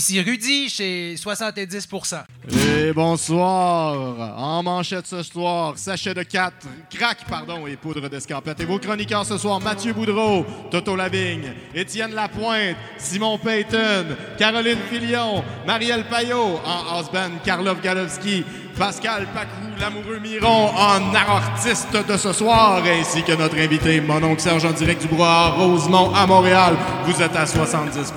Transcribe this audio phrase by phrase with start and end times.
[0.00, 2.22] Ici Rudy chez 70%.
[2.54, 4.34] Et bonsoir.
[4.38, 6.54] En manchette ce soir, sachet de 4,
[6.88, 8.58] crack, pardon, et poudre d'escampette.
[8.60, 15.44] Et vos chroniqueurs ce soir, Mathieu Boudreau, Toto Lavigne, Étienne Lapointe, Simon Payton, Caroline Filion,
[15.66, 18.42] Marielle Payot, en house band, Karlov Galowski,
[18.78, 24.40] Pascal Pacou, l'amoureux Miron, en artiste de ce soir, ainsi que notre invité, mon oncle
[24.40, 26.74] Serge en direct du Bois, Rosemont à Montréal.
[27.04, 28.14] Vous êtes à 70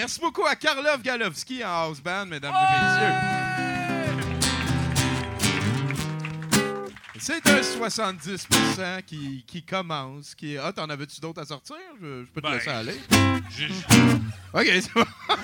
[0.00, 3.79] Merci beaucoup à Karlov Galowski en house band, mesdames et messieurs.
[7.20, 10.34] C'est un 70% qui, qui commence.
[10.34, 10.56] Qui...
[10.56, 11.76] Ah, t'en avais-tu d'autres à sortir?
[12.00, 12.98] Je, je peux te Ben, laisser aller.
[13.50, 13.66] Je,
[14.52, 15.04] OK, c'est bon.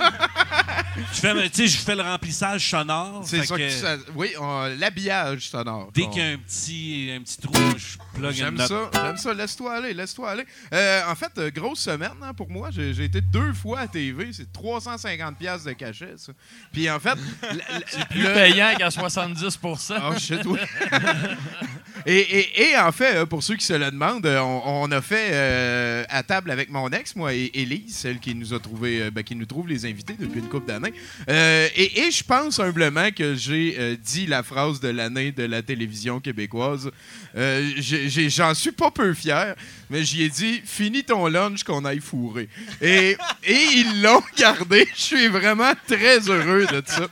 [1.13, 3.23] je fais, tu sais, je fais le remplissage sonore.
[3.25, 4.33] C'est ça que ça- Oui,
[4.79, 5.91] l'habillage sonore.
[5.95, 9.35] Dès qu'il y a un petit, un petit trou, je plug J'aime ça, j'aime ça.
[9.35, 10.45] Laisse-toi aller, laisse-toi aller.
[10.73, 12.71] Euh, en fait, euh, grosse semaine hein, pour moi.
[12.71, 14.33] J'ai été deux fois à TV.
[14.33, 16.33] C'est 350 pièces de cachet, ça.
[16.73, 17.19] Puis en fait...
[17.89, 20.59] C'est Plus payant qu'à 70 Oh shit, oui.
[22.07, 24.91] et, et- et en fait, euh, pour ceux qui se le demandent, euh, on, on
[24.93, 28.61] a fait euh, à table avec mon ex, moi et Élise, celle qui nous a
[28.61, 30.93] trouvé, ben, qui nous trouve les invités depuis une couple d'années.
[31.29, 35.45] Euh, et, et je pense humblement que j'ai euh, dit la phrase de l'année de
[35.45, 36.91] la télévision québécoise.
[37.35, 39.55] J'en suis pas peu fier,
[39.91, 42.49] mais j'y ai dit finis ton lunch qu'on aille fourrer.
[42.81, 43.17] Et,
[43.49, 44.87] ils l'ont gardé.
[44.97, 47.09] Je suis vraiment très heureux de ça.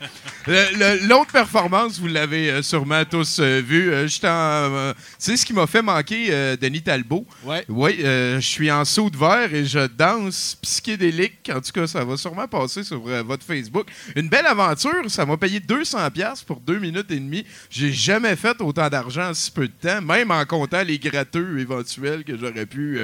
[1.02, 3.90] L'autre performance, vous l'avez sûrement tous euh, vu.
[3.92, 7.26] Euh, j'étais en, euh, c'est ce qui m'a fait manquer euh, Denis Talbot.
[7.44, 7.64] Ouais.
[7.68, 11.50] Oui, euh, je suis en saut de verre et je danse psychédélique.
[11.54, 13.86] En tout cas, ça va sûrement passer sur euh, votre Facebook.
[14.16, 15.08] Une belle aventure.
[15.08, 17.44] Ça m'a payé 200$ piastres pour deux minutes et demie.
[17.70, 21.58] J'ai jamais fait autant d'argent en si peu de temps, même en comptant les gratteux
[21.58, 22.98] éventuels que j'aurais pu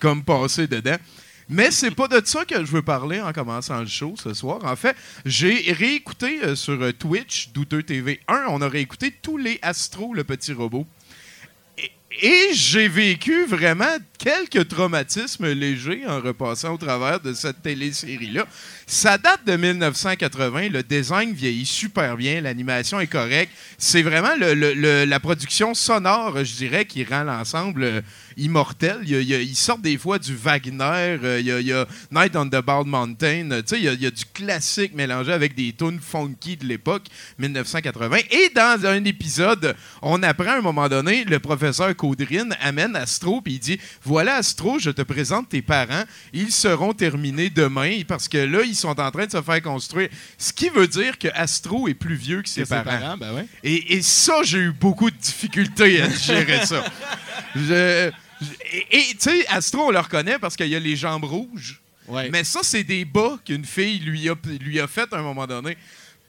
[0.00, 0.96] comme passer dedans.
[1.48, 4.60] Mais c'est pas de ça que je veux parler en commençant le show ce soir.
[4.64, 9.36] En fait, j'ai réécouté euh, sur euh, Twitch, Douteux TV 1, on a réécouté tous
[9.36, 10.86] les Astro, le petit robot.
[12.22, 18.46] Et j'ai vécu vraiment quelques traumatismes légers en repassant au travers de cette télésérie-là.
[18.86, 20.68] Ça date de 1980.
[20.68, 22.40] Le design vieillit super bien.
[22.42, 23.50] L'animation est correcte.
[23.78, 28.00] C'est vraiment la production sonore, je dirais, qui rend l'ensemble euh,
[28.36, 28.98] immortel.
[29.04, 30.74] Il il sortent des fois du Wagner.
[31.22, 33.48] euh, il, y a, Night on the Bald Mountain.
[33.62, 37.04] tu sais, il, y a- du classique mélangé avec des tunes funky de l'époque,
[37.38, 38.18] 1980.
[38.30, 43.40] Et dans un épisode, on apprend à un moment donné, le professeur Caudrine amène Astro
[43.40, 46.04] puis il dit Voilà, Astro, je te présente tes parents.
[46.34, 50.08] Ils seront terminés demain parce que là, sont en train de se faire construire.
[50.38, 53.16] Ce qui veut dire que Astro est plus vieux que ses, parents.
[53.16, 53.46] ben ouais.
[53.62, 56.84] Et, et ça, j'ai eu beaucoup de difficultés à gérer ça.
[57.56, 60.96] Je- je- et et, tu sais, Astro, on le reconnaît parce qu'il y a les
[60.96, 61.80] jambes rouges.
[62.08, 62.28] Ouais.
[62.30, 65.46] Mais ça, c'est des bas qu'une fille lui a, lui a fait à un moment
[65.46, 65.76] donné.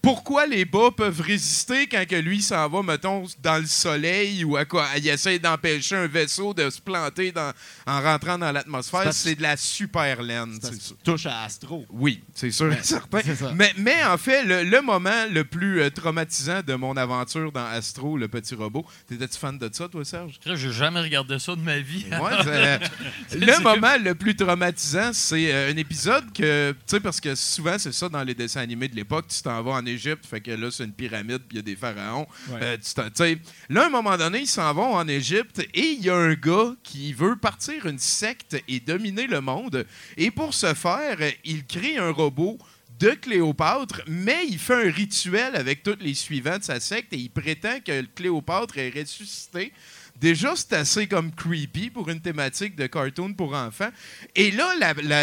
[0.06, 4.56] Pourquoi les bas peuvent résister quand que lui s'en va, mettons, dans le soleil ou
[4.56, 4.86] à quoi?
[4.98, 7.52] Il essaie d'empêcher un vaisseau de se planter dans-
[7.88, 9.12] en rentrant dans l'atmosphère.
[9.12, 10.60] C'est de la super laine.
[10.62, 10.94] Ça c'est ça.
[11.04, 11.88] touche à Astro.
[11.90, 13.20] Oui, c'est sûr et certain.
[13.56, 17.66] Mais, mais en fait, le, le moment le plus euh, traumatisant de mon aventure dans
[17.66, 20.40] Astro, le petit robot, t'étais-tu fan de ça, toi, Serge?
[20.46, 22.06] J'ai jamais regardé ça de ma vie.
[22.12, 27.20] Ouais, c'est- le moment le plus traumatisant, c'est euh, un épisode que, tu sais, parce
[27.20, 30.26] que souvent, c'est ça dans les dessins animés de l'époque, tu t'en vas en Égypte,
[30.26, 32.28] fait que là, c'est une pyramide, puis il y a des pharaons.
[32.50, 32.60] Ouais.
[32.62, 33.38] Euh, tu sais,
[33.70, 36.34] là, à un moment donné, ils s'en vont en Égypte et il y a un
[36.34, 39.86] gars qui veut partir une secte et dominer le monde.
[40.18, 42.58] Et pour ce faire, il crée un robot
[43.00, 47.18] de Cléopâtre, mais il fait un rituel avec tous les suivants de sa secte et
[47.18, 49.74] il prétend que Cléopâtre est ressuscité.
[50.20, 53.90] Déjà, c'est assez comme creepy pour une thématique de cartoon pour enfants.
[54.34, 54.74] Et là,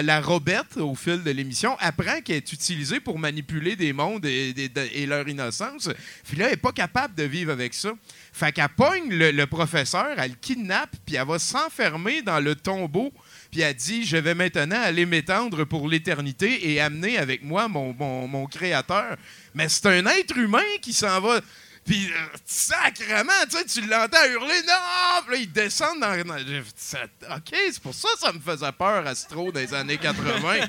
[0.03, 5.07] la, Robette, au fil de l'émission, apprend qu'elle est utilisée pour manipuler des mondes et,
[5.07, 5.89] leur innocence.
[6.29, 7.93] Puis là, elle n'est pas capable de vivre avec ça.
[8.35, 13.13] Fait qu'elle pogne le, professeur, elle le kidnappe, puis elle va s'enfermer dans le tombeau.
[13.51, 18.47] Puis elle dit Je vais maintenant aller m'étendre pour l'éternité et amener avec moi mon
[18.47, 19.17] créateur.
[19.55, 21.41] Mais c'est un être humain qui s'en va.
[21.85, 25.23] Puis, euh, sacrément, tu sais, tu l'entends hurler, non!
[25.27, 26.17] Puis là, il descend dans.
[26.25, 30.67] dans- OK, c'est pour ça que ça me faisait peur, Astro, des années 80.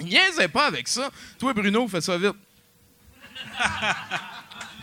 [0.00, 1.10] Il niaisait pas avec ça.
[1.38, 2.34] Toi, Bruno, fais ça vite.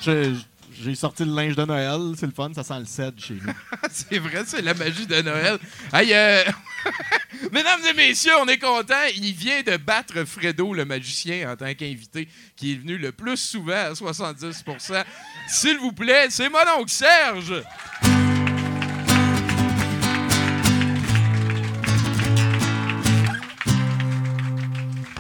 [0.02, 0.34] J'ai
[0.82, 3.54] j'ai sorti le linge de Noël, c'est le fun, ça sent le cèdre chez nous.
[3.92, 5.58] c'est vrai, c'est la magie de Noël.
[5.94, 6.44] Hey, euh,
[7.52, 8.94] Mesdames et messieurs, on est content.
[9.16, 13.38] Il vient de battre Fredo, le magicien, en tant qu'invité, qui est venu le plus
[13.38, 15.04] souvent à 70%
[15.48, 17.64] S'il vous plaît, c'est mon oncle Serge.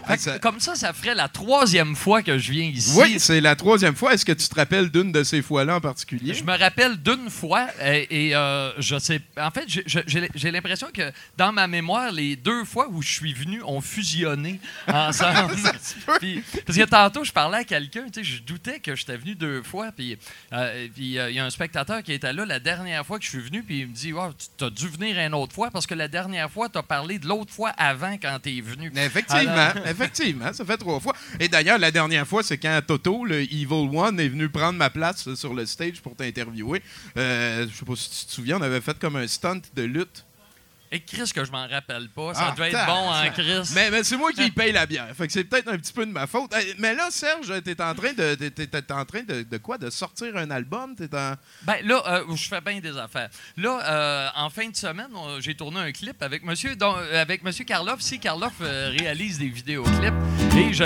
[0.07, 2.91] Fait que ça- Comme ça, ça ferait la troisième fois que je viens ici.
[2.97, 4.13] Oui, c'est la troisième fois.
[4.13, 6.33] Est-ce que tu te rappelles d'une de ces fois-là en particulier?
[6.33, 9.19] Je me rappelle d'une fois, et, et, euh, je sais.
[9.37, 13.61] En fait, j'ai- l'impression que dans ma mémoire, les deux fois où je suis venu
[13.63, 15.55] ont fusionné ensemble.
[16.19, 19.35] Puis- parce que tantôt, je parlais à quelqu'un, tu sais, je doutais que j'étais venu
[19.35, 20.17] deux fois, puis
[20.53, 23.25] euh, puis, euh, il y a un spectateur qui était là la dernière fois que
[23.25, 25.71] je suis venu, puis il me dit Wow, tu as dû venir une autre fois
[25.71, 28.61] parce que la dernière fois, tu as parlé de l'autre fois avant quand tu es
[28.61, 28.91] venu.
[28.95, 31.15] Effectivement, Alors- effectivement, ça fait trois fois.
[31.39, 34.89] Et d'ailleurs, la dernière fois, c'est quand Toto, le Evil One, est venu prendre ma
[34.89, 36.81] place sur le stage pour t'interviewer.
[37.17, 39.83] Euh, je sais pas si tu te souviens, on avait fait comme un stunt de
[39.83, 40.24] lutte.
[40.95, 43.69] Et Chris, que je m'en rappelle pas, ça Ah, devait être bon en ça- Chris.
[43.75, 45.09] Mais, mais c'est moi qui paye la bière.
[45.13, 46.53] Fait que c'est peut-être un petit peu de ma faute.
[46.79, 48.35] Mais là, Serge, t'es en train de.
[48.35, 49.77] t'es- t'es- t'es en train de, de quoi?
[49.77, 50.95] De sortir un album?
[50.95, 51.33] T'es en.
[51.63, 53.29] Ben là, euh, je fais bien des affaires.
[53.57, 57.21] Là, euh, en fin de semaine, on- j'ai tourné un clip avec Monsieur, dont- euh,
[57.21, 57.99] avec Monsieur Karloff.
[57.99, 60.13] Si Karloff euh, réalise des vidéoclips,
[60.57, 60.85] et je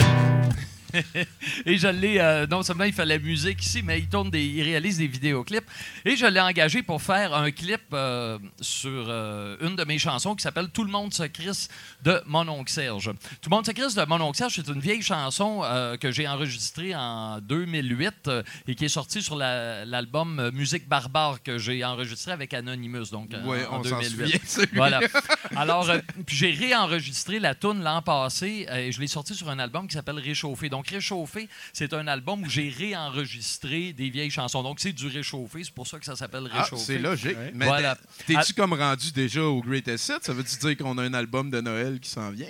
[1.66, 4.44] et je l'ai euh, non seulement il fait la musique ici, mais il tourne des,
[4.46, 5.66] il réalise des vidéoclips.
[6.06, 10.36] Et je l'ai engagé pour faire un clip euh, sur euh, une de mes chansons
[10.36, 11.70] qui s'appelle Tout le monde se crisse
[12.04, 13.12] de mon oncle Serge.
[13.42, 15.62] Tout le monde se crisse de mon oncle Serge, c'est une vieille chanson
[16.00, 21.42] que j'ai enregistrée en 2008 euh, et qui est sortie sur la- l'album Musique barbare
[21.44, 24.10] que j'ai enregistré avec Anonymous donc Ouais, en on s'en 2008.
[24.10, 24.70] souvient, celui-là.
[24.74, 25.00] Voilà.
[25.56, 25.90] Alors,
[26.26, 29.94] puis j'ai réenregistré la tune l'an passé et je l'ai sorti sur un album qui
[29.94, 30.70] s'appelle Réchauffé.
[30.70, 34.64] Donc, Réchauffé, c'est un album où j'ai réenregistré des vieilles chansons.
[34.64, 35.64] Donc, c'est du réchauffé.
[35.64, 36.84] C'est pour ça que ça s'appelle Ah, Réchauffé.
[36.84, 37.38] c'est logique.
[37.54, 37.96] Mais Voilà.
[38.28, 40.14] t'es- t'es-tu comme rendu déjà au Greatest Hits?
[40.22, 42.48] Ça veut-tu dire qu'on a un album de Noël qui s'en vient?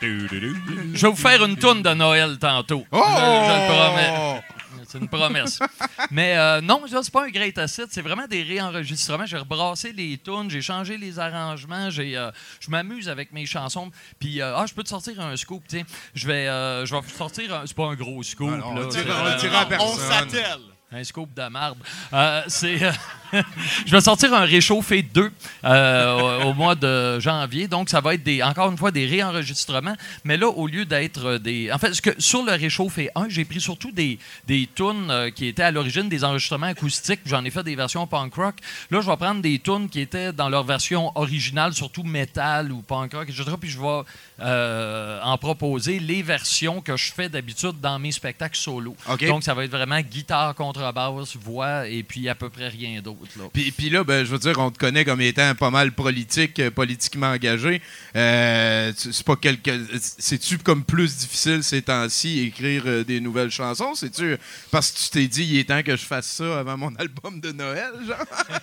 [0.00, 2.84] Je vais vous faire une toune de Noël tantôt.
[2.90, 3.02] Oh!
[3.06, 4.42] Je, je le promets.
[4.92, 5.58] C'est une promesse.
[6.10, 7.86] Mais euh, non, c'est pas un great asset.
[7.88, 9.24] C'est vraiment des réenregistrements.
[9.24, 11.88] J'ai rebrassé les tunes, j'ai changé les arrangements.
[11.88, 12.30] J'ai, euh,
[12.60, 13.90] je m'amuse avec mes chansons.
[14.18, 15.84] Puis, euh, ah, je peux te sortir un scoop, tiens.
[16.14, 17.66] Je vais, euh, je vais sortir un...
[17.66, 19.78] C'est pas un gros scoop, Ah non, là.
[19.80, 20.71] on s'attelle.
[20.92, 21.78] Un scoop de marde.
[22.12, 22.92] Euh, euh,
[23.86, 25.32] je vais sortir un réchauffé 2
[25.64, 27.66] euh, au, mois de janvier.
[27.66, 29.96] Donc, ça va être des, encore une fois des réenregistrements.
[30.24, 31.72] Mais là, au lieu d'être des.
[31.72, 35.62] En fait, sur le réchauffé 1, j'ai pris surtout des, des tunes euh, qui étaient
[35.62, 37.20] à l'origine des enregistrements acoustiques.
[37.24, 38.56] J'en ai fait des versions punk rock.
[38.90, 42.82] Là, je vais prendre des tunes qui étaient dans leur version originale, surtout metal ou
[42.82, 43.44] punk rock, etc.
[43.58, 44.02] Puis je vais
[44.42, 48.96] euh, en proposer les versions que je fais d'habitude dans mes spectacles solo.
[49.28, 53.28] Donc, ça va être vraiment guitare, contrebasse, voix et puis à peu près rien d'autre.
[53.38, 53.44] là.
[53.52, 56.58] Puis, puis là, ben, je veux dire, on te connaît comme étant pas mal politique,
[56.58, 57.80] euh, politiquement engagé.
[58.16, 59.70] Euh, c'est pas quelque.
[60.00, 63.94] C'est-tu comme plus difficile ces temps-ci écrire des nouvelles chansons?
[63.94, 64.36] C'est-tu
[64.70, 67.40] parce que tu t'es dit il est temps que je fasse ça avant mon album
[67.40, 68.16] de Noël, genre?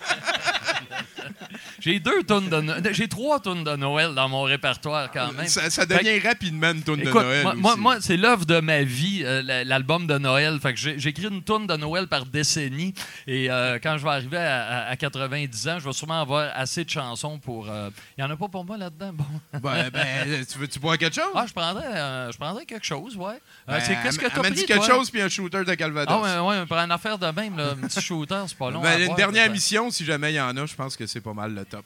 [1.80, 5.48] J'ai deux tonnes de No- J'ai trois tonnes de Noël dans mon répertoire quand même.
[5.48, 7.44] Ça, ça devient rapidement une tourne de Noël.
[7.44, 7.82] moi, moi, aussi.
[7.82, 10.60] moi, c'est l'œuvre de ma vie, euh, la- l'album de Noël.
[10.62, 12.94] Fait que j'ai- j'écris une tourne de Noël par décennie.
[13.28, 16.52] Et euh, quand je vais arriver à, à- à 90 ans, je vais sûrement avoir
[16.56, 17.70] assez de chansons pour.
[17.70, 19.12] euh, Il y en a pas pour moi là-dedans.
[19.14, 19.26] Bon.
[19.62, 21.32] Ben, ben, tu veux-tu boire quelque chose?
[21.36, 23.34] Ah, je prendrais, euh, je prendrais quelque chose, ouais.
[23.34, 24.96] Euh, Ben, c'est qu'est-ce que t'as amène pris, quelque toi?
[24.96, 26.22] chose puis un shooter de Calvados.
[26.26, 28.82] Ah, ouais, ouais, pour une affaire de même, là, un petit shooter, c'est pas long.
[28.82, 31.06] Ben, à une boire, dernière mission, si jamais il y en a, je pense que
[31.08, 31.86] c'est pas mal le top.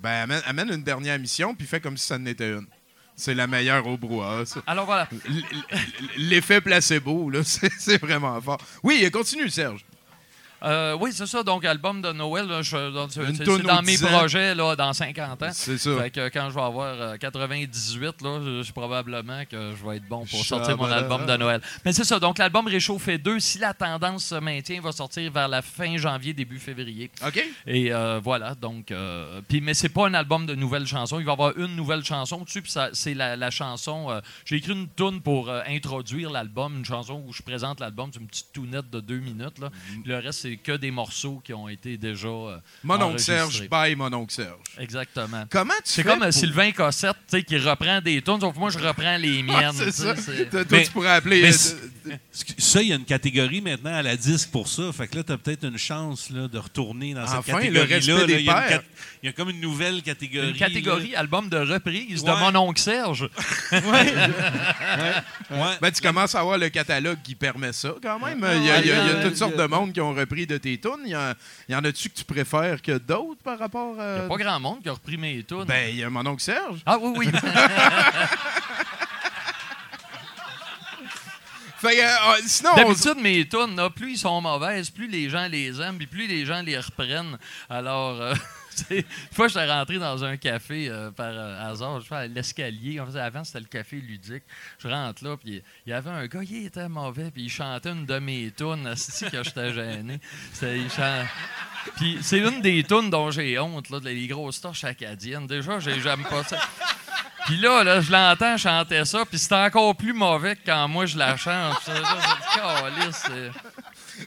[0.00, 2.66] Ben, amène, amène une dernière mission, puis fais comme si ça n'était une.
[3.16, 4.62] C'est la meilleure au brouhaha, ça.
[4.66, 5.06] Alors voilà.
[6.16, 8.58] L'effet placebo, là, c'est vraiment fort.
[8.82, 9.84] Oui, continue, Serge.
[10.62, 11.42] Euh, oui, c'est ça.
[11.42, 14.08] Donc, album de Noël, c'est dans mes 10 ans.
[14.08, 15.50] projets là, dans 50 ans.
[15.52, 15.96] C'est ça.
[15.98, 19.96] Fait que quand je vais avoir euh, 98, là, je- je- probablement que je vais
[19.96, 21.60] être bon pour sortir mon album de Noël.
[21.84, 22.18] Mais c'est ça.
[22.20, 26.32] Donc, l'album Réchauffé 2, si la tendance se maintient, va sortir vers la fin janvier,
[26.34, 27.10] début février.
[27.26, 27.42] OK?
[27.66, 28.90] Et euh, voilà, donc.
[28.90, 31.18] euh, puis, mais c'est pas un album de nouvelles chansons.
[31.20, 34.10] Il va y avoir une nouvelle chanson dessus, puis c'est la, la chanson.
[34.10, 38.10] euh, J'ai écrit une tune pour euh, introduire l'album, une chanson où je présente l'album.
[38.12, 39.58] C'est une petite tounette de deux minutes.
[39.58, 39.68] Là.
[39.68, 40.06] Mm-hmm.
[40.06, 42.28] Le reste, c'est que des morceaux qui ont été déjà.
[42.28, 43.18] euh, Mon oncle.
[43.20, 44.58] Serge, bye mon oncle Serge.
[44.78, 45.44] Exactement.
[45.50, 48.54] Comment tu C'est comme euh, pour- Sylvain Cossette, tu sais, qui reprend des tunes, sauf
[48.54, 49.72] que moi, je reprends les Ah, miennes.
[49.74, 50.14] c'est ça.
[50.14, 51.42] Toi, Mais- tu pourrais appeler.
[51.42, 52.16] mais euh,
[52.58, 54.92] Ça, il y a une catégorie maintenant à la disque pour ça.
[54.92, 57.86] Fait que là, tu as peut-être une chance là, de retourner dans cette Enfin, le
[57.86, 58.24] catégorie-là.
[58.38, 58.82] Il y, cat-
[59.22, 60.50] il y a comme une nouvelle catégorie.
[60.50, 62.40] Une catégorie album de reprise de Ouais.
[62.40, 63.28] mon oncle Serge.
[63.72, 65.24] là.
[65.50, 65.76] Ouais.
[65.80, 68.38] Ben, tu commences à avoir le catalogue qui permet ça, quand même.
[68.56, 69.36] Il y a, il y a- il y a ouais, toutes ouais.
[69.36, 71.02] sortes de monde qui ont repris de tes tunes.
[71.04, 71.32] Il y, en-
[71.68, 74.18] il y en a-tu que tu préfères que d'autres par rapport Il à.
[74.18, 75.64] n'y a pas grand monde qui a repris mes tunes.
[75.64, 76.80] Ben, il y a mon oncle Serge.
[76.86, 77.28] Ah oui, oui.
[81.78, 85.30] Fait que, euh, sinon, on s- D'habitude, mes tunes, plus ils sont mauvaises, plus les
[85.30, 87.38] gens les aiment, puis plus les gens les reprennent.
[87.70, 88.34] Alors, euh,
[88.90, 93.00] une fois, j'étais rentré dans un café euh, par euh, hasard, je fais l'escalier.
[93.00, 94.42] En fait, avant, c'était le café ludique.
[94.78, 97.90] Je rentre là, puis il y avait un gars, il était mauvais, puis il chantait
[97.90, 98.94] une de mes tunes.
[99.30, 100.20] Que j'étais gêné.
[101.96, 105.46] Puis c'est une des tunes dont j'ai honte, là, les grosses torches acadiennes.
[105.46, 106.58] Déjà, j'ai- j'aime pas ça.
[107.46, 111.06] Puis là, là, je l'entends chanter ça, puis c'est encore plus mauvais que quand moi
[111.06, 111.80] je la chante.
[111.82, 112.18] Ça, là,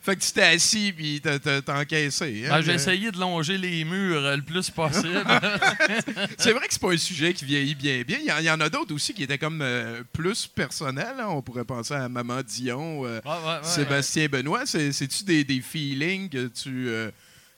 [0.01, 2.43] fait que tu t'es assis puis t'as- t'as t'as encaissé.
[2.45, 2.49] hein.
[2.49, 5.23] Ben, j'ai essayé de longer les murs euh, le plus possible.
[6.37, 8.17] C'est vrai que c'est pas un sujet qui vieillit bien bien.
[8.19, 11.15] Il y en, il y en a d'autres aussi qui étaient comme euh, plus personnels.
[11.19, 11.27] hein.
[11.29, 13.59] On pourrait penser à Maman Dion, euh, Ouais, ouais, ouais.
[13.63, 14.65] Sébastien Benoît.
[14.65, 17.11] C'est- C'est-tu des, des feelings que tu euh,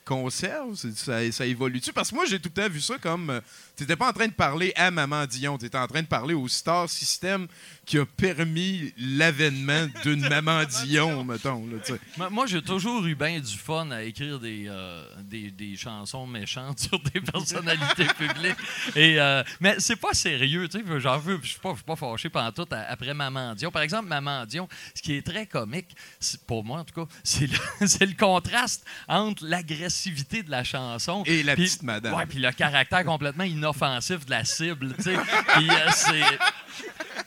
[0.04, 0.74] conserves?
[0.76, 1.92] C'est- Ça, ça évolue-tu?
[1.92, 3.40] Parce que moi, j'ai tout le temps vu ça comme...
[3.76, 5.58] euh, T'étais pas en train de parler à Maman Dion.
[5.58, 7.46] T'étais en train de parler au Star System
[7.84, 11.66] qui a permis l'avènement d'une Maman Dion, mettons.
[11.66, 11.92] Là, tu.
[12.16, 16.26] Moi, moi, j'ai toujours eu bien du fun à écrire des, euh, des, des chansons
[16.26, 18.56] méchantes sur des personnalités publiques.
[18.96, 21.00] Et, euh, mais c'est pas sérieux, tu sais.
[21.00, 23.70] J'en veux, je suis pas, je suis pas fâché pendant tout à- après Maman Dion.
[23.70, 25.94] Par exemple, Maman Dion, ce qui est très comique,
[26.46, 31.22] pour moi en tout cas, c'est le, c'est le contraste entre l'agressivité de la chanson
[31.26, 32.14] Et la puis- petite madame.
[32.14, 35.16] Ouais, puis le caractère complètement inoffensif de la cible, tu sais.
[35.54, 36.20] Puis euh, c'est.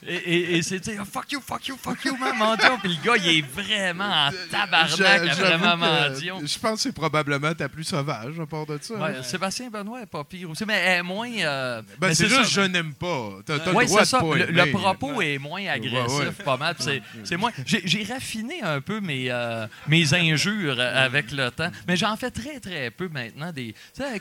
[0.06, 2.78] Et, et- et c'est, tu sais, fuck you, fuck you, fuck you, Maman Dion.
[2.80, 6.40] Puis le gars, il est vraiment en tabarnak que Dion.
[6.44, 8.94] Je pense que c'est probablement ta plus sauvage, à part de ça.
[8.94, 9.22] Ouais, hein.
[9.22, 11.28] Sébastien Benoît est pas pire aussi, mais elle est moins.
[11.30, 12.62] euh, Ben, mais c'est juste ça.
[12.62, 13.30] je n'aime pas.
[13.44, 14.20] T'as t'as Oui, le droit c'est de ça.
[14.20, 16.44] pas Le, propos est moins agressif, Ouais, ouais.
[16.44, 16.76] pas mal.
[17.24, 17.50] C'est, moins.
[17.66, 22.58] J'ai, raffiné un peu mes, euh, mes injures avec le temps, mais j'en fais très,
[22.60, 23.52] très peu maintenant.
[23.52, 23.74] Des,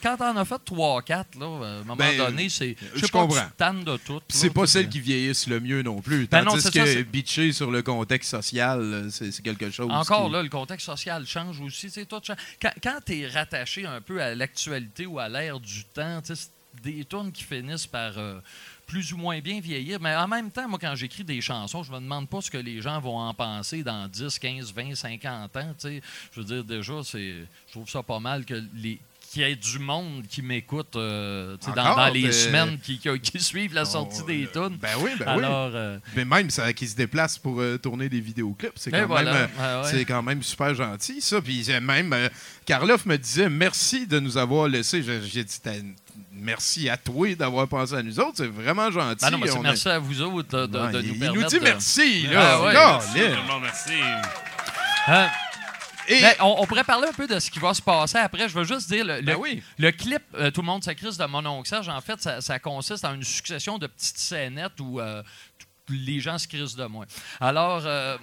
[0.03, 2.75] quand t'en as fait 3-4, là, à un moment Ben, donné, c'est.
[2.95, 3.47] je sais pas, comprends.
[3.57, 4.21] tu de tout.
[4.29, 6.27] C'est pas celles qui vieillissent le mieux non plus.
[6.27, 9.89] Ben Tandis que ça, bitcher sur le contexte social, c'est quelque chose.
[9.91, 11.91] Encore qui- là, le contexte social change aussi.
[11.91, 12.37] tu change.
[12.61, 16.49] Quand, quand tu es rattaché un peu à l'actualité ou à l'ère du temps, c'est
[16.83, 18.39] des tunes qui finissent par euh,
[18.85, 19.99] plus ou moins bien vieillir.
[19.99, 22.57] Mais en même temps, moi, quand j'écris des chansons, je me demande pas ce que
[22.57, 25.73] les gens vont en penser dans 10, 15, 20, 50 ans.
[25.83, 25.99] Je
[26.35, 27.35] veux dire, déjà, c'est,
[27.67, 28.99] je trouve ça pas mal que les
[29.31, 32.97] qu'il y ait du monde qui m'écoute euh, tu sais, dans, les euh, semaines qui,
[32.97, 34.77] qui- qui suivent la sortie on- des tunes.
[34.81, 35.43] Ben oui, ben oui.
[35.43, 38.93] Alors, euh, Mais même ça, qui se déplace pour euh, tourner des vidéoclips, c'est Et
[38.93, 39.33] quand, voilà.
[39.33, 39.91] euh, Ouais, ouais.
[39.91, 41.41] c'est quand même super gentil, ça.
[41.41, 42.27] Puis même, euh,
[42.65, 45.03] Karloff me disait merci de nous avoir laissé.
[45.03, 45.59] J'ai dit
[46.33, 48.37] merci à toi d'avoir pensé à nous autres.
[48.37, 49.17] C'est vraiment gentil.
[49.25, 51.19] ben non, mais On merci à vous autres de, de- Ouais, de il, nous il
[51.19, 52.25] permettre nous dit de- merci.
[52.29, 52.91] Ah Là, ouais, Colin.
[52.93, 53.93] Merci, tout le monde, merci.
[55.07, 55.27] Hein?
[56.09, 58.49] Et- on, on pourrait parler un peu de ce qui va se passer après.
[58.49, 59.63] Je veux juste dire, le, le- Ben oui.
[59.77, 62.59] le clip euh, Tout le monde s'écrise de mon oncle Serge, en fait, ça, ça
[62.59, 65.21] consiste en une succession de petites scénettes où euh,
[65.89, 67.05] les gens se crisent de moi.
[67.39, 68.17] Alors, euh,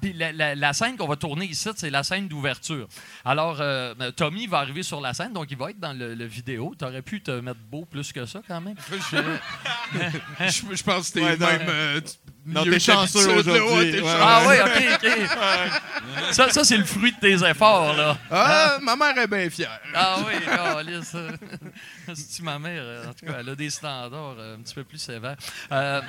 [0.00, 2.88] puis la, la- la scène qu'on va tourner ici, c'est la scène d'ouverture.
[3.24, 6.24] Alors, euh, Tommy va arriver sur la scène, donc il va être dans le, le
[6.24, 6.74] vidéo.
[6.78, 8.76] Tu aurais pu te mettre beau plus que ça, quand même.
[10.40, 12.00] je, je pense que t'es Ouais, même euh,
[12.46, 14.00] Non, t'es chanceux aujourd'hui.
[14.00, 14.18] Ouais, Ouais.
[14.20, 16.32] Ah oui, OK, OK.
[16.32, 18.18] Ça, ça c'est le fruit de tes efforts, là.
[18.30, 19.80] Ah, ma mère est bien fière.
[19.94, 21.16] Ah oui, câlisse.
[22.14, 24.98] C'est-tu ma mère, en tout cas, elle a des standards euh, un petit peu plus
[24.98, 25.36] sévères.
[25.72, 26.00] Euh,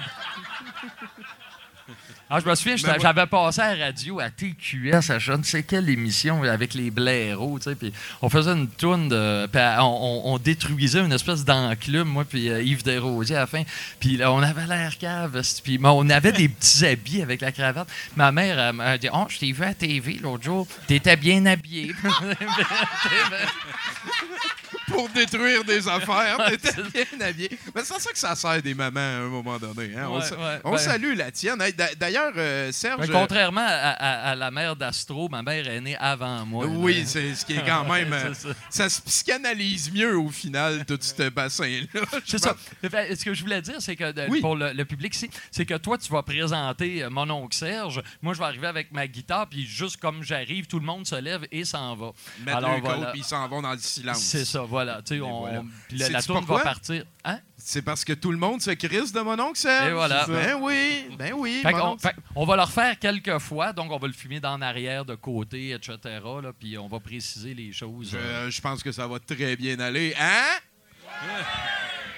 [2.27, 5.43] Ah, je me souviens, moi- j'avais passé à la radio à TQS, à je ne
[5.43, 9.45] sais quelle émission, avec les blaireaux, tu sais, puis on faisait une tourne de...
[9.45, 13.47] puis on, on- on détruisait une espèce d'enclume, moi puis euh, Yves Desrosiers à la
[13.47, 13.61] fin,
[13.99, 17.87] puis là, on avait l'air cave, puis on avait des petits habits avec la cravate.
[18.15, 21.45] Ma mère elle m'a dit «Oh, je t'ai vu à TV l'autre jour, t'étais bien
[21.45, 21.93] habillé.»
[24.87, 27.49] Pour détruire des affaires, t'étais bien habillé.
[27.73, 29.91] Mais c'est ça que ça sert des mamans à un moment donné.
[29.97, 30.07] hein.
[30.09, 31.61] On, Ouais, sa- ouais, on ben- salue la tienne.
[31.61, 33.01] Hey, D'ailleurs, euh, Serge...
[33.01, 36.65] Mais contrairement à, à- à la mère d'Astro, ma mère est née avant moi.
[36.67, 38.13] Oui, c'est ce qui est quand même.
[38.13, 38.49] euh, ça.
[38.69, 42.01] ça se psychanalyse mieux au final, tout ce bassin-là.
[42.25, 42.55] C'est ça.
[42.89, 44.41] Fait, Ce que je voulais dire, c'est que de- Oui.
[44.41, 45.13] pour le, le public
[45.51, 48.01] c'est que toi, tu vas présenter euh, mon oncle Serge.
[48.21, 51.15] Moi, je vais arriver avec ma guitare, puis juste comme j'arrive, tout le monde se
[51.15, 52.11] lève et s'en va.
[52.45, 53.07] Mettre Alors, voilà.
[53.11, 54.19] puis ils s'en vont dans le silence.
[54.19, 55.01] C'est ça, voilà.
[55.01, 55.63] Tu sais, on, voilà.
[55.87, 57.05] puis la, tourne va partir.
[57.23, 57.39] Hein?
[57.55, 59.87] C'est parce que tout le monde se crisse de mon oncle Serge.
[59.87, 60.25] Et voilà.
[60.27, 61.61] Ben oui, ben oui.
[61.63, 61.71] Fait
[62.09, 65.15] fait- on va le refaire quelques fois, donc on va le filmer d'en arrière, de
[65.15, 65.97] côté, etc.
[66.43, 68.11] là, puis on va préciser les choses.
[68.15, 68.49] euh.
[68.49, 70.13] Je, pense que ça va très bien aller.
[70.19, 70.59] Hein?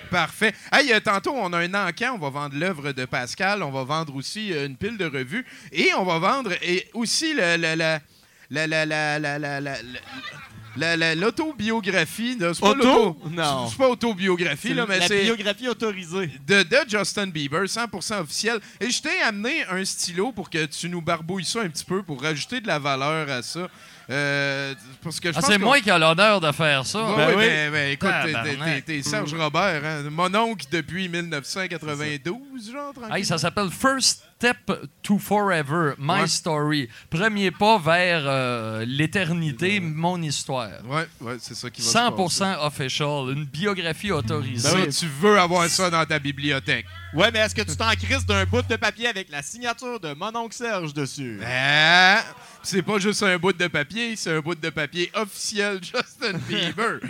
[0.09, 0.53] Parfait.
[0.71, 2.15] Hey, euh, tantôt, on a un encan.
[2.15, 3.61] On va vendre l'œuvre de Pascal.
[3.61, 5.45] On va vendre aussi euh, une pile de revues.
[5.71, 8.01] Et on va vendre et aussi le- le- la-
[8.49, 9.77] la- la- la- la-
[10.77, 12.37] la- la- la- la- l'autobiographie.
[12.37, 12.53] là.
[12.53, 13.17] C'est pas Auto?
[13.29, 13.67] Non.
[13.69, 16.29] C'est pas autobiographie, là, mais la c'est biographie autorisée.
[16.47, 18.59] de, de Justin Bieber, 100% officiel.
[18.79, 22.03] Et je t'ai amené un stylo pour que tu nous barbouilles ça un petit peu
[22.03, 23.67] pour rajouter de la valeur à ça.
[24.09, 24.73] Euh,
[25.03, 27.03] parce que je Ah, pense c'est qu'on- moi qui ai l'honneur de faire ça.
[27.11, 27.45] Ouais, Ben oui.
[27.45, 30.03] ben, ben, écoute, t'es- Serge Robert, hein?
[30.09, 32.93] mon oncle depuis 1992, genre.
[33.13, 34.57] Hey, ça s'appelle First Step
[35.03, 36.27] to Forever, My Ouais.
[36.27, 36.89] Story.
[37.09, 40.69] Premier pas vers euh, l'éternité, mon histoire.
[40.85, 44.69] Ouais, ouais, c'est ça qui va se 100% official, une biographie autorisée.
[44.71, 44.91] passer.
[44.91, 46.85] Ça, tu veux avoir ça dans ta bibliothèque.
[47.17, 50.13] Ouais, mais est-ce que tu t'en crises d'un bout de papier avec la signature de
[50.13, 51.39] mon oncle Serge dessus?
[51.43, 52.23] Ah,
[52.61, 56.99] c'est pas juste un bout de papier, c'est un bout de papier officiel Justin Bieber.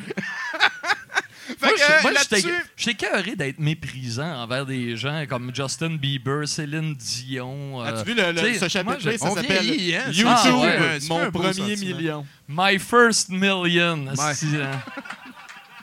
[1.48, 5.52] fait Moi, que, je- moi, là-dessus, j'étais j'étais écœuré d'être méprisant envers des gens comme
[5.54, 7.82] Justin Bieber, Céline Dion.
[7.84, 10.10] euh, As-tu vu le, ce je- Ça on s'appelle hein?
[10.12, 11.00] YouTube, Ah, ouais.
[11.10, 12.26] mon premier million.
[12.48, 14.08] My First Million.
[14.08, 14.34] Ouais.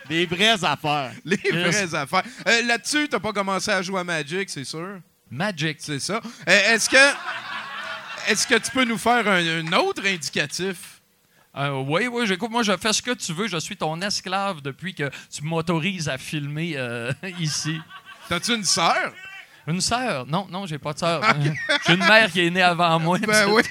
[0.09, 1.13] Des vraies affaires.
[1.25, 2.23] Les vraies affaires.
[2.47, 5.01] Euh, Là-dessus, t'as pas commencé à jouer à Magic, c'est sûr?
[5.31, 5.77] Magic.
[5.81, 6.21] C'est ça.
[6.49, 6.97] Euh, Est-ce que,
[8.29, 11.01] est-ce que tu peux nous faire un, un autre indicatif?
[11.57, 12.51] Euh, oui, oui, j'écoute.
[12.51, 13.47] Moi, je fais ce que tu veux.
[13.47, 17.81] Je suis ton esclave depuis que tu m'autorises à filmer euh, ici.
[18.29, 19.13] T'as-tu une sœur?
[19.67, 20.27] Une sœur?
[20.27, 21.23] Non, non, j'ai pas de sœur.
[21.87, 23.19] j'ai une mère qui est née avant moi.
[23.19, 23.63] Ben oui.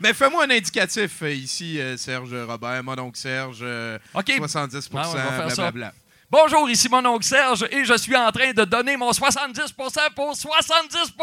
[0.00, 4.32] Mais fais-moi un indicatif euh, ici, euh, Serge Robert, mon oncle Serge, euh, OK.
[4.36, 5.70] 70 Ah ouais, on va faire ça.
[5.70, 5.92] blablabla.
[6.30, 10.36] Bonjour, ici mon oncle Serge et je suis en train de donner mon 70% pour
[10.36, 11.14] 70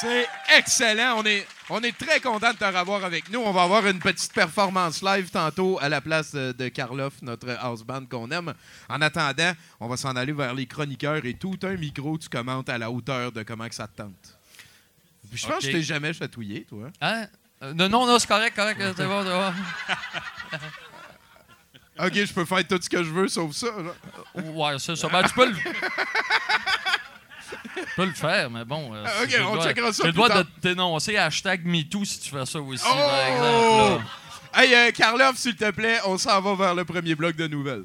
[0.00, 1.16] C'est excellent.
[1.18, 3.40] On est, on est très content de te revoir avec nous.
[3.40, 7.48] On va avoir une petite performance live tantôt à la place de, de Karloff, notre
[7.60, 8.52] house band qu'on aime.
[8.88, 12.68] En attendant, on va s'en aller vers les chroniqueurs et tout un micro, tu commentes
[12.68, 14.38] à la hauteur de comment que ça te tente.
[15.32, 16.88] Je pense que je t'ai jamais chatouillé, toi.
[17.00, 17.26] Hein?
[17.62, 18.80] Euh, non, non, c'est correct, correct.
[18.80, 19.52] euh, C'est bon, c'est bon.
[22.06, 23.68] OK, je peux faire tout ce que je veux sauf ça.
[23.68, 24.42] là.
[24.42, 25.08] Ouais, c'est ça.
[25.08, 25.56] Ben, tu peux le.
[27.76, 28.92] Tu peux le faire, mais bon.
[28.94, 30.38] euh, Ah, ok, j'ai le on droit- checkera ça le droit tard.
[30.38, 32.94] de te dénoncer hashtag MeToo si tu fais ça aussi, Oh!
[32.94, 34.04] par exemple.
[34.54, 34.62] là.
[34.62, 37.84] Hey, euh, Karloff, s'il te plaît, on s'en va vers le premier bloc de nouvelles.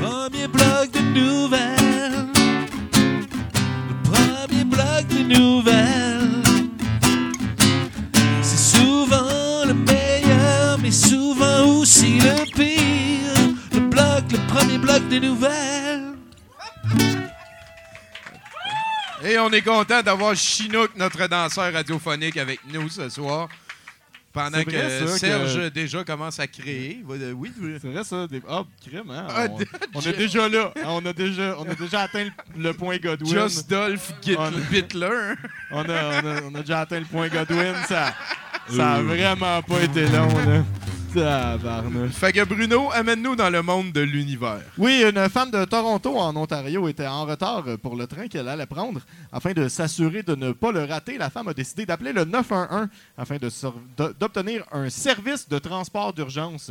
[0.00, 2.26] Premier bloc de nouvelles.
[3.88, 6.42] Le premier bloc de nouvelles.
[8.42, 13.54] C'est souvent le meilleur, mais souvent aussi le pire.
[13.72, 16.11] Le bloc, le premier bloc de nouvelles.
[19.24, 23.48] Et on est content d'avoir Chinook, notre danseur radiophonique, avec nous ce soir.
[24.32, 24.70] Pendant que
[25.08, 27.02] ça, Serge que- déjà commence à créer.
[27.06, 27.52] Oui.
[27.82, 28.26] C'est vrai, ça.
[28.26, 28.40] Des...
[28.48, 29.26] Ah, crime, hein?
[29.28, 29.58] Ah, On,
[29.94, 30.72] on est déjà là.
[30.74, 33.30] hein, On a déjà, on a déjà atteint le, point Godwin.
[33.42, 34.50] Just Dolph Git- On-.
[35.72, 37.74] On, a, on, a, on a déjà atteint le point Godwin.
[37.86, 38.14] Ça,
[38.74, 40.64] ça a vraiment pas été long, là.
[41.14, 42.12] Tabarnouche.
[42.12, 44.62] Fait que Bruno, amène-nous dans le monde de l'univers.
[44.78, 48.66] Oui, une femme de Toronto en Ontario était en retard pour le train qu'elle allait
[48.66, 49.00] prendre.
[49.30, 52.88] Afin de s'assurer de ne pas le rater, la femme a décidé d'appeler le 911
[53.18, 53.36] afin
[54.18, 56.70] d'obtenir un service de transport d'urgence.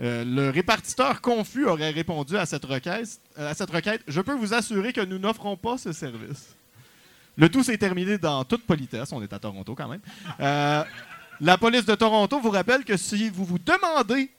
[0.00, 4.54] Euh, le répartiteur confus aurait répondu à cette, requête, à cette requête Je peux vous
[4.54, 6.56] assurer que nous n'offrons pas ce service.
[7.36, 9.12] Le tout s'est terminé dans toute politesse.
[9.12, 10.00] On est à Toronto quand même.
[10.40, 10.84] Euh,
[11.40, 14.30] la police de Toronto vous rappelle que si vous vous demandez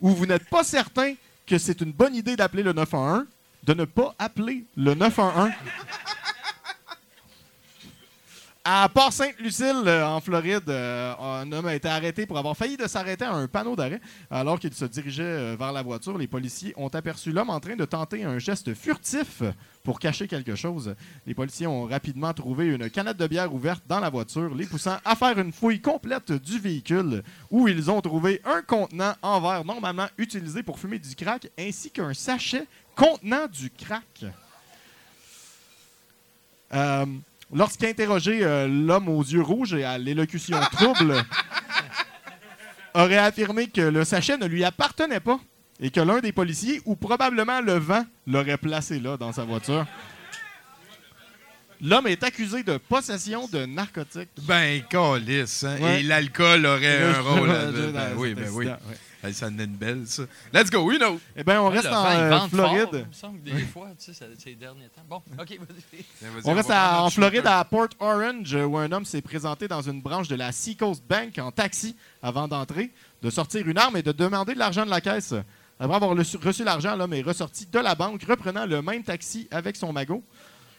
[0.00, 1.14] ou vous n'êtes pas certain
[1.46, 3.24] que c'est une bonne idée d'appeler le 911,
[3.64, 5.50] de ne pas appeler le 911.
[8.62, 12.86] À Port-Sainte-Lucille, euh, en Floride, euh, un homme a été arrêté pour avoir failli de
[12.86, 14.02] s'arrêter à un panneau d'arrêt.
[14.30, 17.74] Alors qu'il se dirigeait euh, vers la voiture, les policiers ont aperçu l'homme en train
[17.74, 19.42] de tenter un geste furtif
[19.82, 20.94] pour cacher quelque chose.
[21.26, 24.98] Les policiers ont rapidement trouvé une canette de bière ouverte dans la voiture, les poussant
[25.06, 29.64] à faire une fouille complète du véhicule, où ils ont trouvé un contenant en verre
[29.64, 34.26] normalement utilisé pour fumer du crack, ainsi qu'un sachet contenant du crack.
[36.74, 37.06] Euh,
[37.52, 41.14] Lorsqu'interrogé, euh, l'homme aux yeux rouges et à l'élocution trouble
[42.94, 45.40] aurait affirmé que le sachet ne lui appartenait pas
[45.80, 49.86] et que l'un des policiers, ou probablement le vent, l'aurait placé là dans sa voiture.
[51.82, 54.28] L'homme est accusé de possession de narcotiques.
[54.42, 55.78] Ben, calice, hein?
[55.80, 56.00] Ouais.
[56.00, 57.92] Et l'alcool aurait un rôle là-dedans.
[57.94, 58.66] Ben oui, ben oui.
[58.66, 58.76] ouais.
[59.22, 60.22] Hey, ça en est une belle, ça.
[60.52, 61.20] Let's go, you know.
[61.36, 62.48] Eh bien, on Ouais, reste en euh, fort.
[62.48, 62.88] Floride.
[62.92, 65.02] Il me semble que des fois, tu sais, ça- ces derniers temps.
[65.08, 66.30] Bon, OK, vas-y.
[66.44, 70.00] On reste à- en Floride, à Port Orange, où un homme s'est présenté dans une
[70.00, 74.12] branche de la Seacoast Bank en taxi avant d'entrer, de sortir une arme et de
[74.12, 75.34] demander de l'argent de la caisse.
[75.78, 79.48] Après avoir reçu reçu l'argent, l'homme est ressorti de la banque, reprenant le même taxi
[79.50, 80.22] avec son magot.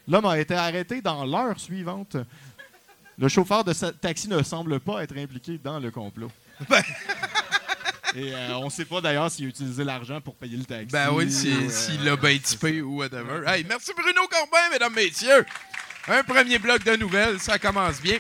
[0.08, 2.18] L'homme a été arrêté dans l'heure suivante.
[3.20, 6.32] Le chauffeur de ce taxi ne semble pas être impliqué dans le complot.
[6.70, 6.82] Ben.
[8.16, 10.88] Et euh, on ne sait pas d'ailleurs s'il a utilisé l'argent pour payer le taxi.
[10.92, 13.44] Ben oui, ou, si- euh, s'il l'a bien typé ou whatever.
[13.48, 15.46] Hey, merci Bruno Corbin, mesdames, messieurs.
[16.08, 18.18] Un premier bloc de nouvelles, ça commence bien.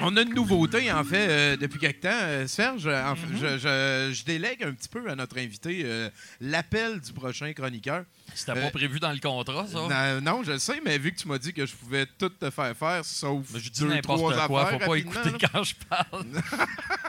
[0.00, 2.08] On a une nouveauté, en fait, euh, depuis quelque temps.
[2.12, 6.08] Euh, Serge, en fait, je, je- je délègue un petit peu à notre invité euh,
[6.40, 8.04] l'appel du prochain chroniqueur.
[8.34, 10.20] C'était pas prévu dans le contrat, ça?
[10.20, 12.50] Non, je le sais, mais vu que tu m'as dit que je pouvais tout te
[12.50, 14.64] faire faire, sauf Mais je dis deux, trois quoi.
[14.68, 15.38] affaires Faut pas écouter là.
[15.52, 16.26] quand je parle.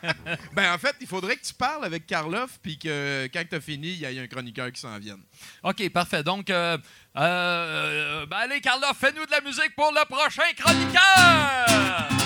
[0.54, 3.60] Ben, en fait, il faudrait que tu parles avec Karloff, puis que quand tu as
[3.62, 5.22] fini, il y ait un chroniqueur qui s'en vienne.
[5.64, 6.24] OK, parfait.
[6.24, 6.80] Donc, ben
[7.14, 12.19] allez, Carla, fais-nous de la musique pour le prochain chroniqueur!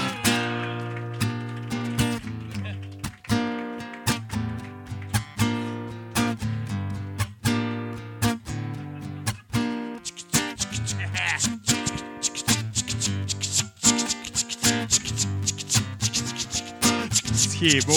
[17.63, 17.93] Qui est beau.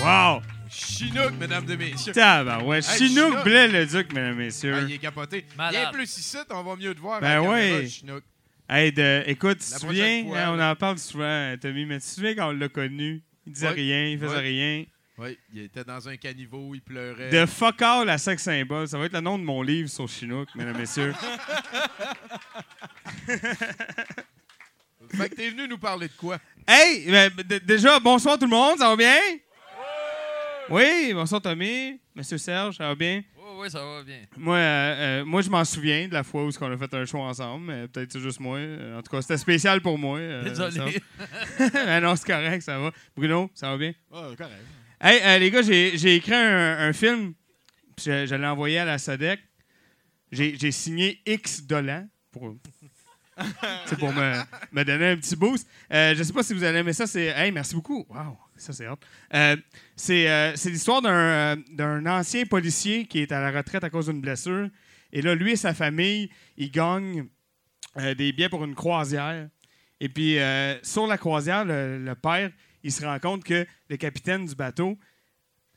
[0.00, 0.40] Wow!
[0.70, 2.12] Chinook, mesdames et messieurs.
[2.12, 2.84] Tabarouette.
[2.88, 3.44] Hey, Chinook Chinook.
[3.44, 4.74] Blais le Duc, mesdames et messieurs.
[4.76, 5.44] Ah, il est capoté.
[5.56, 5.72] Malade.
[5.72, 7.20] Bien plus ici, on va mieux te voir.
[7.20, 7.88] Ben ouais.
[7.88, 8.22] Chinook.
[8.68, 12.06] Hey, de- écoute, tu te souviens, fois, hein, on en parle souvent, Tommy, mais tu
[12.06, 13.22] te souviens quand on l'a connu?
[13.46, 13.74] Il disait Ouais.
[13.74, 14.40] rien, il faisait Ouais.
[14.40, 14.84] rien.
[15.22, 17.30] Oui, il était dans un caniveau, il pleurait.
[17.30, 18.88] De fuck all à sex symbole.
[18.88, 21.14] Ça va être le nom de mon livre sur Chinook, mesdames et messieurs.
[25.14, 26.38] Fait que t'es venu nous parler de quoi?
[26.66, 27.30] Hey, ben,
[27.64, 29.18] déjà, bonsoir tout le monde, ça va bien?
[30.70, 33.22] Oui, bonsoir Tommy, Monsieur Serge, ça va bien?
[33.36, 34.20] Oui, oui, ça va bien.
[34.36, 37.04] Moi, euh, euh, moi je m'en souviens de la fois où on a fait un
[37.04, 38.56] show ensemble, mais peut-être c'est juste moi.
[38.58, 40.18] Euh, En tout cas, c'était spécial pour moi.
[40.18, 40.98] euh, Désolé.
[42.00, 42.90] non, c'est correct, ça va.
[43.14, 43.92] Bruno, ça va bien?
[44.12, 44.64] Ah, correct.
[45.04, 47.34] Hey, euh, les gars, j'ai écrit un, film,
[47.96, 49.40] puis je, l'ai envoyé à la SODEC.
[50.30, 52.54] J'ai signé X dollars pour,
[53.86, 55.68] c'est pour me, donner un petit boost.
[55.92, 57.08] Euh, je sais pas si vous allez aimer ça.
[57.08, 58.06] C'est, hey, merci beaucoup.
[58.08, 58.94] Wow, ça c'est hot.
[59.34, 59.56] Euh,
[59.96, 64.68] c'est l'histoire d'un ancien policier qui est à la retraite à cause d'une blessure.
[65.12, 67.26] Et là, lui et sa famille, ils gagnent
[67.96, 69.48] des billets pour une croisière.
[69.98, 70.38] Et puis,
[70.84, 74.98] sur la croisière, le père, il se rend compte que le capitaine du bateau,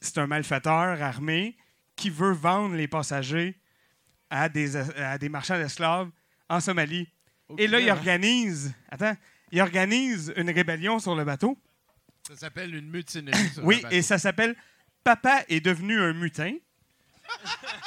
[0.02, 1.58] c'est un malfaiteur armé
[1.96, 3.60] qui veut vendre les passagers
[4.30, 6.10] à des, à des marchands d'esclaves
[6.50, 7.08] en Somalie.
[7.58, 9.15] Et là, il organise, attends,
[9.52, 11.58] il organise une rébellion sur le bateau.
[12.28, 13.50] Ça s'appelle une mutinerie.
[13.50, 13.96] sur Oui, le bateau.
[13.96, 14.56] et ça s'appelle
[15.04, 16.56] Papa est devenu un mutin.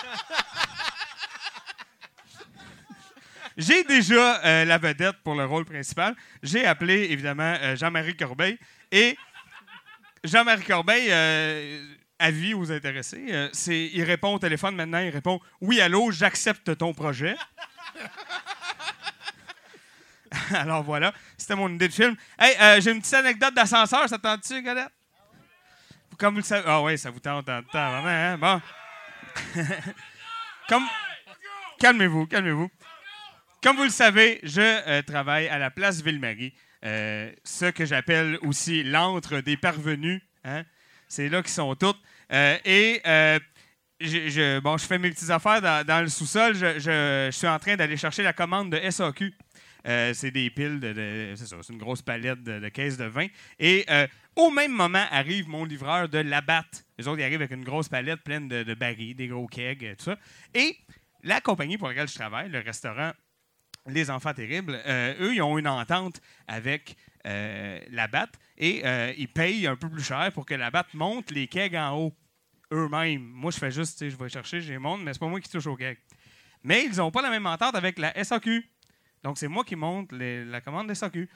[3.56, 6.14] J'ai déjà euh, la vedette pour le rôle principal.
[6.44, 8.56] J'ai appelé, évidemment, euh, Jean-Marie Corbeil.
[8.90, 9.16] Et
[10.24, 11.84] Jean-Marie Corbeil, euh,
[12.18, 16.94] avis aux intéressés, euh, il répond au téléphone maintenant, il répond «Oui, allô, j'accepte ton
[16.94, 17.36] projet.»
[20.50, 22.16] Alors voilà, c'était mon idée de film.
[22.38, 24.92] Hey, euh, j'ai une petite anecdote d'ascenseur, ça te tente-tu, Godette?
[26.18, 26.64] Comme vous le savez.
[26.66, 28.38] Ah oui, ça vous tente, tente, tente, vraiment, hein?
[28.38, 28.60] Bon.
[31.78, 32.70] Calmez-vous, calmez-vous.
[33.62, 36.52] Comme vous le savez, je euh, travaille à la place Ville-Marie,
[36.84, 40.22] euh, ce que j'appelle aussi l'antre des parvenus.
[40.44, 40.64] hein.
[41.08, 42.00] C'est là qu'ils sont toutes.
[42.32, 43.38] Euh, et euh,
[44.00, 46.54] je, bon, je fais mes petites affaires dans, le sous-sol.
[46.54, 49.34] Je, suis en train d'aller chercher la commande de SAQ.
[49.84, 51.32] C'est des piles de.
[51.34, 53.26] c'est ça, c'est une grosse palette de, caisses de vin.
[53.58, 53.86] Et
[54.36, 56.84] au même moment arrive mon livreur de Labatt.
[56.98, 59.96] Les autres, ils arrivent avec une grosse palette pleine de, de barils, des gros kegs,
[59.96, 60.18] tout ça.
[60.54, 60.76] Et
[61.24, 63.12] la compagnie pour laquelle je travaille, le restaurant
[63.88, 66.96] Les Enfants Terribles, euh, eux, ils ont une entente avec
[67.26, 71.46] euh, Labatt et euh, ils payent un peu plus cher pour que Labatt monte les
[71.48, 72.14] kegs en haut
[72.72, 73.22] eux-mêmes.
[73.22, 75.66] Moi, je fais juste, je vais chercher, les monte, mais c'est pas moi qui touche
[75.66, 75.98] aux kegs.
[76.62, 78.68] Mais ils n'ont pas la même entente avec la SAQ.
[79.22, 81.28] Donc, c'est moi qui monte la commande de SAQ.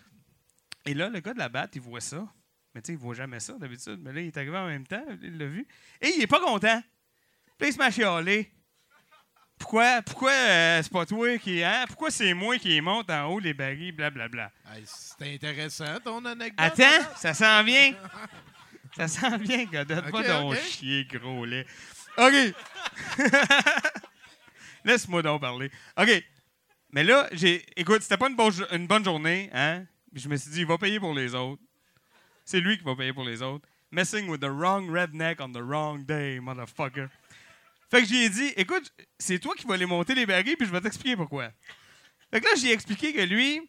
[0.85, 2.27] Et là, le gars de Labatt, il voit ça.
[2.75, 4.01] Mais tu sais, il voit jamais ça d'habitude.
[4.03, 5.67] Mais là, il est arrivé en même temps, il l'a vu.
[6.01, 6.83] Et il est pas content.
[7.59, 8.51] Puis il se met à chialer.
[9.63, 11.63] Pourquoi, pourquoi euh, c'est pas toi qui.
[11.63, 11.85] Hein?
[11.87, 14.51] Pourquoi c'est moi qui monte en haut les barils, blablabla?
[14.75, 16.59] Hey, C'est intéressant, ton anecdote.
[16.59, 17.95] Attends, ça s'en vient.
[18.95, 20.11] Ça s'en vient, Godette.
[20.11, 20.59] Pas Ok, ton ok.
[20.59, 21.65] chier, gros lait.
[22.19, 22.35] OK.
[24.85, 25.71] Laisse-moi donc parler.
[25.97, 26.25] OK.
[26.91, 27.65] Mais là, j'ai.
[27.77, 29.85] Écoute, c'était pas une bonne, jo- une bonne journée, hein?
[30.13, 31.63] Puis je me suis dit, il va payer pour les autres.
[32.45, 33.67] C'est lui qui va payer pour les autres.
[33.93, 37.09] Messing with the wrong redneck on the wrong day, motherfucker.
[37.93, 40.73] Fait que j'ai dit, écoute, c'est toi qui vas les monter les barils, puis je
[40.73, 41.51] vais t'expliquer pourquoi.
[42.33, 43.61] Fait que là, j'ai expliqué que lui,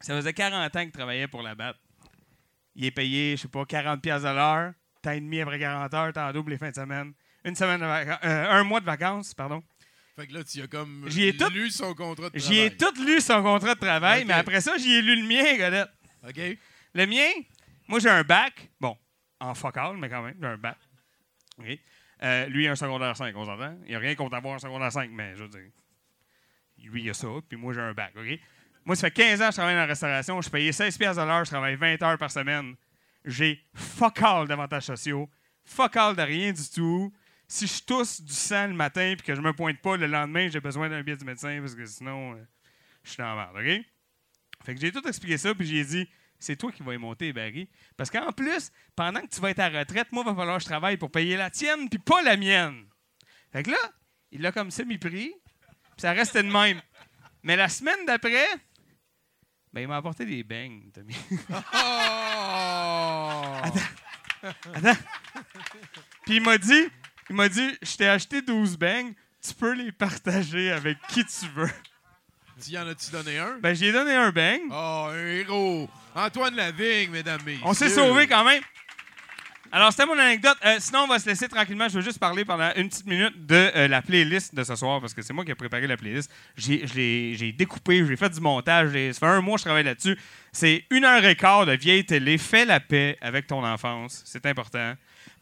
[0.00, 1.74] ça faisait 40 ans qu'il travaillait pour la BAT.
[2.74, 4.72] Il est payé, je sais pas, 40 pièces à l'heure.
[5.02, 7.12] Temps et demi après 40 heures, temps double les fins de semaine.
[7.44, 9.62] Une semaine de vacances, un mois de vacances, pardon.
[10.16, 12.76] Fait que là, tu as comme J'y ai tout- lu son contrat de J'y ai
[12.76, 12.94] travail.
[12.96, 15.90] tout lu son contrat de travail, mais après ça, j'y ai lu le mien, Godette.
[16.26, 16.58] OK?
[16.94, 17.28] Le mien,
[17.86, 18.70] moi, j'ai un bac.
[18.80, 18.96] Bon,
[19.40, 20.78] en fuck all, mais quand même, j'ai un bac.
[21.58, 21.78] OK.
[22.24, 23.76] Euh, lui, il a un secondaire 5, on s'entend.
[23.84, 25.70] Il n'y a rien contre avoir un secondaire 5, mais je veux dire,
[26.78, 28.38] lui, il a ça, puis moi, j'ai un bac, OK?
[28.84, 30.40] Moi, ça fait 15 ans que je travaille dans la restauration.
[30.40, 32.74] Je payais 16 pièces à l'heure, je travaille 20 heures par semaine.
[33.24, 35.28] J'ai fuck all d'avantages sociaux,
[35.64, 37.12] fuck all de rien du tout.
[37.46, 40.48] Si je tousse du sang le matin puis que je me pointe pas le lendemain,
[40.48, 42.44] j'ai besoin d'un billet du médecin parce que sinon, euh,
[43.02, 43.84] je suis dans la merde, OK?
[44.64, 47.32] Fait que j'ai tout expliqué ça, puis j'ai dit, c'est toi qui vas y monter,
[47.32, 47.68] Barry.
[47.96, 50.62] Parce qu'en plus, pendant que tu vas être à retraite, moi, il va falloir que
[50.62, 52.86] je travaille pour payer la tienne, puis pas la mienne.
[53.52, 53.78] Fait que là,
[54.30, 56.80] il l'a comme semi-pris, puis ça restait de même.
[57.42, 58.46] Mais la semaine d'après,
[59.72, 61.16] ben, il m'a apporté des beignes, Tommy.
[61.50, 61.60] Oh!
[64.74, 64.96] Attends.
[66.24, 66.88] Puis il m'a dit,
[67.30, 71.46] il m'a dit, je t'ai acheté 12 beignes, tu peux les partager avec qui tu
[71.54, 71.70] veux.
[72.62, 73.58] Tu y en as-tu donné un?
[73.60, 74.62] Ben, j'ai donné un beigne.
[74.70, 75.88] Oh, un héros!
[76.14, 77.62] Antoine Lavigne, mesdames, messieurs.
[77.64, 78.62] On s'est sauvé quand même.
[79.72, 80.56] Alors, c'était mon anecdote.
[80.64, 81.88] Euh, sinon, on va se laisser tranquillement.
[81.88, 85.00] Je veux juste parler pendant une petite minute de euh, la playlist de ce soir,
[85.00, 86.30] parce que c'est moi qui ai préparé la playlist.
[86.56, 88.90] J'ai, découpé, j'ai fait du montage.
[89.12, 90.16] Ça fait un mois que je travaille là-dessus.
[90.52, 92.38] C'est une heure et quart de vieille télé.
[92.38, 94.22] Fais la paix avec ton enfance.
[94.24, 94.94] C'est important.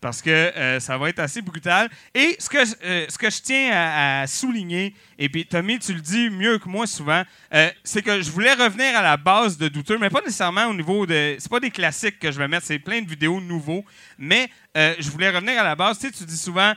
[0.02, 1.88] Parce que euh, ça va être assez brutal.
[2.12, 5.94] Et ce que, euh, ce que je tiens à, à souligner, et puis Tommy, tu
[5.94, 7.22] le dis mieux que moi souvent,
[7.54, 10.74] euh, c'est que je voulais revenir à la base de Douteux, mais pas nécessairement au
[10.74, 11.36] niveau de.
[11.38, 13.84] C'est pas des classiques que je vais mettre, c'est plein de vidéos nouveaux.
[14.18, 15.98] Mais je voulais revenir à la base.
[16.00, 16.74] Tu sais, tu dis souvent.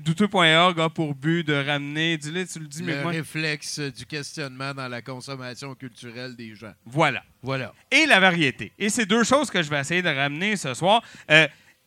[0.00, 3.10] Douteux.org a pour but de ramener, dis-le, tu le dis Le moi.
[3.10, 6.74] réflexe du questionnement dans la consommation culturelle des gens.
[6.84, 7.22] Voilà.
[7.42, 7.72] Voilà.
[7.90, 8.70] et la variété.
[8.78, 11.02] Et c'est deux choses que je vais essayer de ramener ce soir.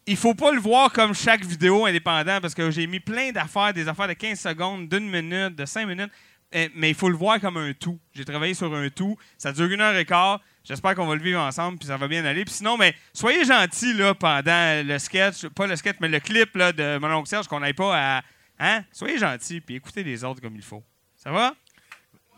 [0.07, 3.73] Il faut pas le voir comme chaque vidéo indépendant parce que j'ai mis plein d'affaires,
[3.73, 6.11] des affaires de 15 secondes, d'une minute, de 5 minutes.
[6.53, 7.99] Euh, mais il faut le voir comme un tout.
[8.13, 9.17] J'ai travaillé sur un tout.
[9.37, 10.41] Ça dure une heure et quart.
[10.63, 12.45] J'espère qu'on va le vivre ensemble puis ça va bien aller.
[12.45, 16.55] Puis sinon, mais soyez gentils là, pendant le sketch, pas le sketch, mais le clip
[16.55, 18.21] là, de mon oncle Serge qu'on n'aille pas à.
[18.59, 18.83] Hein?
[18.91, 20.83] Soyez gentils puis écoutez les autres comme il faut.
[21.15, 21.55] Ça va?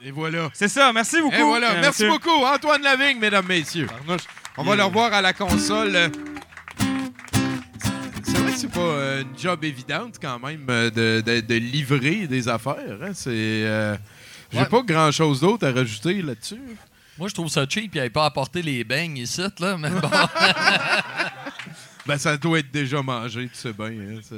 [0.01, 0.49] Et voilà.
[0.53, 0.93] C'est ça.
[0.93, 1.36] Merci beaucoup.
[1.36, 1.71] Et voilà.
[1.71, 2.10] euh, Merci monsieur.
[2.10, 3.88] beaucoup, Antoine Lavigne, mesdames, messieurs.
[4.56, 6.10] On va le revoir à la console.
[8.58, 12.98] C'est pas euh, une job évidente quand même euh, de, de- de livrer des affaires.
[13.04, 13.12] hein.
[13.13, 13.30] C'est.
[13.32, 13.96] euh,
[14.52, 14.65] J'ai Ouais.
[14.65, 16.62] pas grand chose d'autre à rajouter là-dessus.
[17.17, 20.10] Moi, je trouve ça cheap, il n'avait pas apporté les beignes ici, là, mais bon.
[22.06, 23.88] Ben, ça doit être déjà mangé, tu sais bien.
[23.88, 24.36] hein, c'est-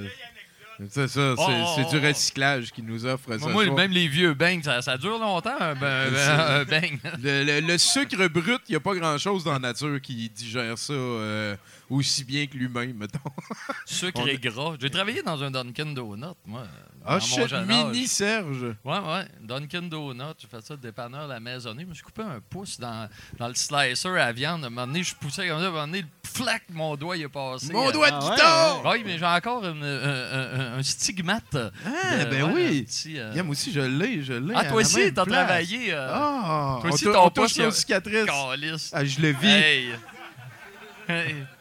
[0.90, 2.08] ça, c'est Oh, c'est oh, du oh.
[2.08, 3.48] recyclage qui nous offre ça.
[3.50, 5.82] moi, même les vieux beignes, ça, ça dure longtemps, un, be-
[6.62, 6.98] un beigne.
[7.22, 10.78] Le, le- le sucre brut, il n'y a pas grand-chose dans la nature qui digère
[10.78, 11.56] ça euh,
[11.90, 13.20] aussi bien que l'humain, mettons.
[13.86, 14.76] Sucre On- et gras.
[14.80, 16.64] J'ai travaillé dans un Dunkin' Donut, moi.
[17.06, 18.08] Ah, jeune mini.
[18.08, 18.76] Serge.
[18.84, 19.26] Ouais, ouais.
[19.42, 20.36] Dunkin' Donut.
[20.38, 21.84] J'ai fait ça de dépanneur à la maisonnée.
[21.84, 24.64] Je me suis coupé un pouce dans, dans le slicer à viande.
[24.64, 25.66] À un moment donné, je poussais comme ça.
[25.66, 27.72] À un moment donné, flac, mon doigt il est passé.
[27.72, 28.82] Mon Euh, doigt de Ah ouais, guitare!
[28.86, 31.56] Oui, mais j'ai encore une- un, un- un stigmate.
[31.56, 32.82] Ah, de- ben ouais, oui.
[32.84, 34.54] petit, euh, Yeah, moi aussi, je l'ai, je l'ai.
[34.56, 35.94] Ah, toi aussi, t'as travaillé.
[35.94, 38.26] Euh, Ah, Toi aussi, ton pouce, il y a- nos cicatrices.
[38.26, 38.92] Calice.
[38.94, 39.48] Ah, je le vis.
[39.48, 39.90] Hey.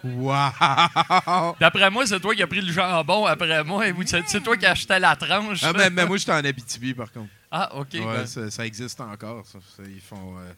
[0.05, 1.57] Wow!
[1.61, 3.85] D'après moi, c'est toi qui as pris le jambon après moi.
[4.05, 5.61] c'est toi qui as acheté la tranche.
[5.63, 7.31] Ah, mais, mais moi, j'étais en Abitibi, par contre.
[7.51, 7.89] Ah, OK.
[7.95, 8.27] Ouais, ben.
[8.27, 9.45] ça, ça existe encore.
[9.47, 9.59] ça.
[9.87, 10.37] Ils font.
[10.39, 10.53] euh,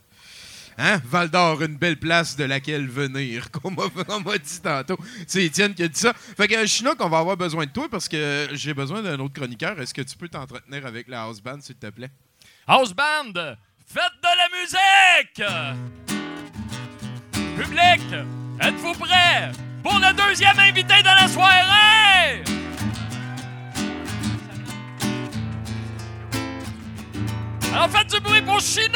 [0.78, 1.00] Hein?
[1.04, 4.96] Val d'Or, une belle place de laquelle venir, qu'on m'a on m'a dit tantôt.
[5.26, 6.14] C'est Étienne qui a dit ça.
[6.14, 9.34] Fait que, Chinook, on va avoir besoin de toi parce que j'ai besoin d'un autre
[9.34, 9.78] chroniqueur.
[9.80, 12.10] Est-ce que tu peux t'entretenir avec la house band, s'il te plaît?
[12.66, 13.32] House Band,
[13.86, 15.42] faites de la musique!
[17.56, 18.00] Public,
[18.60, 19.50] êtes-vous prêts
[19.82, 22.44] pour le deuxième invité de la soirée?
[27.72, 28.90] Alors faites du bruit pour Chinook!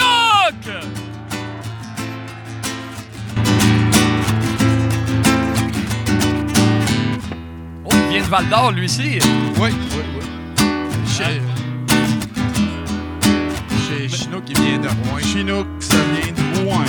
[7.84, 9.18] Oh, il vient de Val d'Or, lui aussi.
[9.58, 10.24] Oui, oui, oui.
[11.06, 11.40] Chez.
[13.86, 15.18] Chez Chinook qui vient de Rouen.
[15.20, 16.84] Chinook, ça vient de Rouen.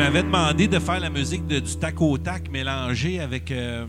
[0.00, 3.50] Il m'avait demandé de faire la musique de, du tac au tac mélangé avec.
[3.50, 3.86] euh,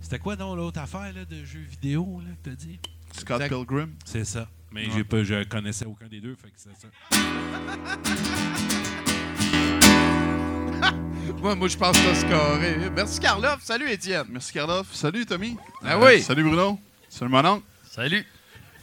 [0.00, 2.78] C'était quoi donc l'autre affaire là, de jeux vidéo là, que t'as dit?
[3.10, 3.48] Scott Exact.
[3.52, 3.90] Pilgrim.
[4.04, 4.46] C'est ça.
[4.70, 6.86] Mais j'ai pas, je connaissais aucun des deux, fait que c'est ça.
[11.42, 12.76] Moi, moi je pense que c'est carré.
[12.94, 13.64] Merci, Karloff.
[13.64, 14.26] Salut, Étienne.
[14.30, 14.94] Merci, Karloff.
[14.94, 15.56] Salut, Tommy.
[15.84, 16.22] Ah oui.
[16.22, 16.78] Salut, Bruno.
[17.08, 17.64] Salut, mon oncle.
[17.90, 18.24] Salut.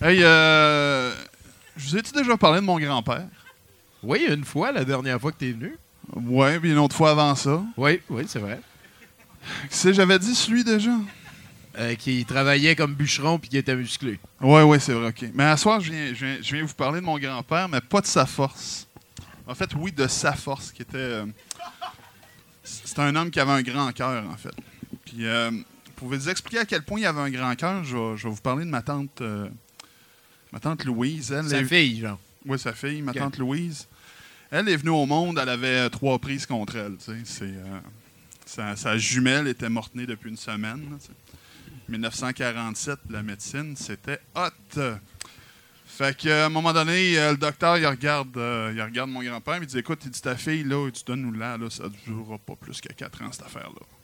[0.02, 1.14] Hey, euh,
[1.78, 3.26] je vous ai-tu déjà parlé de mon grand-père?
[4.04, 5.78] Oui, une fois, la dernière fois que t'es venu.
[6.16, 7.64] Ouais, puis une autre fois avant ça.
[7.78, 8.60] Oui, oui, c'est vrai.
[9.70, 10.92] Qu'est-ce que j'avais dit, celui, déjà?
[11.80, 14.20] Euh, qui travaillait comme bûcheron puis qui était musclé.
[14.40, 15.26] Ouais, ouais, c'est vrai, OK.
[15.34, 17.82] Mais à soir, je viens, je, viens, je viens vous parler de mon grand-père, mais
[17.82, 18.88] pas de sa force.
[19.48, 20.98] En fait, oui, de sa force, qui était...
[20.98, 21.26] euh,
[22.64, 24.54] c'est un homme qui avait un grand cœur, en fait.
[25.06, 25.52] Puis, euh,
[25.96, 28.34] pour vous expliquer à quel point il avait un grand cœur, je vais, je vais
[28.34, 29.50] vous parler de ma tante, euh,
[30.52, 31.32] ma tante Louise.
[31.32, 32.20] Elle, Sa fille, genre.
[32.46, 33.88] Oui, sa fille, ma tante Louise.
[34.56, 36.96] Elle est venue au monde, elle avait euh, trois prises contre elle.
[37.42, 40.92] euh, sa, jumelle était morte-née depuis une semaine.
[40.92, 41.14] là, tu sais.
[41.90, 44.92] 1947, la médecine, c'était hot.
[45.88, 48.38] Fait qu'à un moment donné, euh, le docteur, il regarde,
[49.10, 51.86] mon grand-père, il dit Écoute, il dit ta fille, là, tu donnes nous là, ça
[51.86, 54.03] ne durera pas plus que 4 ans, cette affaire-là.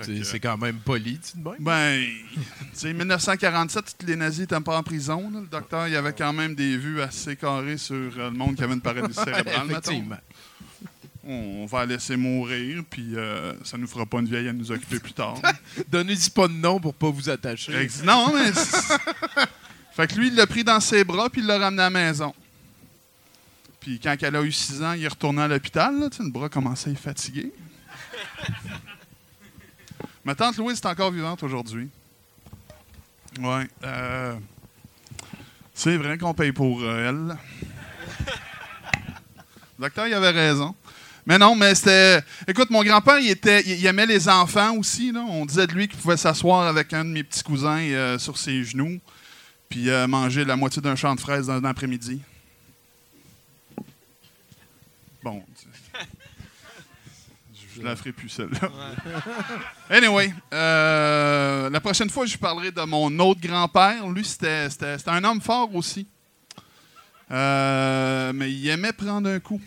[0.00, 2.40] C'est quand même poli, tu te ben, tu
[2.72, 5.30] sais, 1947, tous les nazis n'étaient pas en prison.
[5.32, 5.40] là.
[5.40, 8.64] Le docteur, il avait quand même des vues assez carrées sur euh, le monde qui
[8.64, 9.70] avait une paralysie cérébrale.
[9.70, 10.16] Effectivement.
[11.26, 14.70] On va la laisser mourir, puis euh, ça nous fera pas une vieille à nous
[14.70, 15.40] occuper plus tard.
[15.88, 17.74] Donnez-y pas de nom pour pas vous attacher.
[17.76, 18.52] Ex- non, mais...
[19.92, 21.90] fait que lui, il l'a pris dans ses bras, puis il l'a ramené à la
[21.90, 22.34] maison.
[23.80, 25.94] Puis quand elle a eu 6 ans, il est retourné à l'hôpital.
[25.98, 27.52] Le bras commençait à être fatigué.
[30.24, 31.88] Ma tante Louise est encore vivante aujourd'hui.
[33.40, 33.68] Ouais.
[33.82, 34.34] euh,
[35.74, 37.36] c'est vrai qu'on paye pour euh, elle.
[39.78, 40.74] Le docteur, il avait raison.
[41.26, 42.22] Mais non, mais c'était.
[42.46, 43.62] Écoute, mon grand-père, il, était...
[43.62, 45.10] il il aimait les enfants aussi.
[45.10, 45.24] Là.
[45.28, 48.38] On disait de lui qu'il pouvait s'asseoir avec un de mes petits cousins euh, sur
[48.38, 49.00] ses genoux,
[49.68, 52.20] puis euh, manger la moitié d'un champ de fraises dans l'après-midi.
[55.22, 55.42] Bon.
[55.58, 55.68] tu-
[57.84, 58.70] Je la ferai plus, celle-là.
[59.90, 64.08] Anyway, euh, la prochaine fois, je parlerai de mon autre grand-père.
[64.08, 64.68] Lui, c'était
[65.06, 66.06] un homme fort aussi.
[67.30, 69.60] Euh, mais il aimait prendre un coup.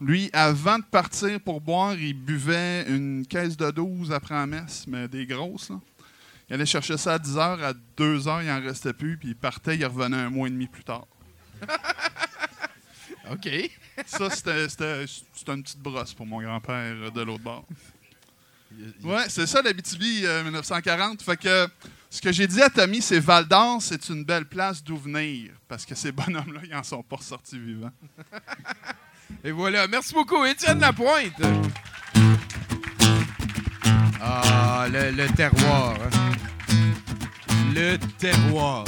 [0.00, 4.86] Lui, avant de partir pour boire, il buvait une caisse de 12 après la messe,
[4.86, 5.68] mais des grosses.
[5.68, 5.76] Là.
[6.48, 9.28] Il allait chercher ça à 10 heures, à 2 heures, il n'en restait plus, puis
[9.28, 11.06] il partait, il revenait un mois et demi plus tard.
[13.30, 13.46] OK.
[14.06, 14.66] Ça, c'était
[15.48, 17.64] une petite brosse pour mon grand-père de l'autre bord.
[19.02, 21.22] Ouais, c'est ça l'Abitibi euh, 1940.
[21.22, 21.68] Fait que
[22.10, 25.52] ce que j'ai dit à Tommy, c'est Val d'Or, c'est une belle place d'où venir.
[25.66, 27.90] Parce que ces bonhommes-là, ils en sont pas ressortis vivants.
[29.44, 29.86] Et voilà.
[29.88, 31.32] Merci beaucoup, Étienne Lapointe.
[34.20, 35.94] Ah, le, le terroir.
[36.12, 36.32] hein.
[37.74, 38.84] Le terroir.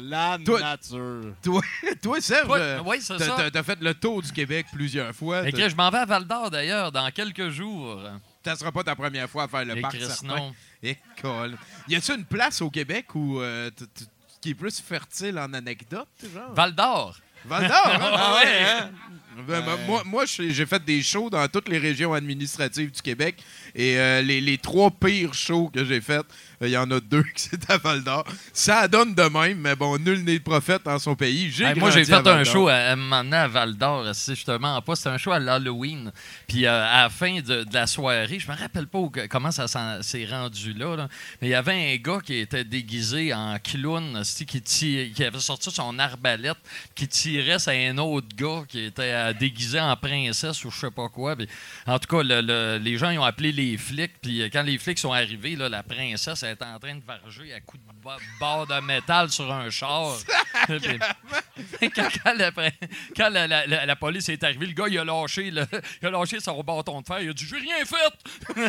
[0.00, 1.34] La Toi- nature.
[1.42, 1.60] Toi,
[2.02, 3.16] toi Serge, euh, t'as- ça.
[3.36, 5.46] t'as- t'as fait le tour du Québec plusieurs fois.
[5.48, 8.00] Et que je m'en vais à Val d'Or d'ailleurs dans quelques jours.
[8.44, 10.26] Ça sera pas ta première fois à faire le Et parc, Chris, certain.
[10.36, 10.54] non.
[10.82, 11.56] École.
[11.88, 14.04] Y a-t-il une place au Québec où euh, t- t-
[14.40, 16.52] qui est plus fertile en anecdotes, genre?
[16.54, 17.18] Val d'Or.
[17.44, 17.98] Val d'Or, hein?
[18.00, 18.90] Ah ouais, hein?
[19.46, 23.00] Ben, moi- Moi, moi j'ai j'ai fait des shows dans toutes les régions administratives du
[23.02, 23.42] Québec.
[23.78, 26.26] Et euh, les, les trois pires shows que j'ai faits,
[26.60, 28.24] il y en a deux qui c'est à Val d'Or.
[28.52, 31.48] Ça donne de même, mais bon, nul n'est prophète en son pays.
[31.50, 34.96] J'ai Hey, moi, j'ai fait un show à, à à Val d'Or, justement en pas.
[34.96, 36.10] C'était un show à l'Halloween.
[36.48, 39.52] Puis euh, à la fin de, de la soirée, je me rappelle pas où- comment
[39.52, 39.68] ça
[40.02, 41.08] s'est rendu là, là,
[41.40, 45.98] mais il y avait un gars qui était déguisé en clown, qui, avait sorti son
[46.00, 46.56] arbalète,
[46.96, 50.78] qui tirait tirait sur un autre gars qui était euh, déguisé en princesse ou je
[50.80, 51.36] sais pas quoi.
[51.36, 51.46] Puis,
[51.86, 54.20] en tout cas, le- le- les gens ils ont appelé les flics.
[54.22, 57.04] Puis euh, quand les flics sont arrivés, là, la princesse elle était en train de
[57.04, 60.16] varger à coups de ba- barre de métal sur un char.
[60.66, 62.70] Puis, quand, quand la, prin-
[63.16, 65.66] quand la- la- la- la police est arrivée, le gars il a lâché, le-
[66.02, 67.20] il a lâché son bâton de fer.
[67.20, 68.68] Il a dit J'ai rien fait!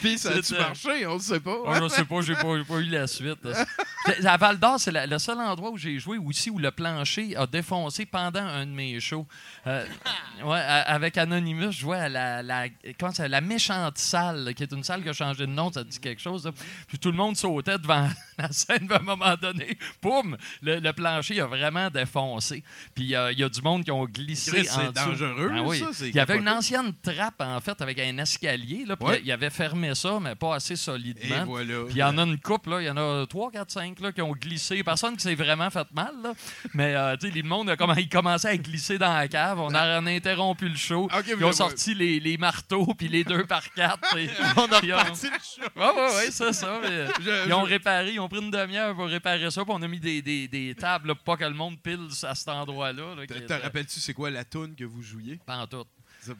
[0.00, 1.06] Puis ça a-tu C'était- marché?
[1.06, 1.56] On ne sait pas.
[1.64, 3.38] Oh, je sais pas, j'ai pas, pas eu la suite.
[4.24, 7.36] À Val d'Or, c'est la- le seul endroit où j'ai joué aussi où le plancher
[7.36, 9.26] a défoncé pendant un de mes shows.
[9.66, 9.84] Euh,
[10.44, 12.68] ouais, avec Anonymous, je jouais à la, la,
[12.98, 15.84] comment ça, la méchante salle, qui est une salle qui a changé de nom, ça
[15.84, 16.46] dit quelque chose.
[16.46, 16.52] là.
[16.86, 20.92] Puis tout le monde sautait devant la scène, à un moment donné, boum, le, le
[20.94, 22.62] plancher a vraiment défoncé.
[22.94, 25.10] Puis euh, il y a du monde qui ont glissé c'est en dessous.
[25.10, 25.80] dangereux, oui.
[25.80, 28.84] ça, c'est Il y avait une ancienne trappe, en fait, avec un escalier.
[28.86, 29.20] Là, puis Ouais.
[29.22, 31.44] il avait fermé ça, mais pas assez Et solidement.
[31.46, 31.84] voilà.
[31.86, 34.12] Puis il y en a une couple, il y en a 3, 4, 5 là,
[34.12, 34.82] qui ont glissé.
[34.82, 36.12] Personne qui s'est vraiment fait mal.
[36.22, 36.32] Là.
[36.74, 39.58] Mais euh, le monde a comm- il commençait à glisser dans la cave.
[39.60, 41.04] On a, on a interrompu le show.
[41.06, 43.98] Ok, Ils ont sorti les, les marteaux puis les 2 par 4.
[44.56, 45.62] On a Puis, le show.
[45.76, 46.78] Ouais, ouais, ouais, c'est ça.
[46.82, 49.64] mais, Je- ils ont je- réparé, ils ont pris une demi-heure pour réparer ça.
[49.64, 52.08] Puis on a mis des, des, des tables là, pour pas que le monde pile
[52.22, 53.14] à cet endroit-là.
[53.26, 55.38] Te- rappelles-tu c'est quoi la toune que vous jouiez?
[55.46, 55.84] Pas en tout.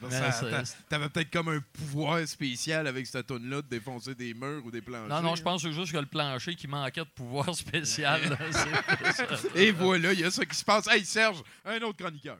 [0.09, 0.75] C'est ça.
[0.89, 4.81] T'avais peut-être comme un pouvoir spécial avec cette toune-là de défoncer des murs ou des
[4.81, 5.07] planchers.
[5.07, 8.21] Non, non, je pense que c'est juste que le plancher qui manquait de pouvoir spécial.
[8.29, 8.37] là,
[9.13, 9.25] ça.
[9.55, 10.87] Et voilà, il y a ça qui se passe.
[10.87, 12.37] Hey Serge, un autre chroniqueur.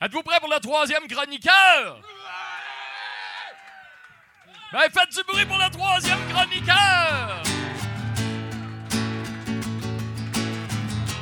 [0.00, 2.00] Êtes-vous prêts pour le troisième chroniqueur?
[4.72, 7.42] Ben, faites du bruit pour le troisième chroniqueur!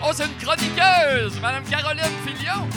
[0.05, 2.69] Oh, c'est une chroniqueuse, Madame Caroline Filion.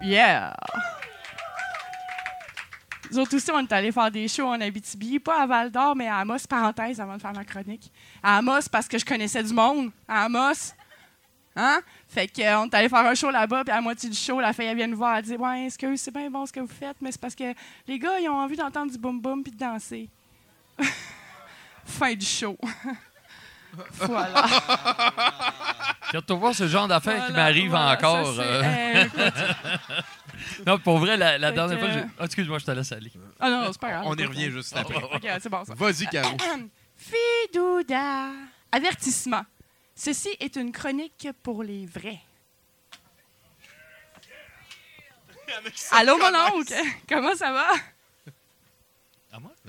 [0.00, 0.54] Yeah!
[3.10, 5.96] Nous autres aussi, on est allés faire des shows en Abitibi, pas à Val d'Or,
[5.96, 7.90] mais à Amos, parenthèse, avant de faire ma chronique.
[8.22, 9.90] À Amos, parce que je connaissais du monde.
[10.06, 10.74] À Amos.
[11.56, 11.80] Hein?
[12.06, 14.72] Fait qu'on est allé faire un show là-bas, puis à moitié du show, la fille,
[14.74, 16.96] vient nous voir, elle dit Ouais, est-ce que c'est bien bon ce que vous faites,
[17.00, 17.54] mais c'est parce que
[17.86, 20.08] les gars, ils ont envie d'entendre du boum-boum puis de danser.
[21.84, 22.56] fin du show.
[23.94, 24.44] voilà.
[26.12, 28.34] Quand tu vois ce genre d'affaires qui m'arrive voilà, encore.
[28.36, 30.66] ça, c'est- euh, écoute.
[30.66, 33.12] non, pour vrai, la, dernière que- fois, Ah, excuse-moi, je te laisse aller.
[33.38, 34.02] Ah non, c'est pas grave.
[34.06, 34.96] On y revient juste après.
[34.96, 35.74] OK, c'est bon ça.
[35.74, 36.36] Vas-y, Caro.
[36.96, 38.30] Fidouda.
[38.72, 39.42] Avertissement.
[39.94, 42.20] Ceci est une chronique pour les vrais.
[45.92, 46.74] Allô, mon oncle?
[47.08, 47.66] Comment ça va?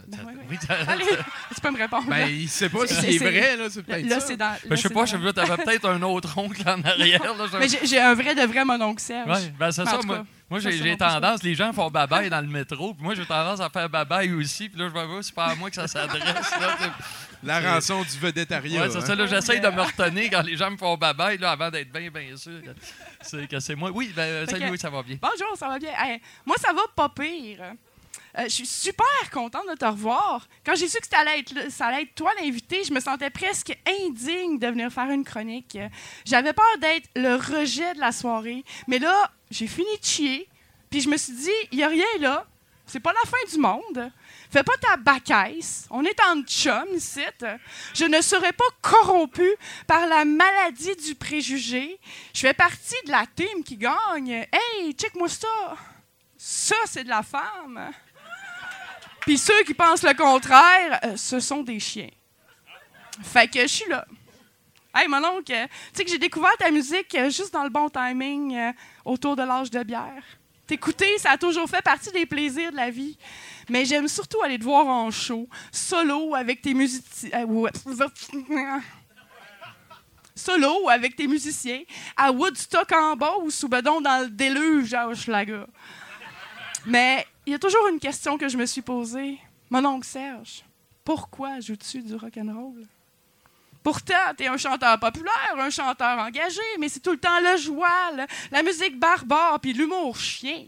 [0.09, 0.57] Ben oui, oui.
[0.61, 1.05] oui, Allez,
[1.53, 2.07] tu peux me répondre.
[2.07, 4.25] Ben, il sait pas C'est- si c'est vrai, là, c'est là, peut-être là, ça.
[4.27, 4.55] c'est dans.
[4.67, 7.21] Ben, je sais pas, dans- je veux t'avais peut-être un autre oncle en arrière.
[7.23, 9.29] Là, Mais j'ai j'ai un vrai de vrai mon oncle Serge.
[9.29, 9.99] Ouais, ben c'est ça.
[10.03, 13.25] Moi, cas, moi j'ai tendance, les gens font babaye dans le métro, puis moi, j'ai
[13.25, 15.75] tendance à faire babaye aussi, puis là, je vais voir, c'est pas à moi que
[15.75, 16.23] ça s'adresse.
[16.59, 16.77] là.
[17.41, 18.81] La rançon du vedettariat.
[18.81, 19.01] Ouais, c'est hein.
[19.01, 21.91] ça, là, j'essaye de me retenir quand les gens me font babaye, là, avant d'être
[21.91, 22.71] bien, bien sûr que
[23.21, 23.91] c'est, que c'est moi.
[23.93, 25.17] Oui, ben, Fait salut, oui, ça va bien.
[25.21, 25.91] Bonjour, ça va bien.
[25.97, 27.59] Hey, moi, ça va pas pire.
[28.39, 30.47] Euh, je suis super contente de te revoir.
[30.65, 34.67] Quand j'ai su que ça allait, être, toi l'invité, je me sentais presque indigne de
[34.67, 35.77] venir faire une chronique.
[36.25, 38.63] J'avais peur d'être le rejet de la soirée.
[38.87, 40.49] Mais là, j'ai fini de chier.
[40.89, 42.45] Puis je me suis dit, il n'y a rien là.
[42.85, 44.11] C'est pas la fin du monde.
[44.49, 45.85] Fais pas ta bacaisse.
[45.91, 47.21] On est en chum ici.
[47.93, 49.47] Je ne serai pas corrompu
[49.85, 51.99] par la maladie du préjugé.
[52.33, 54.47] Je fais partie de la team qui gagne.
[54.51, 55.77] Hey, check-moi ça.
[56.35, 57.91] Ça, c'est de la femme.
[59.21, 62.09] Puis ceux qui pensent le contraire, euh, ce sont des chiens.
[63.23, 64.05] Fait que je suis là.
[64.95, 67.69] Hey, mon oncle, euh, tu sais que j'ai découvert ta musique euh, juste dans le
[67.69, 68.73] bon timing,
[69.05, 70.23] autour de l'âge de bière.
[70.65, 73.17] T'écouter, ça a toujours fait partie des plaisirs de la vie.
[73.69, 77.45] Mais j'aime surtout aller te voir en show, solo avec tes musiciens.
[80.35, 81.81] Solo avec tes musiciens,
[82.15, 85.67] à Woodstock en bas ou sous bedon dans le déluge à Hochelaga.
[86.85, 89.39] Mais il y a toujours une question que je me suis posée.
[89.71, 90.63] Mon oncle Serge,
[91.03, 92.85] pourquoi joues-tu du rock'n'roll?
[93.81, 98.11] Pourtant, t'es un chanteur populaire, un chanteur engagé, mais c'est tout le temps le joie,
[98.51, 100.65] la musique barbare puis l'humour chien.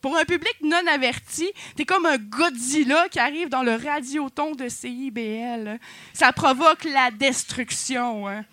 [0.00, 4.70] Pour un public non averti, t'es comme un Godzilla qui arrive dans le radioton de
[4.70, 5.78] CIBL.
[6.14, 8.26] Ça provoque la destruction.
[8.26, 8.46] hein.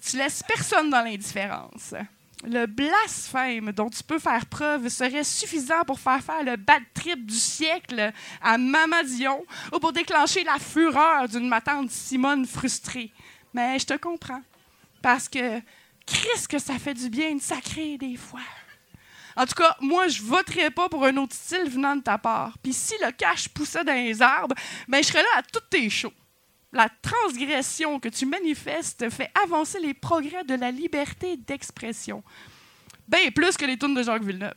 [0.00, 1.92] Tu laisses personne dans l'indifférence.
[2.44, 7.24] Le blasphème dont tu peux faire preuve serait suffisant pour faire faire le bad trip
[7.24, 13.12] du siècle à Maman Dion ou pour déclencher la fureur d'une matante Simone frustrée.
[13.54, 14.42] Mais je te comprends.
[15.02, 15.60] Parce que,
[16.04, 18.40] Christ, que ça fait du bien de sacrer des fois.
[19.36, 22.58] En tout cas, moi, je voterais pas pour un autre style venant de ta part.
[22.58, 24.56] Puis si le cash poussait dans les arbres,
[24.88, 26.12] ben je serais là à toutes tes shows.
[26.72, 32.22] La transgression que tu manifestes fait avancer les progrès de la liberté d'expression.
[33.06, 34.54] Bien plus que les tunes de Jacques Villeneuve.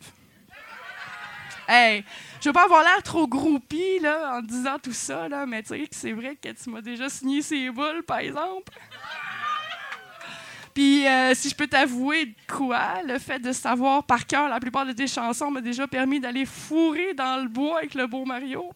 [1.68, 2.05] Hey,
[2.39, 5.70] je veux pas avoir l'air trop groupie là, en disant tout ça, là, mais tu
[5.70, 8.72] sais que c'est vrai que tu m'as déjà signé ces boules, par exemple.
[10.76, 14.59] Puis, euh, si je peux t'avouer de quoi, le fait de savoir par cœur la
[14.59, 18.26] plupart de tes chansons m'a déjà permis d'aller fourrer dans le bois avec le beau
[18.26, 18.72] Mario.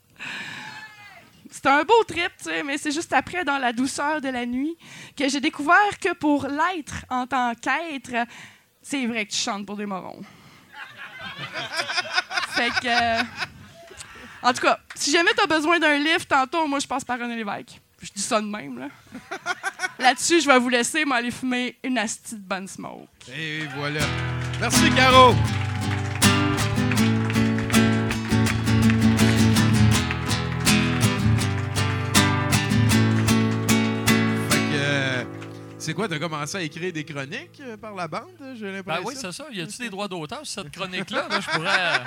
[1.51, 4.45] C'est un beau trip, tu sais, mais c'est juste après, dans la douceur de la
[4.45, 4.77] nuit,
[5.17, 8.27] que j'ai découvert que pour l'être en tant qu'être,
[8.81, 10.21] c'est vrai que tu chantes pour des morons.
[12.49, 12.87] fait que.
[13.19, 13.23] euh,
[14.41, 17.19] en tout cas, si jamais tu as besoin d'un lift tantôt, moi, je passe par
[17.19, 17.81] René Lévesque.
[18.01, 18.87] Je dis ça de même, là.
[19.99, 23.07] Là-dessus, je vais vous laisser m'aller fumer une astie de bonne smoke.
[23.35, 23.99] Et voilà.
[24.61, 25.35] Merci, Caro.
[35.89, 39.03] C'est quoi, t'as commencé à écrire des chroniques euh, par la bande, j'ai Ben l'impression?
[39.07, 39.45] oui, c'est ça.
[39.51, 41.27] Y a-tu des droits d'auteur sur cette chronique-là?
[41.27, 41.39] là?
[41.41, 41.99] Je pourrais.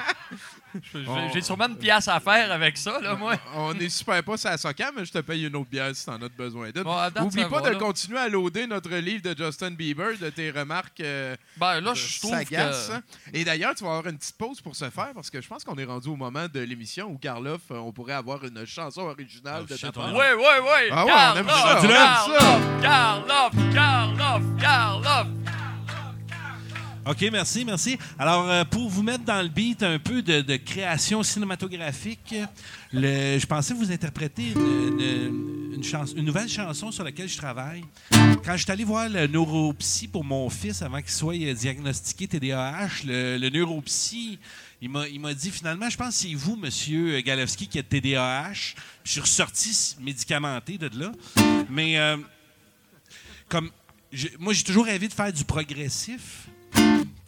[1.35, 3.37] J'ai sûrement une pièce à faire avec ça, là, moi.
[3.55, 6.20] On est super pas ça Socam, mais je te paye une autre bière si t'en
[6.20, 6.83] as besoin d'une.
[6.83, 7.79] Bon, à Oublie pas va, de là.
[7.79, 12.20] continuer à loader notre livre de Justin Bieber, de tes remarques euh, Ben là, je
[12.20, 12.55] trouve que.
[12.55, 13.03] hein.
[13.33, 15.64] Et d'ailleurs, tu vas avoir une petite pause pour ce faire parce que je pense
[15.64, 19.03] qu'on est rendu au moment de l'émission où Karloff, euh, on pourrait avoir une chanson
[19.03, 20.12] originale Oh, de ta part.
[20.14, 20.89] Ouais, ouais, ouais!
[20.91, 21.81] Ah ouais, on aime ça,
[22.83, 25.27] Karloff, Karloff, Karloff!
[27.05, 27.99] OK, merci, merci.
[28.17, 32.35] Alors, euh, pour vous mettre dans le beat un peu de, création cinématographique,
[32.93, 35.81] le- je pensais vous interpréter une,
[36.25, 37.83] nouvelle chanson sur laquelle je travaille.
[38.45, 42.29] Quand je suis allé voir le neuropsy pour mon fils avant qu'il soit euh, diagnostiqué
[42.29, 44.39] TDAH, le, le neuropsy,
[44.81, 48.75] il m'a dit finalement, je pense que c'est vous, monsieur Galewski, qui êtes TDAH.
[49.03, 51.11] Je suis ressorti médicamenté de là.
[51.69, 52.17] Mais euh,
[53.49, 53.71] comme
[54.39, 56.49] moi, j'ai toujours rêvé de faire du progressif.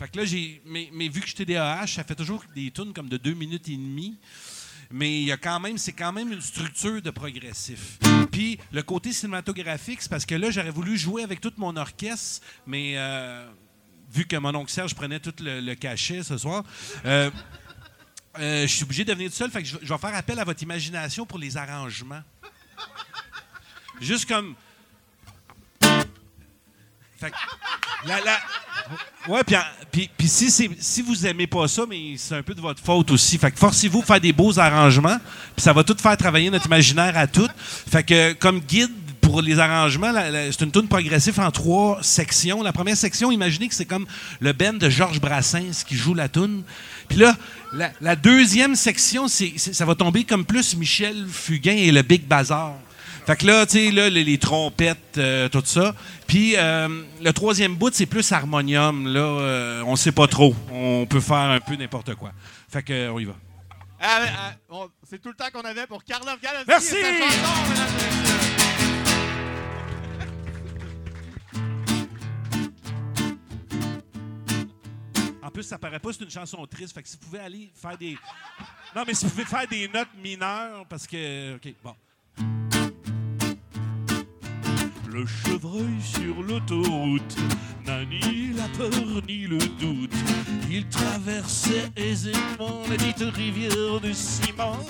[0.05, 0.61] Fait que là, j'ai.
[0.67, 3.77] Mais, vu que je suis ça fait toujours des tunes comme de deux minutes et
[3.77, 4.19] demie.
[4.91, 7.99] Mais il y a quand même, c'est quand même une structure de progressif.
[8.31, 12.45] Puis le côté cinématographique, c'est parce que là, j'aurais voulu jouer avec tout mon orchestre,
[12.67, 13.51] mais euh,
[14.13, 16.65] vu que mon oncle Serge prenait tout le, le cachet ce soir,
[17.07, 17.31] euh,
[18.39, 19.51] euh, je suis obligé de venir tout seul.
[19.51, 22.23] Fait que je, je vais faire appel à votre imagination pour les arrangements.
[24.03, 24.55] Juste comme.
[27.19, 27.37] Fait que
[29.29, 29.41] Ouais,
[29.91, 33.39] puis, si, vous aimez pas ça, mais c'est un peu de votre faute aussi.
[33.39, 35.17] Fait que forcez-vous à faire des beaux arrangements,
[35.57, 37.49] puis ça va tout faire travailler notre imaginaire à tout.
[37.91, 38.91] Fait que comme guide
[39.23, 40.13] pour les arrangements,
[40.53, 42.63] c'est une tune progressive en trois sections.
[42.63, 44.07] La première section, imaginez que c'est comme
[44.41, 46.63] le band de Georges Brassens qui joue la tune.
[47.09, 47.35] Puis là,
[47.73, 52.27] la, la deuxième section, c'est- ça va tomber comme plus Michel Fugain et le Big
[52.27, 52.75] Bazar.
[53.27, 55.95] Fait que là, tu sais, là, les, les trompettes, euh, tout ça.
[56.27, 59.09] Puis euh, le troisième bout, c'est plus harmonium.
[59.09, 60.55] Là, euh, on sait pas trop.
[60.71, 62.33] On peut faire un peu n'importe quoi.
[62.69, 63.35] Fait que, on y va.
[63.99, 64.21] Ah,
[64.71, 66.97] ah, C'est tout le temps qu'on avait pour Karloff Galowski Merci!
[66.97, 68.35] et sa chanson, mesdames et messieurs.
[75.43, 76.93] En plus, ça paraît pas, c'est une chanson triste.
[76.93, 78.19] Fait que si vous pouvez aller faire des.
[78.95, 81.57] Non, mais si vous pouvez faire des notes mineures, parce que.
[81.57, 81.95] OK, bon.
[85.15, 87.37] Le chevreuil sur l'autoroute
[87.87, 90.13] n'a ni la peur ni le doute.
[90.69, 94.81] Il traversait aisément la dite rivière de ciment.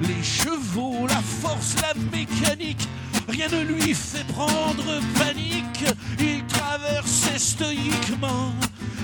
[0.00, 2.88] Les chevaux, la force, la mécanique,
[3.28, 5.84] rien ne lui fait prendre panique.
[6.18, 8.54] Il traversait stoïquement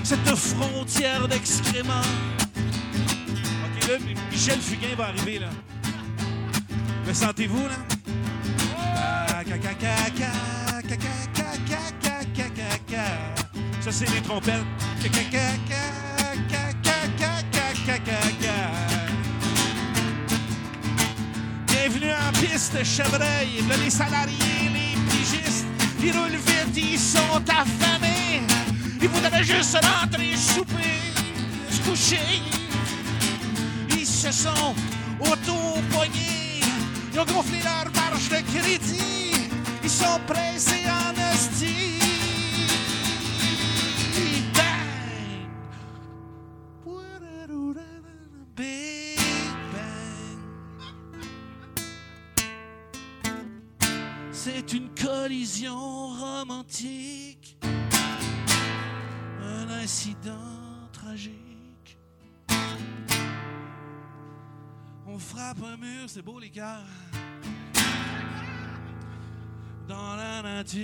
[0.03, 2.09] cette frontière d'excréments.
[2.57, 3.97] OK, là,
[4.31, 5.49] Michel Fugain va arriver, là.
[7.05, 7.75] Le sentez-vous, là?
[13.81, 14.61] Ça, c'est les trompettes.
[21.67, 23.63] Bienvenue en piste, chevreuil.
[23.83, 24.35] Les salariés,
[24.73, 25.65] les pigistes,
[26.03, 28.43] ils roulent vite, ils sont affamés.
[29.01, 31.01] Ils voudraient juste rentrer, souper,
[31.71, 32.41] se coucher.
[33.89, 34.75] Ils se sont
[35.19, 36.61] auto-pognés.
[37.11, 39.30] Ils ont gonflé leur marge de crédit.
[39.83, 41.91] Ils sont pressés en hostie.
[54.43, 57.55] C'est une collision romantique.
[57.63, 61.99] Un incident tragique.
[65.05, 66.87] On frappe un mur, c'est beau les cœurs.
[69.91, 70.79] Dans la nature.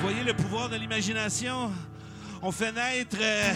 [0.00, 1.70] Voyez le pouvoir de l'imagination.
[2.42, 3.52] On fait naître euh,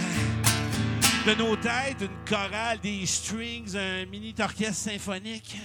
[1.26, 5.57] de nos têtes une chorale, des strings, un mini orchestre symphonique.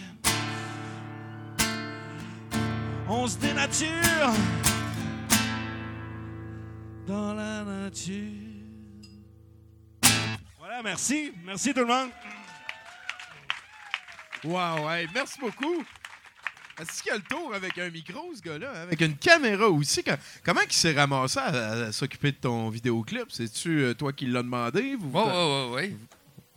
[3.08, 4.34] On se dénature
[7.06, 8.32] dans la nature.
[10.58, 11.32] Voilà, merci.
[11.46, 12.10] Merci tout le monde.
[14.44, 15.86] Wow, merci beaucoup.
[16.80, 18.70] Est-ce qu'il a le tour avec un micro, ce gars-là?
[18.82, 20.04] Avec une caméra aussi?
[20.44, 23.28] Comment il s'est ramassé à, à s'occuper de ton vidéoclip?
[23.30, 24.98] C'est-tu euh, toi qui l'as demandé?
[25.00, 25.96] Vous, oui, oui.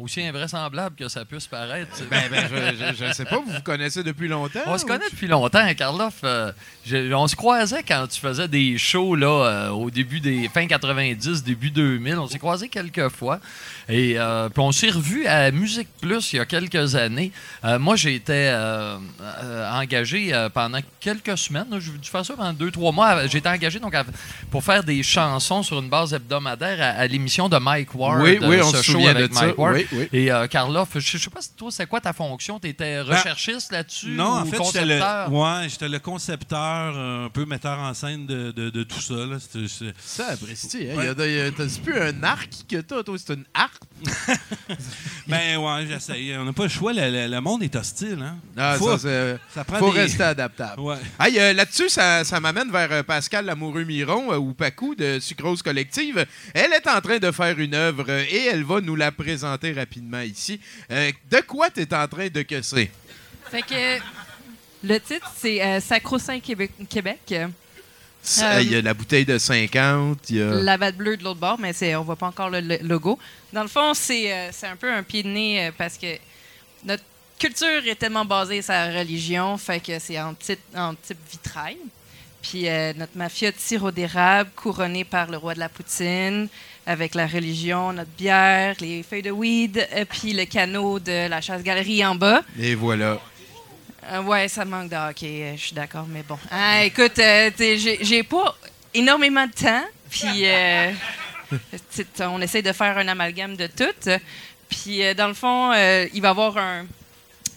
[0.01, 1.91] Aussi invraisemblable que ça puisse paraître.
[2.09, 2.49] Ben, ben,
[2.89, 4.61] je, je sais pas, vous vous connaissez depuis longtemps?
[4.67, 6.21] On se connaît depuis longtemps, Karloff.
[6.23, 6.53] euh,
[6.87, 10.69] je- on se croisait quand tu faisais des shows là, euh, au début des fin
[10.69, 12.17] 90, début 2000.
[12.17, 13.41] On s'est croisés quelques fois.
[13.89, 17.33] Et euh, puis on s'est revus à Musique Plus il y a quelques années.
[17.65, 18.55] Moi, j'ai été
[19.73, 21.67] engagé pendant quelques semaines.
[21.81, 23.27] J'ai dû faire ça pendant deux, trois mois.
[23.27, 24.05] J'ai été engagé donc, à-
[24.53, 28.21] pour faire des chansons sur une base hebdomadaire à, à l'émission de Mike Ward.
[28.23, 29.47] Oui, oui, on se show souvient avec de ça.
[29.47, 29.75] Mike Ward.
[29.75, 30.09] Oui, oui.
[30.13, 32.59] Et euh, Karloff, je je sais pas si toi, c'est quoi ta fonction?
[32.61, 34.11] Tu étais recherchiste là-dessus?
[34.11, 35.33] Non, en fait, j'étais le, concepteur?
[35.33, 39.15] ouais, j'étais le concepteur, euh, un peu metteur en scène de, de- de tout ça.
[39.15, 39.37] là.
[39.41, 40.97] C'est- Ça, Presti, hein?
[40.97, 41.15] Ouais.
[41.53, 43.85] t'as- C'est plus un arc que t'as, toi, c'est une harpe?
[45.27, 46.35] Ben ouais, j'essaye.
[46.39, 46.93] On n'a pas le choix.
[46.93, 48.19] Le, le- le monde est hostile.
[48.23, 48.37] Hein?
[48.57, 50.81] Ah, faut, ça, c'est- ça prend faut des- rester adaptable.
[50.81, 50.97] Ouais.
[51.21, 55.63] Hey, euh, Là-dessus, ça, ça m'amène vers euh, Pascal Lamoureux-Miron, euh, ou Pacou de Sucrose
[55.63, 56.25] Collective.
[56.55, 59.73] Elle est en train de faire une œuvre euh, et elle va nous la présenter
[59.79, 60.61] rapidement ici.
[60.91, 62.91] Euh, de quoi tu es en train de casser?
[63.51, 63.99] Fait que
[64.85, 66.71] le titre, c'est euh, Sacro-Saint Québec.
[66.89, 67.35] Québec.
[68.23, 70.51] Ça, Il y a la bouteille de 50, il y a...
[70.57, 73.19] La batte bleue de l'autre bord, mais c'est, on voit pas encore le, le logo.
[73.53, 76.17] Dans le fond, c'est, euh, c'est un peu un pied de nez euh, parce que
[76.85, 77.05] notre
[77.39, 81.79] culture est tellement basée sur la religion, fait que c'est en, type- en type vitrail.
[82.43, 86.49] Puis euh, notre mafia de sirop d'érable couronné par le roi de la poutine,
[86.89, 91.43] avec la religion, notre bière, les feuilles de weed, euh, puis le canot de la
[91.43, 92.43] chasse-galerie en bas.
[92.59, 93.21] Et voilà.
[94.11, 96.39] Euh, ouais, ça manque de hockey, euh, je suis d'accord, mais bon.
[96.51, 98.57] Ah, écoute, euh, j'ai pas
[98.95, 100.91] énormément de temps, puis euh,
[102.21, 104.11] on essaie de faire un amalgame de tout.
[104.71, 106.87] Puis dans le fond, il va y avoir un,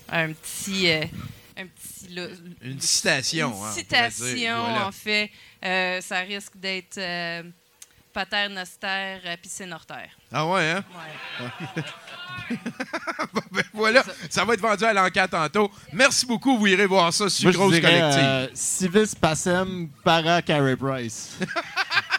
[0.10, 0.90] un petit.
[0.92, 2.18] un petit
[2.64, 3.48] Une citation.
[3.48, 4.58] une hein, pourrait citation, dire.
[4.58, 4.88] Voilà.
[4.88, 5.30] en fait.
[6.02, 7.00] Ça risque d'être
[8.14, 10.10] Pater Noster, euh, piscine hors terre.
[10.32, 10.84] Ah ouais, hein?
[11.40, 11.84] Ouais.
[13.52, 15.70] Ben voilà, ça va être vendu à l'enquête tantôt.
[15.94, 18.24] Merci beaucoup, vous irez voir ça sur Moi, je Grosse dirais, Collective.
[18.24, 21.38] euh, Civis Passem para Carey Price.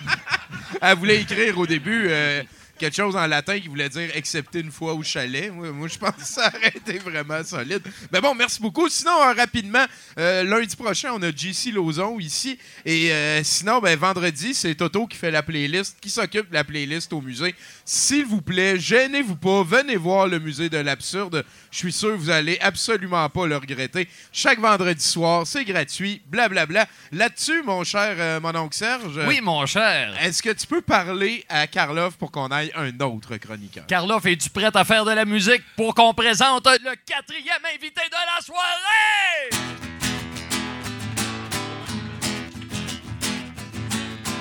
[0.80, 2.42] Elle voulait écrire au début euh,
[2.82, 5.52] quelque chose en latin qui voulait dire accepter une fois au chalet.
[5.52, 7.80] Moi, je pense que ça aurait été vraiment solide.
[8.12, 8.88] Mais bon, merci beaucoup.
[8.88, 9.84] Sinon, euh, rapidement,
[10.18, 12.58] euh, lundi prochain, on a JC Lozon ici.
[12.84, 16.64] Et euh, sinon, ben, vendredi, c'est Toto qui fait la playlist, qui s'occupe de la
[16.64, 17.54] playlist au musée.
[17.84, 19.62] S'il vous plaît, gênez-vous pas.
[19.64, 21.44] Venez voir le musée de l'absurde.
[21.70, 24.08] Je suis sûr que vous allez absolument pas le regretter.
[24.32, 26.22] Chaque vendredi soir, c'est gratuit.
[26.26, 26.86] Blablabla.
[27.10, 29.20] Là-dessus, mon cher euh, mon oncle Serge.
[29.26, 30.14] Oui, mon cher.
[30.22, 33.86] Est-ce que tu peux parler à Karloff pour qu'on aille un autre chroniqueur?
[33.86, 38.16] Karloff, es-tu prête à faire de la musique pour qu'on présente le quatrième invité de
[38.36, 39.72] la soirée?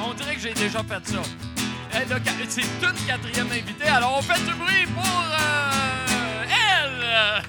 [0.04, 1.51] On dirait que j'ai déjà fait ça.
[1.94, 7.44] C'est une quatrième invitée, alors on fait du bruit pour euh, elle!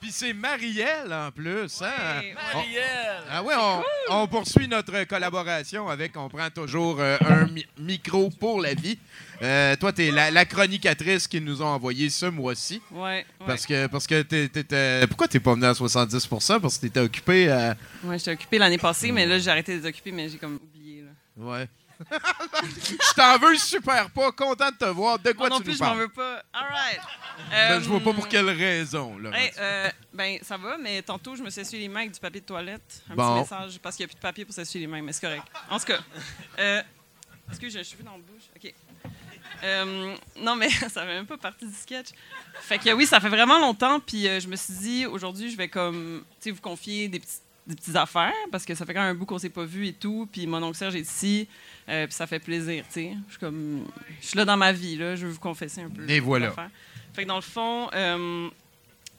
[0.00, 1.82] Puis c'est Marielle en plus.
[1.82, 2.22] Hein?
[2.54, 3.22] On- Marielle!
[3.30, 3.82] Ah ouais, on,
[4.22, 8.98] on poursuit notre collaboration avec, on prend toujours euh, un mi- micro pour la vie.
[9.42, 12.82] Euh, toi, tu es la, la chronicatrice qu'ils nous ont envoyé ce mois-ci.
[12.90, 13.26] Ouais, ouais.
[13.46, 17.50] Parce que, parce que t'es- pourquoi t'es pas venu à 70% Parce que t'étais occupé
[17.50, 17.76] à...
[18.04, 20.56] Ouais, j'étais occupée l'année passée, mais là, j'ai arrêté de les occuper, mais j'ai comme
[20.62, 21.02] oublié.
[21.02, 21.10] Là.
[21.36, 21.68] Ouais.
[22.62, 24.32] je t'en veux super pas.
[24.32, 25.18] Content de te voir.
[25.18, 26.42] De quoi Moi non tu plus, nous je m'en veux pas.
[26.52, 27.00] All right.
[27.50, 29.18] Ben, je vois pas Euh, pour quelle raison.
[29.18, 32.12] Là, Hey, euh, ben, ça va, mais tantôt, je me suis essuyé les mains avec
[32.12, 33.02] du papier de toilette.
[33.10, 33.34] Un Bon.
[33.44, 35.20] petit message, parce qu'il n'y a plus de papier pour s'essuyer les mains, mais c'est
[35.26, 35.44] correct.
[35.68, 35.98] En tout cas,
[36.58, 36.82] euh,
[37.50, 38.44] excuse, un cheveu dans la bouche.
[38.56, 38.74] OK.
[39.62, 42.08] Euh, non, mais ça fait même pas partie du sketch.
[42.60, 45.56] Fait que oui, ça fait vraiment longtemps, puis euh, je me suis dit, aujourd'hui, je
[45.56, 49.10] vais comme, tu sais, vous confier des petites affaires parce que ça fait quand même
[49.10, 51.46] un bout qu'on s'est pas vu et tout puis mon oncle Serge est ici
[51.88, 53.84] euh, puis ça fait plaisir tu sais je suis comme
[54.20, 56.52] je suis là dans ma vie là je veux vous confesser un peu Et voilà.
[57.12, 58.48] fait que dans le fond euh,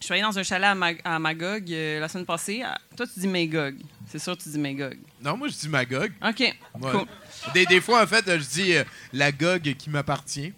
[0.02, 2.64] Je suis allé dans un chalet à, Mag- à Magog euh, la semaine passée.
[2.66, 3.76] Ah, Toi, tu dis Magog.
[4.10, 4.98] C'est sûr que tu dis Magog.
[5.22, 6.12] Non, moi, je dis Magog.
[6.28, 6.40] OK.
[6.40, 6.56] Ouais.
[6.92, 7.06] Cool.
[7.54, 8.84] Des, des fois, en fait, je dis euh,
[9.14, 10.54] la GOG qui m'appartient.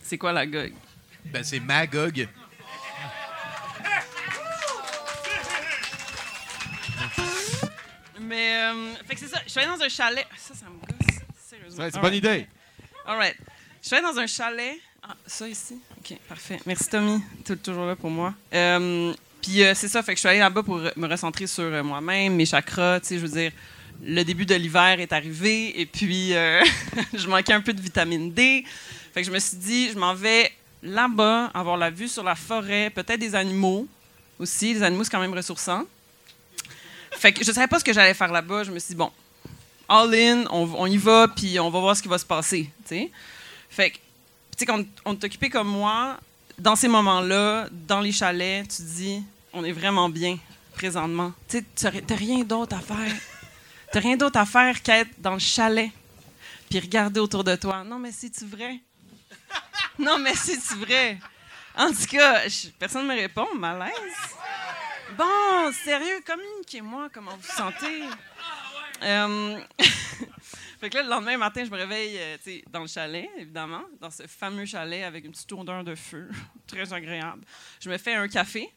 [0.00, 0.72] C'est quoi la Gog?
[1.26, 2.28] Ben, c'est Magog.
[8.20, 9.40] Mais, euh, fait que c'est ça.
[9.46, 10.26] Je suis allé dans un chalet.
[10.36, 11.16] Ça, ça me gosse.
[11.38, 11.84] Sérieusement.
[11.84, 12.24] Ouais, c'est All bonne right.
[12.24, 12.46] idée.
[13.06, 13.36] All right.
[13.82, 14.76] Je suis allée dans un chalet.
[15.08, 15.78] Ah, ça ici?
[15.98, 16.58] OK, parfait.
[16.66, 17.20] Merci, Tommy.
[17.44, 18.34] Tu es toujours là pour moi.
[18.52, 21.62] Euh, Puis euh, c'est ça, fait que je suis allée là-bas pour me recentrer sur
[21.62, 22.98] euh, moi-même, mes chakras.
[22.98, 23.52] Tu sais, je veux dire,
[24.02, 26.30] le début de l'hiver est arrivé et puis
[27.14, 28.64] je manquais un peu de vitamine D.
[29.14, 30.50] Fait que je me suis dit, je m'en vais
[30.82, 33.86] là-bas, avoir la vue sur la forêt, peut-être des animaux
[34.40, 34.74] aussi.
[34.74, 35.84] Les animaux, c'est quand même ressourçant.
[37.12, 38.64] Fait que je savais pas ce que j'allais faire là-bas.
[38.64, 39.12] Je me suis dit, bon,
[39.88, 42.68] all in, on, on y va, puis on va voir ce qui va se passer.
[42.88, 43.10] tu sais.
[43.70, 43.98] Fait que,
[44.56, 46.18] tu sais, quand on occupé comme moi,
[46.58, 50.38] dans ces moments-là, dans les chalets, tu te dis, on est vraiment bien
[50.74, 51.32] présentement.
[51.48, 53.14] Tu sais, t'as- t'as rien d'autre à faire.
[53.92, 55.90] T'as rien d'autre à faire qu'être dans le chalet,
[56.68, 57.84] puis regarder autour de toi.
[57.84, 58.80] Non, mais c'est-tu vrai?
[59.98, 61.18] Non, mais c'est-tu vrai?
[61.76, 63.92] En tout cas, je- personne ne me répond, malaise.
[65.16, 68.02] Bon, sérieux, communiquez-moi comment vous vous sentez.
[69.02, 69.60] Euh,
[70.78, 72.36] fait que là, le lendemain matin, je me réveille euh,
[72.70, 76.28] dans le chalet, évidemment, dans ce fameux chalet avec une petite odeur de feu,
[76.66, 77.44] très agréable.
[77.80, 78.68] Je me fais un café.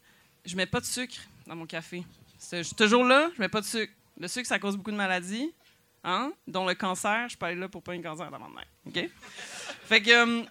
[0.46, 2.04] Je mets pas de sucre dans mon café.
[2.38, 3.94] C'est- toujours là, je mets pas de sucre.
[4.20, 5.54] Le sucre, ça cause beaucoup de maladies,
[6.04, 7.24] hein, dont le cancer.
[7.24, 9.10] Je suis pas allée là pour pas un cancer dans ma OK?
[9.86, 10.44] Fait que euh,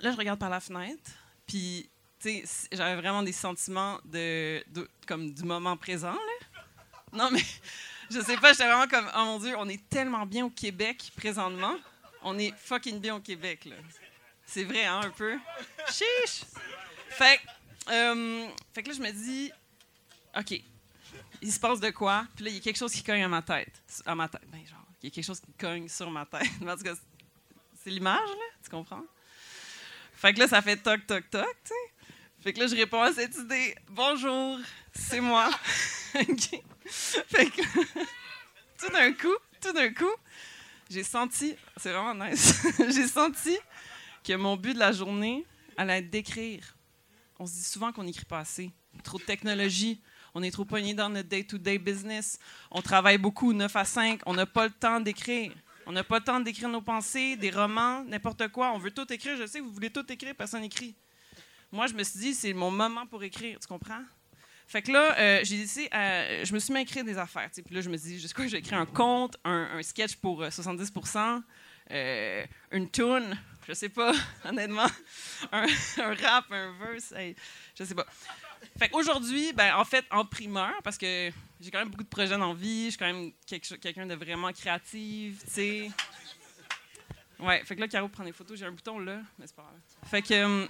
[0.00, 1.10] là, je regarde par la fenêtre,
[1.46, 1.88] puis
[2.72, 6.62] j'avais vraiment des sentiments de, de- comme du moment présent, là.
[7.12, 7.42] Non, mais
[8.10, 11.10] je sais pas, j'étais vraiment comme, oh mon Dieu, on est tellement bien au Québec
[11.16, 11.76] présentement.
[12.22, 13.76] On est fucking bien au Québec, là.
[14.46, 15.38] C'est vrai, hein, un peu?
[15.88, 16.44] Chiche!
[17.08, 19.50] Fait, que, euh, que là, je me dis,
[20.36, 20.60] OK,
[21.42, 22.26] il se passe de quoi?
[22.34, 23.72] Puis là, il y a quelque chose qui cogne à ma tête.
[24.04, 24.42] À ma tête.
[24.48, 26.48] Ben, genre, il y a quelque chose qui cogne sur ma tête.
[26.62, 26.94] En tout cas,
[27.82, 29.04] c'est l'image, là, tu comprends?
[30.14, 32.06] Fait que là, ça fait toc, toc, toc, tu sais.
[32.40, 33.74] Fait que là, je réponds à cette idée.
[33.88, 34.58] Bonjour,
[34.94, 35.50] c'est moi.
[38.78, 40.04] Tout d'un coup, tout d'un coup,
[40.90, 43.56] j'ai senti, c'est vraiment nice, j'ai senti
[44.22, 45.46] que mon but de la journée
[45.76, 46.76] allait être d'écrire.
[47.38, 48.70] On se dit souvent qu'on n'écrit pas assez.
[49.02, 50.00] Trop de technologie.
[50.34, 52.38] On est trop poigné dans notre day-to-day business.
[52.70, 54.20] On travaille beaucoup, 9 à 5.
[54.26, 55.52] On n'a pas le temps d'écrire.
[55.86, 58.72] On n'a pas le temps d'écrire nos pensées, des romans, n'importe quoi.
[58.72, 59.36] On veut tout écrire.
[59.36, 60.94] Je sais que vous voulez tout écrire, personne n'écrit.
[61.70, 63.58] Moi, je me suis dit, c'est mon moment pour écrire.
[63.60, 64.02] Tu comprends?
[64.66, 67.48] Fait que là, euh, j'ai décidé, euh, je me suis mis à écrire des affaires.
[67.52, 70.50] Puis là, je me sais quoi, j'ai écrit un conte, un, un sketch pour euh,
[70.50, 70.92] 70
[71.92, 73.38] euh, une tune,
[73.68, 74.12] je sais pas,
[74.44, 74.88] honnêtement,
[75.52, 75.66] un,
[76.20, 77.36] rap, un verse, hey,
[77.78, 78.06] je sais pas.
[78.76, 82.36] Fait qu'aujourd'hui, ben, en fait, en primeur, parce que j'ai quand même beaucoup de projets
[82.36, 85.90] dans vie, je suis quand même quelqu'un de vraiment créatif, tu sais.
[87.38, 89.62] Ouais, fait que là, Caro prend des photos, j'ai un bouton là, mais c'est pas
[89.62, 90.10] grave.
[90.10, 90.66] Fait que, euh,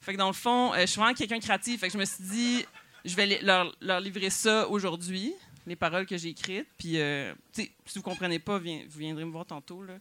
[0.00, 1.98] fait que dans le fond, euh, je suis vraiment quelqu'un de créatif, fait que je
[1.98, 2.66] me suis dit,
[3.06, 5.32] je vais leur, leur livrer ça aujourd'hui,
[5.66, 9.46] les paroles que j'ai écrites, puis, euh, si vous comprenez pas, vous viendrez me voir
[9.46, 9.94] tantôt, là.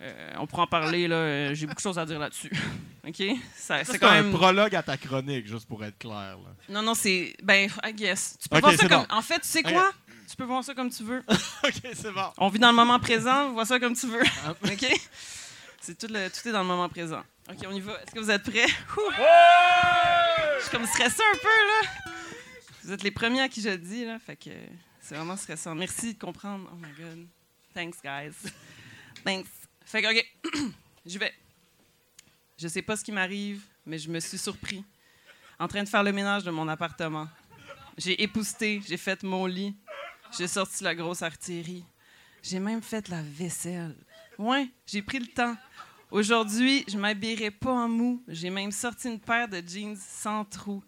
[0.00, 2.50] Euh, on pourra en parler, là, euh, j'ai beaucoup de choses à dire là-dessus.
[3.06, 3.22] OK?
[3.54, 4.32] Ça- c'est quand un même...
[4.32, 6.38] prologue à ta chronique, juste pour être clair.
[6.38, 6.54] là.
[6.68, 7.36] Non, non, c'est.
[7.42, 8.36] Ben, I guess.
[8.42, 9.06] Tu peux voir ça comme.
[9.06, 9.14] bon.
[9.14, 9.92] En fait, tu sais quoi?
[10.28, 11.22] Tu peux voir ça comme tu veux.
[11.64, 12.32] OK, c'est bon.
[12.38, 14.22] On vit dans le moment présent, vois ça comme tu veux.
[14.44, 14.54] Ah.
[14.64, 14.86] OK?
[15.80, 17.22] C'est tout, le, tout est dans le moment présent.
[17.48, 17.92] OK, on y va.
[18.02, 18.66] Est-ce que vous êtes prêts?
[18.66, 22.12] Je suis comme stressée un peu, là.
[22.84, 24.18] Vous êtes les premiers à qui je dis, là.
[24.18, 24.50] Fait que
[25.00, 25.74] c'est vraiment stressant.
[25.74, 26.68] Merci de comprendre.
[26.72, 27.26] Oh my God.
[27.74, 28.34] Thanks, guys.
[29.24, 29.48] Thanks.
[29.84, 30.72] Fait que, OK.
[31.06, 31.32] J'y vais.
[32.58, 34.84] Je sais pas ce qui m'arrive, mais je me suis surpris.
[35.58, 37.28] En train de faire le ménage de mon appartement.
[37.96, 39.74] J'ai épousté, j'ai fait mon lit.
[40.36, 41.84] J'ai sorti la grosse artillerie.
[42.42, 43.94] J'ai même fait la vaisselle.
[44.38, 45.56] Ouais, j'ai pris le temps.
[46.10, 48.22] Aujourd'hui, je m'habillerai pas en mou.
[48.28, 50.82] J'ai même sorti une paire de jeans sans trous.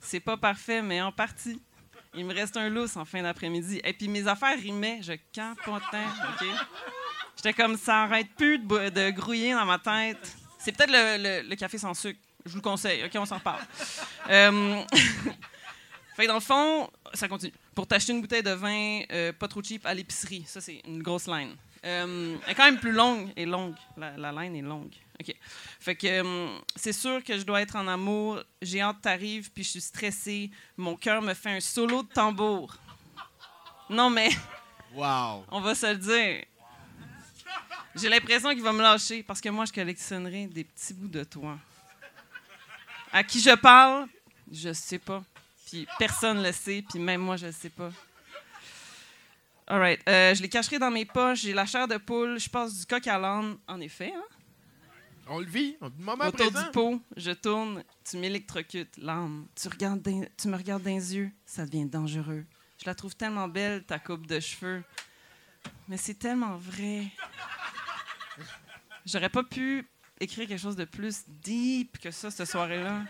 [0.00, 1.60] C'est pas parfait, mais en partie.
[2.14, 3.80] Il me reste un lousse en fin d'après-midi.
[3.84, 5.00] Et puis mes affaires rimaient.
[5.02, 6.46] Je capotais, OK?
[7.36, 10.36] J'étais comme ça arrête plus de, de grouiller dans ma tête.
[10.58, 12.18] C'est peut-être le café sans sucre.
[12.44, 13.04] Je vous le conseille.
[13.04, 13.62] OK, on s'en reparle.
[14.28, 14.82] Euh,
[16.16, 17.52] fait que dans le fond, ça continue.
[17.74, 21.02] Pour t'acheter une bouteille de vin euh, pas trop cheap à l'épicerie, ça c'est une
[21.02, 21.54] grosse line.
[21.84, 23.74] Euh, elle est quand même plus longue et longue.
[23.96, 24.92] La, la line est longue.
[25.20, 25.34] OK.
[25.80, 28.42] Fait que euh, c'est sûr que je dois être en amour.
[28.62, 30.50] J'ai hâte que t'arrives, puis je suis stressée.
[30.76, 32.74] Mon cœur me fait un solo de tambour.
[33.88, 34.30] Non, mais
[34.94, 35.44] Wow.
[35.50, 36.44] on va se le dire.
[37.94, 41.24] J'ai l'impression qu'il va me lâcher parce que moi, je collectionnerai des petits bouts de
[41.24, 41.58] toi.
[43.12, 44.06] À qui je parle,
[44.50, 45.22] je sais pas.
[45.66, 47.90] Puis personne le sait, puis même moi, je le sais pas.
[49.66, 50.00] All right.
[50.08, 51.40] Euh, je les cacherai dans mes poches.
[51.42, 52.38] J'ai la chair de poule.
[52.40, 53.56] Je passe du coq à l'âne.
[53.68, 54.24] En effet, hein?
[55.32, 56.64] On le vit, on- moment Autour présent.
[56.66, 59.46] du pot, je tourne, tu m'électrocutes, l'âme.
[59.54, 62.44] Tu, regardes dans- tu me regardes dans les yeux, ça devient dangereux.
[62.78, 64.82] Je la trouve tellement belle, ta coupe de cheveux.
[65.88, 67.06] Mais c'est tellement vrai.
[69.06, 69.86] J'aurais pas pu
[70.18, 73.02] écrire quelque chose de plus deep que ça, cette soirée-là.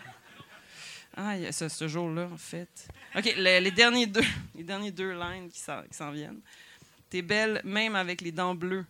[1.16, 2.88] Ah, ce, ce jour-là, en fait.
[3.16, 4.20] OK, le- les, derniers deux,
[4.54, 6.40] les derniers deux lines qui s'en qui s'en viennent.
[7.08, 8.86] T'es belle même avec les dents bleues.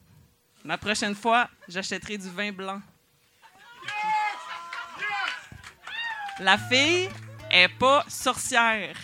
[0.65, 2.83] La prochaine fois, j'achèterai du vin blanc.
[6.41, 7.09] La fille
[7.51, 8.97] est pas sorcière.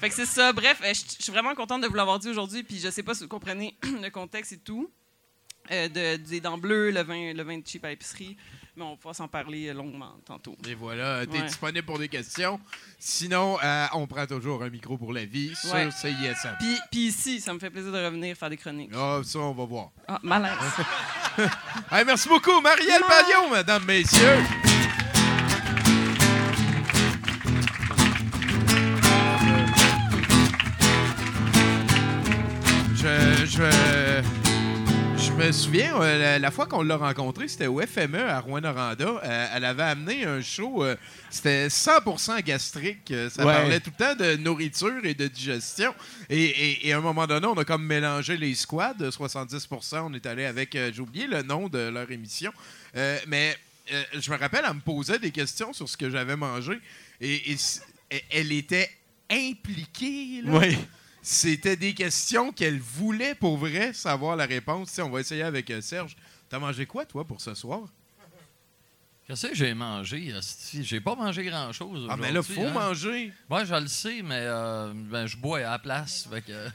[0.00, 0.52] Fait que c'est ça.
[0.52, 2.62] Bref, euh, je suis vraiment contente de vous l'avoir dit aujourd'hui.
[2.62, 4.90] Puis je sais pas si vous comprenez le contexte et tout.
[5.70, 8.36] euh, de, des dents bleues, le vin, le vin de cheap à l'épicerie.
[8.76, 10.56] Mais on pourra s'en parler longuement tantôt.
[10.68, 11.46] Et voilà, t'es Ouais.
[11.46, 12.60] disponible pour des questions.
[12.98, 15.90] Sinon, euh, on prend toujours un micro pour la vie sur Ouais.
[15.92, 16.56] CISM.
[16.58, 18.90] Puis, puis ici, ça me fait plaisir de revenir faire des chroniques.
[18.94, 19.90] Ah, ça, on va voir.
[20.06, 20.54] Ah, malaise.
[21.90, 24.38] Hey, merci beaucoup, Marielle Pagnon, mesdames, messieurs.
[33.46, 39.20] Je, me souviens, euh, la, la fois qu'on l'a rencontrée, c'était au FME à Rouen-Noranda.
[39.22, 40.96] Euh, elle avait amené un show, euh,
[41.30, 43.12] c'était 100% gastrique.
[43.30, 43.52] Ça Ouais.
[43.52, 45.94] parlait tout le temps de nourriture et de digestion.
[46.30, 49.10] Et, et- et à un moment donné, on a comme mélangé les squads.
[49.10, 52.52] 70%, on est allé avec, j'ai oublié le nom de leur émission.
[53.26, 53.56] Mais
[54.14, 56.78] je me rappelle, elle me posait des questions sur ce que j'avais mangé.
[57.20, 57.56] Et,
[58.30, 58.90] elle- était
[59.30, 60.42] impliquée.
[60.44, 60.50] là.
[60.58, 60.78] Oui.
[61.26, 64.98] C'était des questions qu'elle voulait pour vrai savoir la réponse.
[64.98, 66.14] On va essayer avec euh, Serge.
[66.50, 67.88] T'as mangé quoi, toi, pour ce soir?
[69.26, 70.34] Qu'est-ce que j'ai mangé?
[70.82, 72.06] J'ai pas mangé grand-chose.
[72.10, 72.72] Ah, mais là, faut hein.
[72.72, 73.32] manger.
[73.48, 76.28] Moi, je le sais, mais euh, ben, je bois à la place.
[76.30, 76.68] fait que-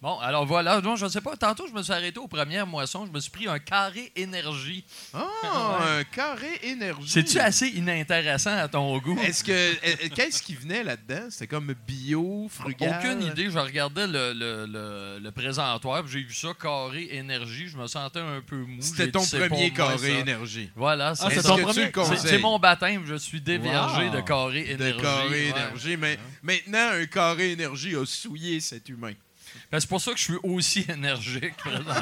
[0.00, 0.80] Bon, alors voilà.
[0.80, 1.36] Non, je ne sais pas.
[1.36, 3.04] Tantôt, je me suis arrêté aux premières moissons.
[3.04, 4.84] Je me suis pris un carré énergie.
[5.12, 6.00] Ah, Ouais.
[6.00, 7.08] un carré énergie.
[7.10, 9.18] C'est-tu assez inintéressant à ton goût?
[9.20, 10.08] Est-ce que.
[10.14, 11.26] Qu'est-ce qui venait là-dedans?
[11.30, 13.00] C'était comme bio, frugal?
[13.00, 13.50] Aucune idée.
[13.50, 17.66] Je regardais le, le, le- le présentoir, j'ai vu ça, carré énergie.
[17.66, 18.80] Je me sentais un peu mou.
[18.80, 20.18] C'était ton dit, premier carré ça.
[20.20, 20.70] énergie.
[20.76, 21.48] Voilà, Ah, c'est c'est ça.
[21.48, 21.90] ton premier?
[22.16, 23.02] C'est- mon baptême.
[23.04, 24.14] Je suis déviergé Wow.
[24.14, 25.02] de carré De énergie.
[25.02, 25.44] carré ouais.
[25.46, 25.96] énergie.
[25.96, 29.12] Mais maintenant, un carré énergie a souillé cet humain.
[29.70, 31.94] Ben, c'est pour ça que je suis aussi énergique présentement.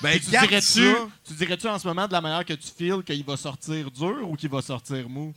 [0.00, 0.94] Ben, tu dirais-tu,
[1.26, 4.28] tu dirais-tu en ce moment de la manière que tu files qu'il va sortir dur
[4.28, 5.34] ou qu'il va sortir mou?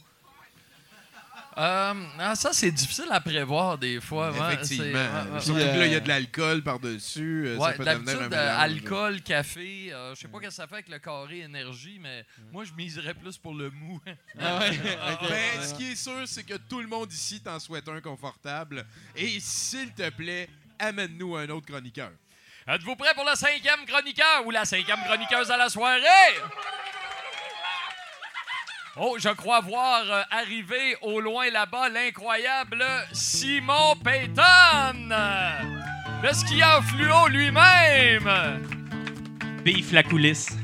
[1.58, 4.32] Euh, ah, ça, c'est difficile à prévoir des fois.
[4.32, 4.86] ouais, Effectivement.
[4.86, 5.74] c'est- ouais, ouais, Surtout ouais.
[5.74, 7.44] que là, il y a de l'alcool par-dessus.
[7.48, 10.38] euh, Ouais, ça peut devenir un d'habitude, mélange, euh, alcool, café, euh, je sais pas
[10.38, 12.24] ce que ça fait avec le carré énergie, mais
[12.54, 14.00] moi, je miserais plus pour le mou.
[14.40, 14.72] Ben,
[15.62, 18.86] ce qui est sûr, c'est que tout le monde ici t'en souhaite un confortable.
[19.18, 20.48] Et s'il te plaît,
[20.80, 22.12] amène-nous un autre chroniqueur.
[22.68, 26.36] Êtes-vous prêts pour le cinquième chroniqueur ou la cinquième chroniqueuse à la soirée?
[28.98, 35.10] Oh, je crois voir euh, arriver au loin là-bas l'incroyable Simon Payton!
[36.22, 38.30] Le skieur fluo lui-même!
[39.64, 40.59] Beef la coulisse.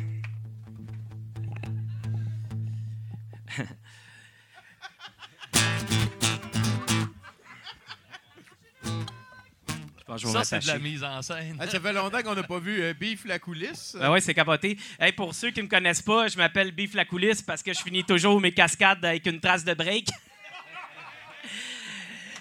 [10.06, 11.58] Pense que je vais Ça, c'est de la mise en scène.
[11.60, 13.98] Ah, ça fait longtemps qu'on n'a pas vu euh, Beef la coulisse.
[14.00, 14.78] Ah ouais, c'est capoté.
[15.00, 17.80] Hey, pour ceux qui me connaissent pas, je m'appelle Beef la coulisse parce que je
[17.80, 20.08] finis toujours mes cascades avec une trace de break.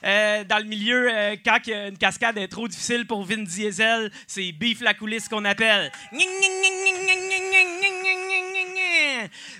[0.04, 4.52] Euh, dans le milieu, euh, quand une cascade est trop difficile pour Vin Diesel, c'est
[4.52, 5.90] Beef la coulisse qu'on appelle.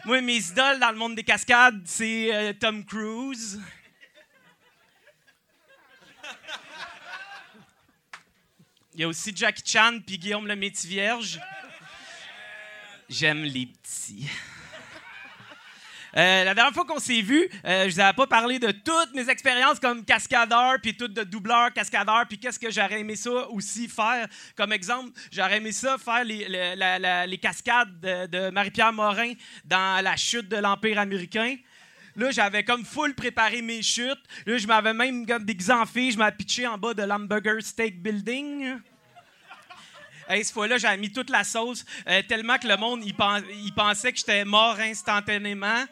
[0.04, 3.58] Moi, mes idoles dans le monde des cascades, c'est euh, Tom Cruise.
[8.94, 11.40] Il y a aussi Jackie Chan puis Guillaume le Métis Vierge.
[13.08, 14.28] J'aime les petits.
[16.16, 19.12] Euh, la dernière fois qu'on s'est vu, euh, je vous avais pas parlé de toutes
[19.16, 23.48] mes expériences comme cascadeur, puis toutes de doubleur, cascadeur, puis qu'est-ce que j'aurais aimé ça
[23.50, 24.28] aussi faire.
[24.54, 28.92] Comme exemple, j'aurais aimé ça faire les, le- la- la- les cascades de, de Marie-Pierre
[28.92, 29.32] Morin
[29.64, 31.56] dans la chute de l'Empire américain.
[32.16, 34.22] Là, j'avais comme full préparé mes chutes.
[34.46, 37.60] Là, je m'avais même comme déguisé en fille, je m'avais pitché en bas de l'Hamburger
[37.60, 38.78] Steak Building.
[40.28, 43.14] Hey, cette fois-là, j'avais mis toute la sauce, euh, tellement que le monde, il
[43.74, 45.84] pensait que j'étais mort instantanément.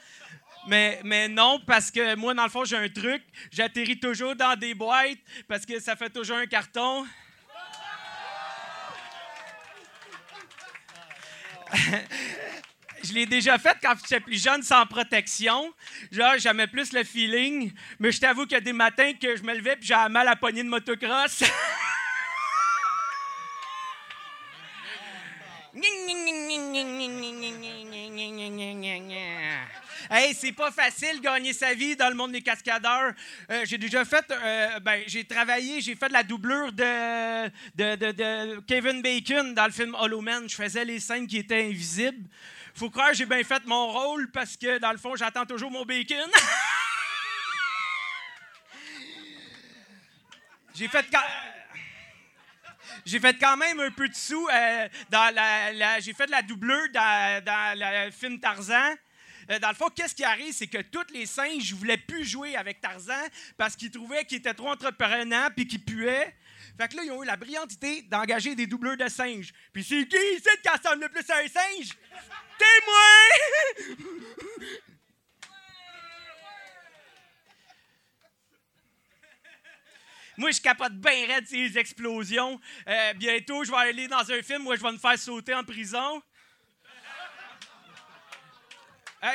[0.68, 3.22] Mais, mais non, parce que moi, dans le fond, j'ai un truc.
[3.50, 5.18] J'atterris toujours dans des boîtes
[5.48, 7.04] parce que ça fait toujours un carton.
[13.03, 15.72] Je l'ai déjà fait quand j'étais plus jeune sans protection.
[16.11, 17.72] Genre, j'aimais plus le feeling.
[17.98, 20.26] Mais je t'avoue qu'il y a des matins que je me levais puis j'avais mal
[20.26, 21.42] à la poignée de motocross.
[30.11, 33.12] Hey, c'est pas facile de gagner sa vie dans le monde des cascadeurs.
[33.50, 37.46] Euh, j'ai déjà fait, euh, ben, j'ai travaillé, j'ai fait de la doublure de,
[37.76, 40.48] de, de- de Kevin Bacon dans le film Hollow Man.
[40.48, 42.28] Je faisais les scènes qui étaient invisibles.
[42.74, 45.70] Faut croire que j'ai bien fait mon rôle parce que dans le fond, j'attends toujours
[45.70, 46.16] mon bacon.
[50.74, 51.20] j'ai fait quand-
[53.04, 56.42] j'ai fait quand même un peu de sous euh, dans la, j'ai fait de la
[56.42, 58.94] doublure dans, le film Tarzan.
[59.50, 62.24] Euh, dans le fond, qu'est-ce qui arrive, c'est que tous les singes ne voulaient plus
[62.24, 66.34] jouer avec Tarzan parce qu'ils trouvaient qu'il était trop entreprenant puis qu'il puait.
[66.83, 69.53] Fait que là, ils ont eu la brillante idée d'engager des doubleurs de singes.
[69.72, 71.97] Puis c'est qui ici qui ressemble le plus à un singe?
[72.59, 72.97] T'es moi!
[80.37, 82.61] Moi, je capote bien raide ces explosions.
[82.89, 85.62] Euh, bientôt, je vais aller dans un film où je vais me faire sauter en
[85.62, 86.20] prison.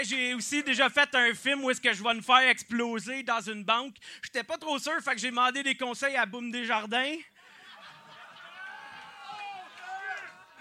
[0.03, 3.39] J'ai aussi déjà fait un film où est-ce que je vais me faire exploser dans
[3.39, 3.95] une banque.
[4.21, 7.15] J'étais pas trop sûr, fait que j'ai demandé des conseils à Boom Desjardins.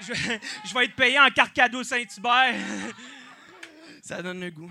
[0.00, 2.54] Je, je vais être payé en carte cadeau Saint-Hubert.
[4.02, 4.70] Ça donne le goût.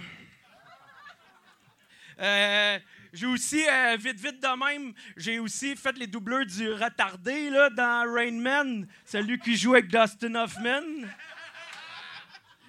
[2.19, 2.80] Euh,
[3.11, 7.69] j'ai aussi, euh, vite, vite de même, j'ai aussi fait les doubleurs du retardé là,
[7.69, 11.07] dans Rain Man, celui qui joue avec Dustin Hoffman.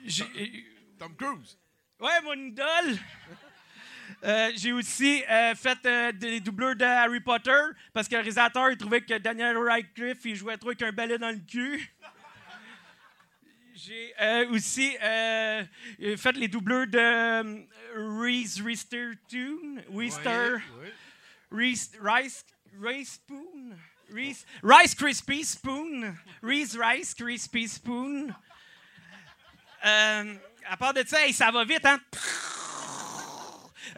[0.05, 0.67] J'ai-
[0.99, 1.59] Tom Cruise.
[2.01, 2.99] Ouais, mon idole.
[4.25, 7.51] Euh, j'ai aussi euh, fait euh, des doubleurs de Harry Potter
[7.93, 11.19] parce que le réalisateur il trouvait que Daniel Radcliffe il jouait trop avec un balai
[11.19, 11.93] dans le cul.
[13.79, 15.62] J'ai euh, aussi euh,
[16.16, 19.83] fait les doubleurs de euh, Reese Witherspoon.
[19.91, 20.57] Wister.
[21.51, 22.47] Reese, Rice,
[22.81, 23.77] Rice Spoon.
[24.11, 26.16] Reese, Rice Krispie Spoon.
[26.43, 28.35] Reese Rice Krispie Spoon.
[29.85, 30.35] Euh,
[30.70, 32.01] à part de ça, hey, ça va vite, hein?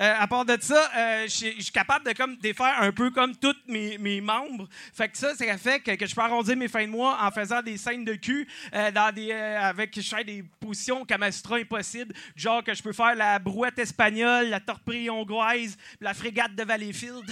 [0.01, 3.35] Euh, à part de ça, euh, je suis capable de comme défaire un peu comme
[3.35, 4.69] tous mes, mes membres.
[4.95, 7.31] Fait que ça, ça fait que, que je peux arrondir mes fins de mois en
[7.31, 11.57] faisant des scènes de cul euh, dans des, euh, avec je fais des positions Kamastra
[11.57, 12.15] impossibles.
[12.37, 17.29] Genre que je peux faire la brouette espagnole, la torpille hongroise, la frégate de Valleyfield.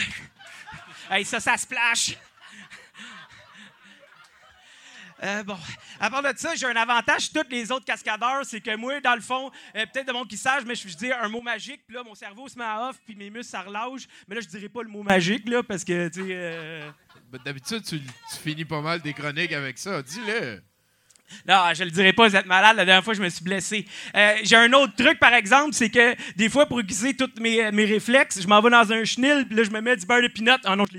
[1.10, 2.16] hey, ça, ça splash.
[5.22, 5.56] Euh, bon,
[5.98, 9.00] à part de ça, j'ai un avantage sur tous les autres cascadeurs, c'est que moi,
[9.00, 11.80] dans le fond, euh, peut-être de mon qui sache, mais je dis un mot magique,
[11.86, 14.02] puis là, mon cerveau se met à off, puis mes muscles, ça relâche.
[14.28, 16.28] Mais là, je dirais pas le mot magique, là, parce que, tu sais...
[16.30, 16.90] euh,
[17.32, 20.02] Ben, D'habitude, tu, tu finis pas mal des chroniques avec ça.
[20.02, 20.60] Dis-le.
[21.48, 22.76] Non, je le dirai pas, vous êtes malade.
[22.76, 23.84] La dernière fois, je me suis blessé.
[24.14, 27.72] Euh, j'ai un autre truc, par exemple, c'est que des fois, pour aiguiser tous mes,
[27.72, 30.22] mes réflexes, je m'en vais dans un chenil, puis là, je me mets du beurre
[30.22, 30.52] de pinot.
[30.64, 30.98] Ah non, je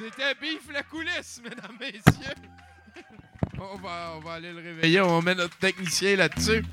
[0.00, 2.34] C'était Beef la coulisse, mesdames, messieurs.
[3.58, 5.02] On va, on va aller le réveiller.
[5.02, 6.64] On mettre notre technicien là-dessus.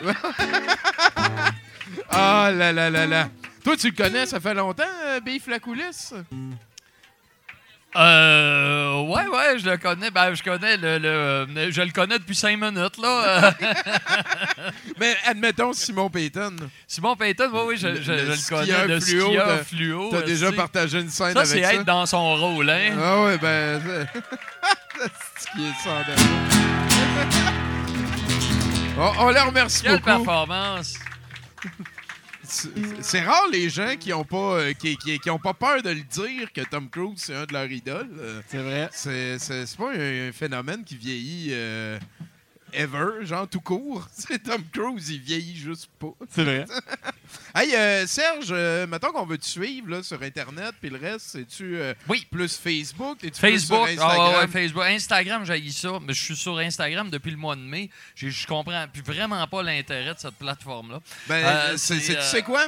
[2.10, 3.30] Ah là là là là.
[3.64, 6.12] Toi, tu le connais, ça fait longtemps, euh, Beef la coulisse?
[7.98, 10.10] Euh, ouais, ouais, je le connais.
[10.10, 13.52] Ben, je connais le, le- je le connais depuis cinq minutes, là.
[15.00, 16.54] Mais admettons Simon Payton.
[16.86, 18.86] Simon Payton, oui, oui, je, je- je le, connais.
[18.86, 20.08] Le fluo, t'as- fluo.
[20.12, 21.74] T'as déjà partagé une scène Ça, avec c'est ça?
[21.74, 22.92] être dans son rôle, hein?
[23.02, 23.80] Ah ouais, ben...
[25.00, 25.08] c'est
[25.40, 25.98] ce qui est sans
[28.98, 30.04] on, on le remercie Quelle beaucoup.
[30.04, 30.94] performance!
[33.00, 35.90] C'est rare les gens qui ont pas euh, qui, qui, qui ont pas peur de
[35.90, 38.08] le dire que Tom Cruise c'est un de leurs idoles.
[38.18, 38.88] Euh, C'est vrai.
[38.92, 41.98] C'est pas un, un phénomène qui vieillit euh,
[42.72, 44.06] ever, genre tout court.
[44.16, 46.12] C'est Tom Cruise, il vieillit juste pas.
[46.30, 46.64] C'est vrai.
[47.54, 51.26] Hey euh, Serge, euh, mettons qu'on veut te suivre là, sur internet puis le reste,
[51.32, 52.26] c'est-tu euh, Oui.
[52.30, 54.34] plus Facebook, Facebook, plus sur ah ouais, Instagram?
[54.40, 54.82] ouais, Facebook.
[54.84, 57.90] Instagram, j'ai ça, mais je suis sur Instagram depuis le mois de mai.
[58.14, 61.00] Je comprends plus vraiment pas l'intérêt de cette plateforme-là.
[61.28, 62.66] Ben, Euh, c'est, tu sais quoi?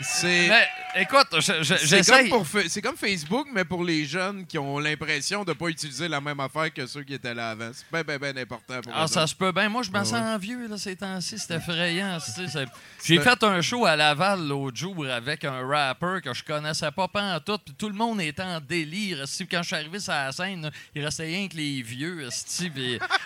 [0.00, 0.68] C'est, Mais
[1.02, 4.56] écoute, je- je- c'est, comme pour fa- c'est comme Facebook, mais pour les jeunes qui
[4.56, 7.70] ont l'impression de ne pas utiliser la même affaire que ceux qui étaient là avant.
[7.72, 9.68] C'est bien, bien, bien important pour Ah, ça se peut bien.
[9.68, 11.36] Moi, je me Ah sens vieux là, ces temps-ci.
[11.38, 12.18] C'est effrayant.
[13.04, 17.08] J'ai fait un show à Laval l'autre jour avec un rapper que je connaissais pas
[17.08, 17.58] pas tout.
[17.58, 19.24] Puis tout le monde était en délire.
[19.50, 22.28] Quand je suis arrivé sur la scène, il restait rien que les vieux.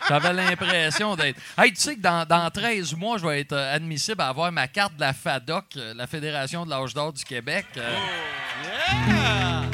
[0.08, 1.38] J'avais l'impression d'être.
[1.58, 4.50] Hey, tu sais que dans, dans 13 mois, je vais être euh, admissible à avoir
[4.52, 7.66] ma carte de la FADOC, euh, la Fédération de l'âge d'or du Québec.
[7.76, 7.96] euh.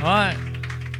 [0.02, 0.36] Ouais.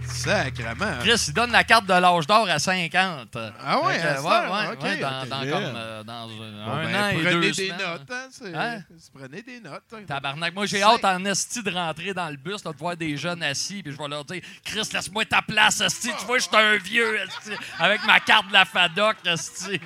[0.07, 0.99] Sacrement.
[1.01, 3.37] Chris, il donne la carte de l'âge d'or à 50.
[3.65, 5.29] Ah ouais, heure, ouais, ok, ouais, dans, ok.
[5.29, 5.51] dans Bien.
[5.53, 6.27] comme, euh, dans un,
[6.67, 7.77] Bon, un ben, an et prenez deux des semaines.
[7.79, 8.83] notes, hein, Hein?
[9.15, 9.83] Prenez des notes.
[9.95, 9.99] hein.
[10.07, 10.55] Tabarnak.
[10.55, 13.43] Moi, j'ai hâte en esti de rentrer dans le bus, là, de voir des jeunes
[13.45, 16.11] assis, puis je vais leur dire Chris, laisse-moi ta place, esti.
[16.19, 19.81] Tu vois, je suis un vieux, esti, avec ma carte de la FADOC, esti.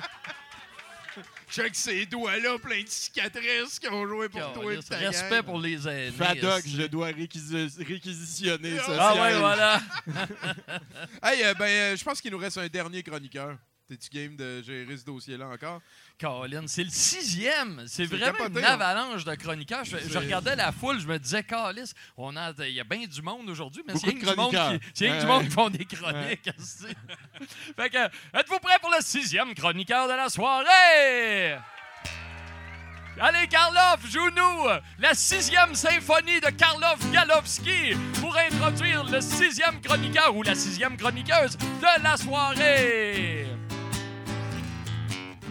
[1.53, 4.73] Check ces doigts-là, plein de cicatrices qui ont joué pour toi.
[4.73, 5.43] et ta Respect gang.
[5.45, 6.11] pour les aînés.
[6.11, 8.97] Fadoc, je dois réquisi- réquisitionner ça.
[8.99, 9.81] Ah ouais, voilà.
[11.23, 13.55] hey, euh, ben, euh, je pense qu'il nous reste un dernier chroniqueur.
[13.87, 15.81] T'es-tu game de gérer ce dossier-là encore?
[16.23, 17.83] Colin, c'est le sixième.
[17.85, 18.79] C'est vraiment capoté, une hein?
[18.79, 19.83] avalanche de chroniqueurs.
[19.83, 23.21] Je, regardais la foule, je me disais, Calis, on a, il y a bien du
[23.21, 26.49] monde aujourd'hui, mais c'est rien du monde qui, du monde qui font des chroniques.
[27.75, 28.05] fait que,
[28.37, 31.57] êtes-vous prêts pour le sixième chroniqueur de la soirée?
[33.19, 34.69] Allez, Karloff, joue-nous
[34.99, 41.57] la sixième symphonie de Karloff Galowski pour introduire le sixième chroniqueur ou la sixième chroniqueuse
[41.57, 43.45] de la soirée.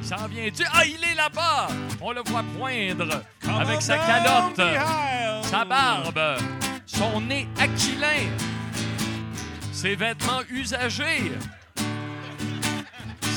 [0.02, 0.64] Il s'en vient-tu?
[0.74, 1.68] Ah, il est là-bas!
[2.00, 3.22] On le voit poindre
[3.60, 4.60] avec sa calotte,
[5.44, 6.20] sa barbe,
[6.86, 8.26] son nez aquilin,
[9.72, 11.30] ses vêtements usagés,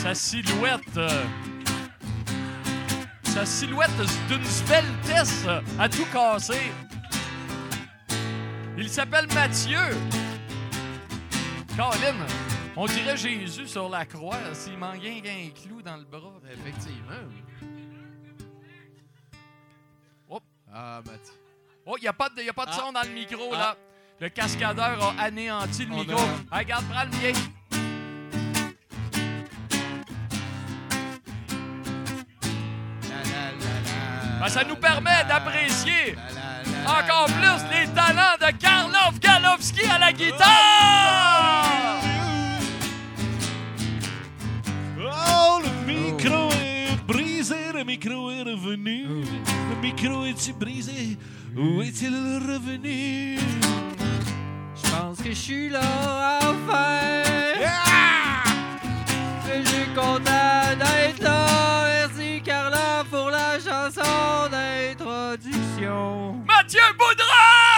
[0.02, 1.00] sa silhouette.
[3.24, 3.92] Sa silhouette
[4.30, 5.46] d'une sveltesse
[5.78, 6.72] à tout casser.
[8.78, 9.78] Il s'appelle Mathieu.
[11.76, 12.16] Colin,
[12.76, 16.34] on dirait Jésus sur la croix s'il manquait un clou dans le bras.
[16.52, 17.32] Effectivement.
[20.30, 20.44] Hop.
[20.74, 21.34] Ah, Mathieu.
[21.86, 22.78] Oh, il n'y a pas de, y a pas de Ah.
[22.80, 23.58] son dans le micro, Ah.
[23.58, 23.78] là.
[24.20, 26.18] Le cascadeur a anéanti le On micro.
[26.20, 27.34] a- Hey, regarde, prends le mien.
[34.40, 36.16] Ben, ça nous permet d'apprécier
[36.86, 41.45] encore plus les talents de Karloff Galowski à la guitare!
[48.06, 49.06] Micro est revenu.
[49.70, 51.18] Le micro est-il brisé?
[51.58, 53.40] Où est-il revenu?
[54.76, 55.82] Je pense que je suis là
[56.44, 57.24] enfin.
[59.48, 61.86] Je suis content d'être là.
[61.88, 66.36] Merci Carla pour la chanson d'introduction.
[66.46, 67.75] Mathieu Boudreau!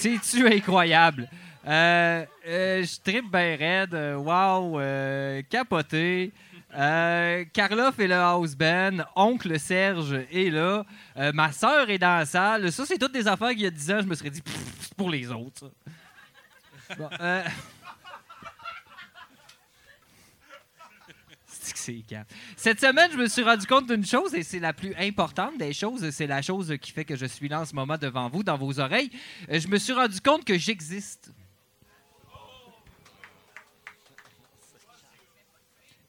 [0.00, 1.28] C'est-tu incroyable?
[1.66, 3.92] Euh, euh, je tripe raide.
[3.94, 6.32] euh, Wow, euh, capoté.
[6.74, 9.04] Euh, Karloff est le house band.
[9.14, 10.84] Oncle Serge est là.
[11.34, 12.72] Ma sœur est dans la salle.
[12.72, 14.42] Ça, c'est toutes des affaires qu'il y a 10 ans, je me serais dit,
[14.80, 15.70] c'est pour les autres.
[16.96, 17.42] Bon, euh,
[22.06, 22.24] Calme.
[22.56, 25.72] Cette semaine, je me suis rendu compte d'une chose, et c'est la plus importante des
[25.72, 26.08] choses.
[26.10, 28.56] C'est la chose qui fait que je suis là en ce moment devant vous, dans
[28.56, 29.10] vos oreilles.
[29.50, 31.30] Euh, Je me suis rendu compte que j'existe.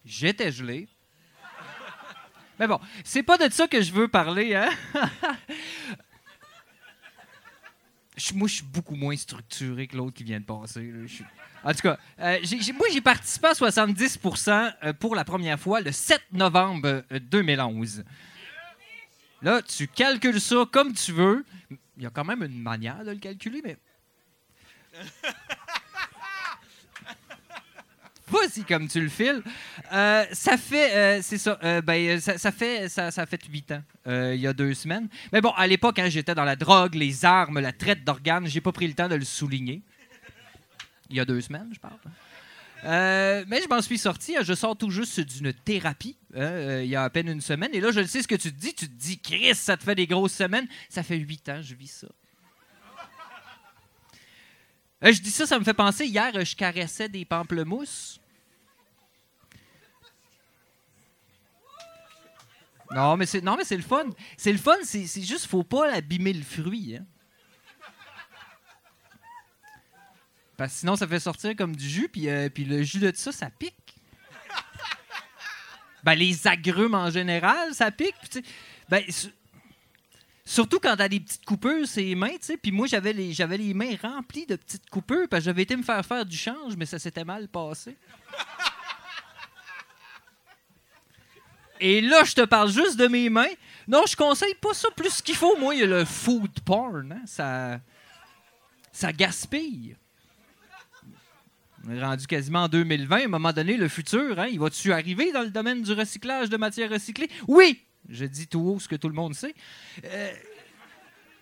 [0.05, 0.87] J'étais gelé.
[2.59, 4.69] Mais bon, c'est pas de ça que je veux parler, hein?
[8.35, 10.91] Moi, je suis beaucoup moins structuré que l'autre qui vient de passer.
[11.01, 11.25] Je suis-
[11.63, 12.39] En tout cas, euh,
[12.73, 18.03] moi, j'ai participé à 70% euh, pour la première fois le 7 novembre euh, 2011.
[19.43, 21.45] Là, tu calcules ça comme tu veux.
[21.97, 23.77] Il y a quand même une manière de le calculer, mais.
[28.31, 29.43] Vas-y comme tu le files.
[29.91, 33.83] Euh, ça fait, euh, c'est ça, euh, ben, ça, ça fait, ça, fait huit ans,
[34.07, 35.09] euh, il y a deux semaines.
[35.33, 38.47] Mais bon, à l'époque, hein, j'étais dans la drogue, les armes, la traite d'organes.
[38.47, 39.81] J'ai pas pris le temps de le souligner.
[41.11, 41.97] Il y a deux semaines, je parle.
[42.83, 44.35] Euh, mais je m'en suis sorti.
[44.35, 47.41] hein, Je sors tout juste d'une thérapie hein, euh, il y a à peine une
[47.41, 47.69] semaine.
[47.73, 48.73] Et là, je sais ce que tu te dis.
[48.73, 50.67] Tu te dis, Chris, ça te fait des grosses semaines.
[50.89, 52.07] Ça fait huit ans, je vis ça.
[55.03, 56.05] Euh, je dis ça, ça me fait penser.
[56.07, 58.19] Hier, je caressais des pamplemousses.
[62.93, 64.05] Non, mais c'est non, mais c'est le fun.
[64.37, 64.75] C'est le fun.
[64.83, 66.97] C'est c'est juste, faut pas abîmer le fruit.
[66.97, 67.05] hein.
[70.61, 73.11] Parce que sinon, ça fait sortir comme du jus, puis, euh, puis le jus de
[73.15, 73.73] ça, ça pique.
[76.03, 78.13] Ben, les agrumes en général, ça pique.
[78.29, 78.43] puis
[78.89, 79.33] Ben, su-
[80.45, 82.57] surtout quand t'as des petites coupures sur les mains, tu sais.
[82.57, 85.75] Puis moi, j'avais les, j'avais les mains remplies de petites coupures, parce que j'avais été
[85.75, 87.95] me faire faire du change, mais ça s'était mal passé.
[91.79, 93.49] Et là, je te parle juste de mes mains.
[93.87, 95.57] Non, je conseille pas ça plus qu'il faut.
[95.57, 97.11] Moi, il y a le food porn.
[97.11, 97.79] hein, Ça,
[98.91, 99.95] ça gaspille.
[101.87, 103.15] On est rendu quasiment en 2020.
[103.15, 106.49] À un moment donné, le futur, hein, il va-tu arriver dans le domaine du recyclage
[106.49, 107.29] de matières recyclées?
[107.47, 107.81] Oui!
[108.09, 109.53] Je dis tout haut ce que tout le monde sait.
[110.03, 110.33] Euh,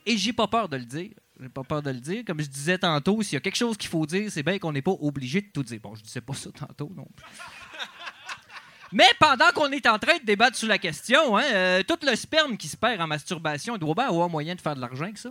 [0.05, 1.11] et j'ai pas peur de le dire.
[1.39, 2.23] J'ai pas peur de le dire.
[2.25, 4.73] Comme je disais tantôt, s'il y a quelque chose qu'il faut dire, c'est bien qu'on
[4.73, 5.79] n'est pas obligé de tout dire.
[5.81, 7.25] Bon, je disais pas ça tantôt non plus.
[8.91, 12.15] Mais pendant qu'on est en train de débattre sur la question, hein, euh, tout le
[12.15, 15.11] sperme qui se perd en masturbation, il doit bien avoir moyen de faire de l'argent
[15.11, 15.29] que ça.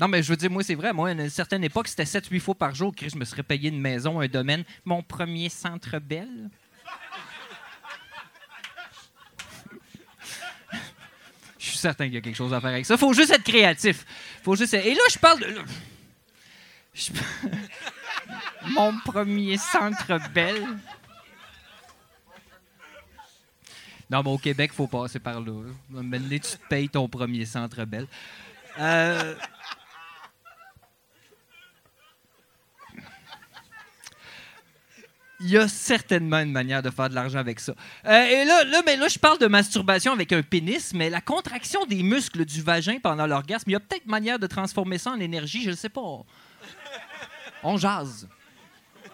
[0.00, 0.92] Non, mais je veux dire, moi, c'est vrai.
[0.92, 3.68] Moi, à une certaine époque, c'était 7-8 fois par jour que je me serais payé
[3.68, 4.64] une maison, un domaine.
[4.84, 6.50] Mon premier centre belle?
[11.58, 12.96] Je suis certain qu'il y a quelque chose à faire avec ça.
[12.96, 14.06] Faut juste être créatif.
[14.44, 14.74] Faut juste.
[14.74, 15.54] Et là, je parle de.
[18.70, 20.64] Mon premier centre belle.
[24.10, 25.52] Non, mais au Québec, faut passer par là.
[25.90, 28.06] Maintenant, tu te payes ton premier centre belle.
[28.78, 29.34] Euh,
[35.40, 37.72] Il y a certainement une manière de faire de l'argent avec ça.
[38.06, 41.20] Euh, et là, là, mais là, je parle de masturbation avec un pénis, mais la
[41.20, 45.12] contraction des muscles du vagin pendant l'orgasme, il y a peut-être manière de transformer ça
[45.12, 46.24] en énergie, je ne sais pas.
[47.62, 48.28] On jase.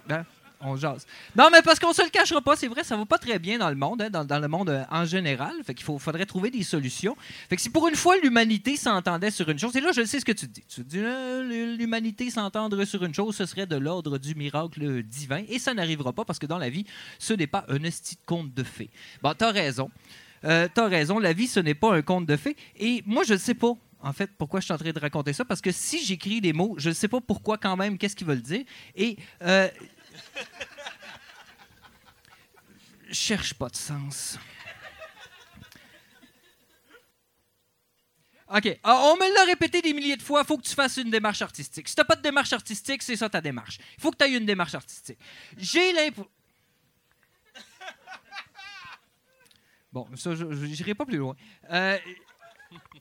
[0.08, 0.24] Hein?
[0.66, 1.06] On jase.
[1.36, 3.58] Non, mais parce qu'on se le cachera pas, c'est vrai, ça va pas très bien
[3.58, 5.52] dans le monde, hein, dans, le monde euh, en général.
[5.64, 7.16] Fait qu'il faudrait trouver des solutions.
[7.48, 10.20] Fait que si pour une fois l'humanité s'entendait sur une chose, et là je sais
[10.20, 10.64] ce que tu dis.
[10.66, 15.44] Tu dis euh, l'humanité s'entendre sur une chose, ce serait de l'ordre du miracle divin,
[15.48, 16.86] et ça n'arrivera pas parce que dans la vie,
[17.18, 18.90] ce n'est pas un esti de conte de fées.
[19.22, 19.90] Bon, t'as raison.
[20.44, 22.56] Euh, t'as raison, la vie, ce n'est pas un conte de fées.
[22.78, 23.72] Et moi, je ne sais pas,
[24.02, 26.52] en fait, pourquoi je suis en train de raconter ça, parce que si j'écris des
[26.52, 28.64] mots, je ne sais pas pourquoi quand même, qu'est-ce qu'ils veulent dire.
[28.94, 29.68] Et euh,
[33.12, 34.38] cherche pas de sens.
[38.54, 38.78] OK.
[38.82, 41.10] Ah, on me l'a répété des milliers de fois, il faut que tu fasses une
[41.10, 41.88] démarche artistique.
[41.88, 43.78] Si tu pas de démarche artistique, c'est ça ta démarche.
[43.96, 45.18] Il faut que tu aies une démarche artistique.
[45.56, 46.30] J'ai l'impression...
[49.92, 51.36] Bon, ça, je n'irai pas plus loin.
[51.70, 51.98] Euh,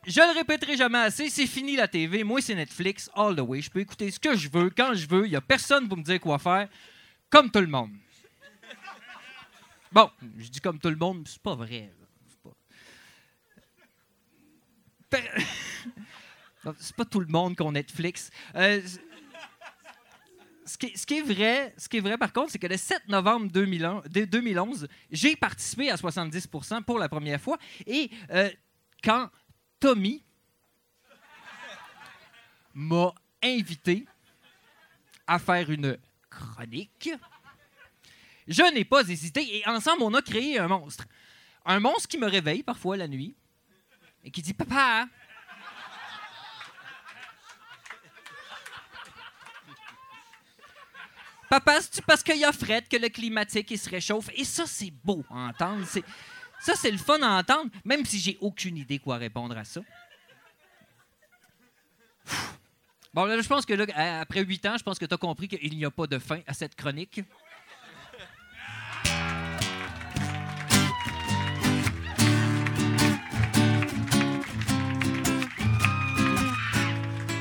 [0.06, 2.24] je le répéterai jamais assez, c'est fini la TV.
[2.24, 3.62] Moi, c'est Netflix, all the way.
[3.62, 5.26] Je peux écouter ce que je veux, quand je veux.
[5.26, 6.68] Il n'y a personne pour me dire quoi faire,
[7.34, 7.90] comme tout le monde.
[9.92, 11.92] Bon, je dis comme tout le monde, mais c'est pas vrai.
[12.30, 12.40] C'est
[15.10, 15.20] pas...
[16.80, 18.30] C'est tout le monde qu'on Netflix.
[18.56, 18.82] Euh,
[20.66, 22.68] ce qui, est- ce qui est vrai, ce qui est vrai par contre, c'est que
[22.68, 27.58] le 7 novembre 2001 de- 2011, j'ai participé à 70% pour la première fois.
[27.86, 28.50] Et euh,
[29.04, 29.30] quand
[29.80, 30.24] Tommy
[32.76, 34.06] m'a invité
[35.28, 35.98] à faire une
[36.40, 37.12] chronique,
[38.48, 41.06] je n'ai pas hésité et ensemble, on a créé un monstre.
[41.66, 43.36] Un monstre qui me réveille parfois la nuit
[44.24, 45.08] et qui dit Papa,
[51.50, 54.30] Papa, c'est parce qu'il y a Fred que le climatique il se réchauffe?
[54.36, 55.86] Et ça, c'est beau à entendre.
[56.60, 59.82] Ça, c'est le fun à entendre, même si j'ai aucune idée quoi répondre à ça.
[63.14, 63.86] Bon, là, je pense que là,
[64.22, 66.40] après huit ans, je pense que tu as compris qu'il n'y a pas de fin
[66.48, 67.22] à cette chronique.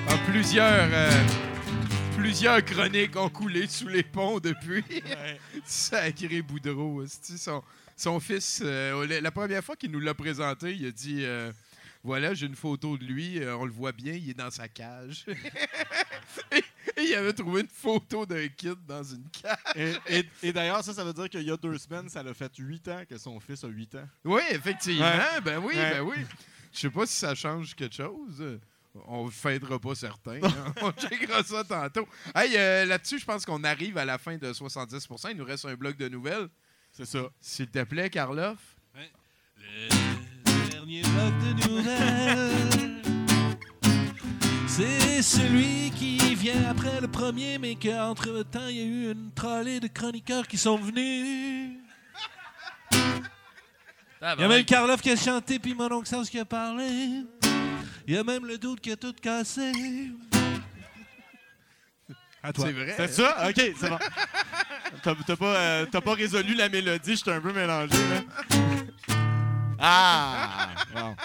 [0.08, 1.10] Ah, plusieurs, euh,
[2.16, 4.84] plusieurs chroniques ont coulé sous les ponts depuis.
[5.64, 7.04] Sacré Boudreau.
[7.06, 7.62] Son,
[7.96, 11.52] son fils, euh, la- la première fois qu'il nous l'a présenté, il a dit euh,
[12.04, 14.66] Voilà, j'ai une photo de lui, euh, on le voit bien, il est dans sa
[14.68, 15.24] cage.
[16.50, 16.58] et,
[16.96, 19.56] et il avait trouvé une photo d'un kid dans une cage.
[19.76, 22.34] Et, et- et d'ailleurs, ça, ça veut dire qu'il y a deux semaines, ça l'a
[22.34, 24.08] fait huit ans que son fils a huit ans.
[24.24, 25.04] Oui, effectivement.
[25.04, 25.40] Ouais.
[25.44, 25.90] Ben oui, Ouais.
[25.92, 26.16] ben oui.
[26.72, 28.58] Je sais pas si ça change quelque chose.
[29.06, 30.42] On ne fêtera pas certains.
[30.42, 30.74] hein.
[30.82, 32.06] On checkera ça tantôt.
[32.34, 35.64] Hey, euh, là-dessus, je pense qu'on arrive à la fin de 70% Il nous reste
[35.66, 36.48] un bloc de nouvelles.
[36.90, 37.20] C'est ça.
[37.40, 38.58] S'il te plaît, Karloff.
[39.56, 39.88] Le
[40.92, 43.02] dernier bloc de nouvelles.
[44.66, 49.80] C'est celui qui vient après le premier, mais qu'entre-temps, il y a eu une trollée
[49.80, 51.78] de chroniqueurs qui sont venus.
[54.20, 56.44] Ah, Il y a même Karloff qui a chanté, puis mon oncle Sens qui a
[56.44, 56.88] parlé.
[58.06, 59.72] Il y a même le doute qui a tout cassé.
[62.42, 62.66] À toi.
[62.66, 62.94] C'est vrai.
[62.96, 63.48] C'est ça?
[63.48, 63.98] OK, c'est bon.
[65.02, 67.96] T'as pas, euh, pas résolu la mélodie, j'étais un peu mélangé.
[67.96, 68.81] Là.
[69.82, 70.68] Ah!
[70.94, 71.16] Bon.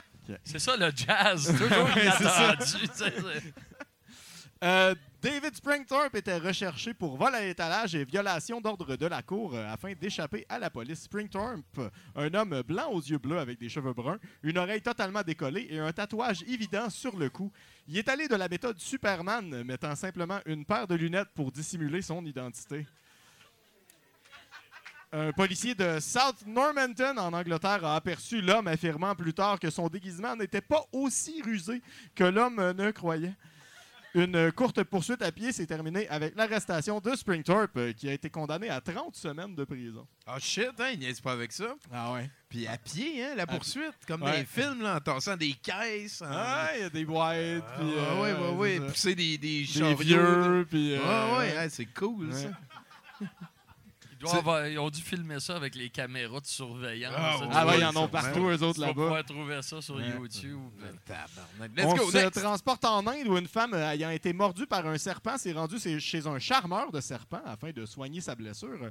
[0.43, 3.53] C'est ça le jazz, toujours inattendu.
[4.63, 9.53] Euh, David Springthorpe était recherché pour vol à l'étalage et violation d'ordre de la cour
[9.53, 11.03] euh, afin d'échapper à la police.
[11.03, 11.79] Springthorpe,
[12.15, 15.79] un homme blanc aux yeux bleus avec des cheveux bruns, une oreille totalement décollée et
[15.79, 17.51] un tatouage évident sur le cou.
[17.87, 22.01] Il est allé de la méthode Superman, mettant simplement une paire de lunettes pour dissimuler
[22.01, 22.87] son identité.
[25.13, 29.87] Un policier de South Normanton, en Angleterre, a aperçu l'homme, affirmant plus tard que son
[29.87, 31.81] déguisement n'était pas aussi rusé
[32.13, 33.33] que l'homme ne croyait.
[34.15, 38.69] Une courte poursuite à pied s'est terminée avec l'arrestation de Springthorpe, qui a été condamné
[38.69, 40.05] à 30 semaines de prison.
[40.25, 41.75] Ah shit, hein, il niaise pas avec ça.
[41.93, 42.29] Ah ouais.
[42.49, 44.31] Puis à pied, hein, la À poursuite, comme Ouais.
[44.31, 46.21] dans les films, là, en tassant des caisses.
[46.21, 47.85] en- Ah, il y a des boîtes, Ah, puis...
[47.87, 48.87] ouais, ouais, ouais, ouais.
[48.87, 50.95] Pousser des, des Des vieux, puis...
[50.95, 52.41] euh, Ah ouais, hein, c'est cool, Ouais.
[53.21, 53.25] ça.
[54.19, 57.13] Ils, doivent avoir- ils ont dû filmer ça avec les caméras de surveillance.
[57.17, 59.01] Ah, Ah ouais, ils en ont partout, eux autres, Tu vas là-bas.
[59.03, 60.09] pouvoir trouver ça sur Ouais.
[60.09, 60.59] YouTube.
[61.05, 61.71] Tabarnak.
[61.85, 62.41] On Let's go, se next.
[62.41, 65.77] transporte en Inde où une femme euh, ayant été mordue par un serpent s'est rendue
[65.99, 68.89] chez- un charmeur de serpents afin de soigner sa blessure.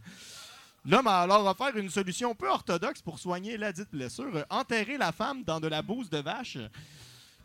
[0.85, 5.11] L'homme a alors offert une solution peu orthodoxe pour soigner la dite blessure, enterrer la
[5.11, 6.59] femme dans de la bouse de vache.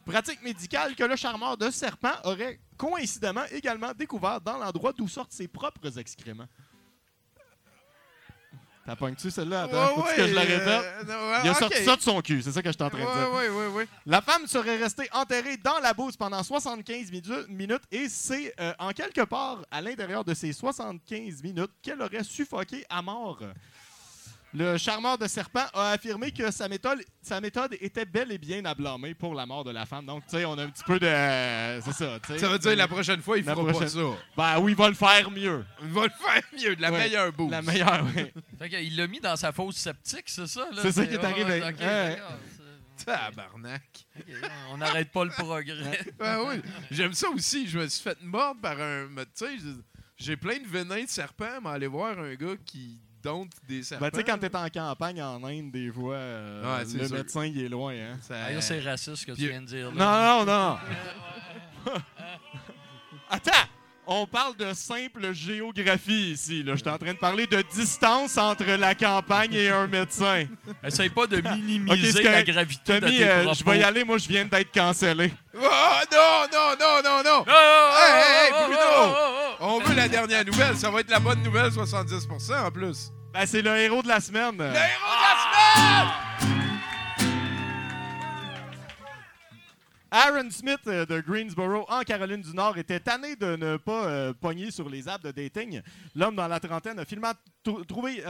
[0.05, 5.31] Pratique médicale que le charmeur de serpent aurait coïncidemment également découvert dans l'endroit d'où sortent
[5.31, 6.47] ses propres excréments.
[8.85, 9.63] T'as pogné-tu celle-là?
[9.63, 10.67] Attends, Ouais, faut-tu que je la ouais, répète?
[11.09, 12.89] euh, ouais, Il a sorti ça de son cul, c'est ça que je suis en
[12.89, 13.31] train de dire.
[13.31, 13.87] Ouais, ouais, ouais, ouais.
[14.07, 18.73] La femme serait restée enterrée dans la bouse pendant 75 midu- minutes et c'est euh,
[18.79, 23.39] en quelque part à l'intérieur de ces 75 minutes qu'elle aurait suffoqué à mort.
[24.53, 28.65] Le charmeur de serpent a affirmé que sa méthode, sa méthode était bel et bien
[28.65, 30.05] à blâmer pour la mort de la femme.
[30.05, 31.05] Donc, tu sais, on a un petit peu de...
[31.05, 32.39] c'est ça, tu sais.
[32.39, 33.99] Ça veut dire la prochaine fois, il fera pas ça.
[34.35, 35.65] Ben oui, il va le faire mieux.
[35.81, 36.99] Il va le faire mieux, de la Ouais.
[36.99, 37.49] meilleure bouse.
[37.49, 38.25] La meilleure, oui.
[38.59, 40.67] Fait qu'il l'a mis dans sa fosse sceptique, c'est ça?
[40.71, 40.81] là?
[40.81, 41.61] C'est ça qui est arrivé.
[41.61, 42.17] ouais, ok, Ouais.
[43.05, 44.05] Tabarnak.
[44.71, 45.99] On n'arrête pas le progrès.
[46.19, 46.61] Ben oui.
[46.91, 47.67] J'aime ça aussi.
[47.67, 49.07] Je me suis fait mordre par un.
[49.15, 49.49] Tu sais,
[50.17, 54.05] j'ai plein de venin de serpent, mais aller voir un gars qui dompte des serpents.
[54.05, 57.17] Ben, tu sais, quand t'es en campagne en Inde, des fois, euh, Ouais, le sûr.
[57.17, 57.93] médecin, il est loin.
[57.93, 58.17] Hein?
[58.21, 59.91] Ça- Ah, c'est raciste ce que Puis- tu viens de dire.
[59.91, 60.43] là.
[60.45, 60.51] Non, non,
[61.85, 61.93] non.
[63.29, 63.51] Attends!
[64.07, 66.63] On parle de simple géographie ici.
[66.63, 66.73] Là.
[66.73, 70.45] Je suis en train de parler de distance entre la campagne et un médecin.
[70.83, 73.59] Essaye pas de minimiser la gravité de Tommy, tes euh, propos.
[73.59, 74.03] je vais y aller.
[74.03, 75.31] Moi, je viens d'être cancellé.
[75.55, 75.59] Oh
[76.11, 77.45] non, non, non, non, non!
[77.47, 78.79] Oh, oh, Hey, hey, oh, oh, Bruno!
[78.81, 79.65] oh, oh, oh.
[79.65, 80.75] On veut la dernière nouvelle.
[80.75, 83.11] Ça va être la bonne nouvelle, 70% en plus.
[83.33, 84.57] Ben, c'est le héros de la semaine.
[84.57, 86.30] Le héros de la semaine!
[90.13, 94.33] Aaron Smith euh, de Greensboro, en Caroline du Nord, était tanné de ne pas euh,
[94.33, 95.81] pogner sur les apps de dating.
[96.15, 97.31] L'homme dans la trentaine a finalement,
[97.63, 98.21] trou- trouvé,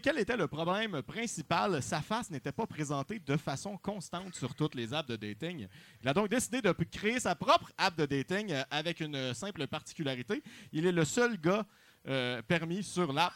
[0.00, 1.82] quel était le problème principal.
[1.82, 5.66] Sa face n'était pas présentée de façon constante sur toutes les apps de dating.
[6.00, 9.66] Il a donc décidé de créer sa propre app de dating euh, avec une simple
[9.66, 10.44] particularité.
[10.72, 11.66] Il est le seul gars
[12.06, 13.34] euh, permis sur l'app.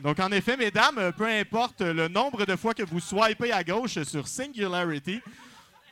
[0.00, 4.02] Donc, en effet, mesdames, peu importe le nombre de fois que vous swipez à gauche
[4.02, 5.20] sur Singularity,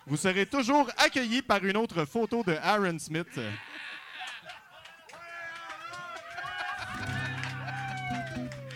[0.07, 3.39] vous serez toujours accueilli par une autre photo de Aaron Smith.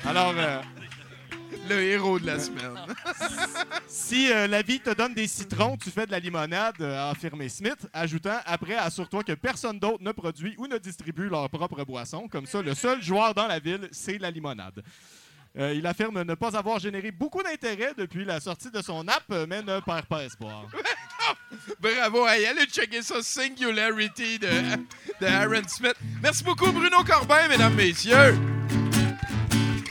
[0.06, 0.60] Alors, euh,
[1.68, 2.76] Le héros de la semaine.
[3.86, 7.10] si euh, la vie te donne des citrons, tu fais de la limonade, euh, a
[7.10, 11.84] affirmé Smith, ajoutant après assure-toi que personne d'autre ne produit ou ne distribue leur propre
[11.84, 12.28] boisson.
[12.28, 14.82] Comme ça, le seul joueur dans la ville, c'est la limonade.
[15.56, 19.24] Euh, il affirme ne pas avoir généré beaucoup d'intérêt depuis la sortie de son app,
[19.48, 20.66] mais ne perd pas espoir.
[21.80, 22.26] Bravo.
[22.26, 24.48] Hey, allez checker ça, Singularity de,
[25.20, 25.94] de Aaron Smith.
[26.20, 28.34] Merci beaucoup, Bruno Corbin, mesdames, messieurs.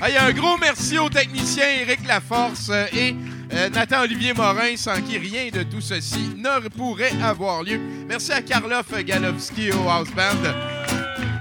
[0.06, 3.16] Hey, un gros merci aux techniciens Éric Laforce euh, et
[3.54, 7.80] euh, Nathan-Olivier Morin, sans qui rien de tout ceci ne pourrait avoir lieu.
[8.10, 10.52] Merci à Karloff Galowski au House Band.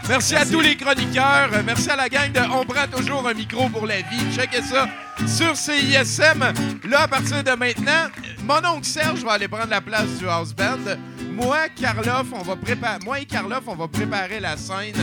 [0.09, 1.51] Merci, à tous les chroniqueurs.
[1.67, 4.33] Merci à la gang de On prend toujours un micro pour la vie.
[4.33, 4.89] Checkez ça
[5.27, 6.45] sur CISM.
[6.89, 8.11] Là, à partir de maintenant,
[8.45, 10.99] mon oncle Serge va aller prendre la place du House Band.
[11.33, 13.01] Moi, Karloff, on va préparer.
[13.05, 14.95] Moi et Karloff, on va préparer la scène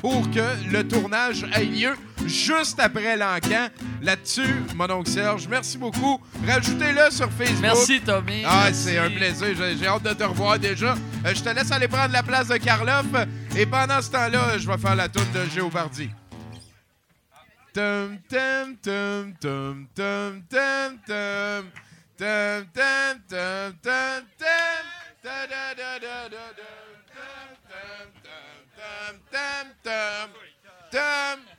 [0.00, 1.94] pour que le tournage ait lieu
[2.26, 3.68] juste après l'encan.
[4.02, 6.20] Là-dessus, mon oncle Serge, merci beaucoup.
[6.46, 7.60] Rajoutez-le sur Facebook.
[7.62, 8.42] Merci, Tommy.
[8.46, 9.48] Ah, c'est un plaisir.
[9.56, 10.94] J'ai hâte de te revoir déjà.
[11.24, 13.06] Euh, je te laisse aller prendre la place de Karloff.
[13.56, 16.10] Et pendant ce temps-là, je vais faire la toune de Géobardi.
[17.72, 21.70] Tum, tum, tum, tum, tum, tum, tum.
[22.16, 24.84] Tum, tum, tum, tum, tum.
[25.24, 26.68] Da, da, da, da, da, da.
[27.10, 30.30] Tum, tum, tum, tum, tum.
[30.92, 31.53] Tum, da,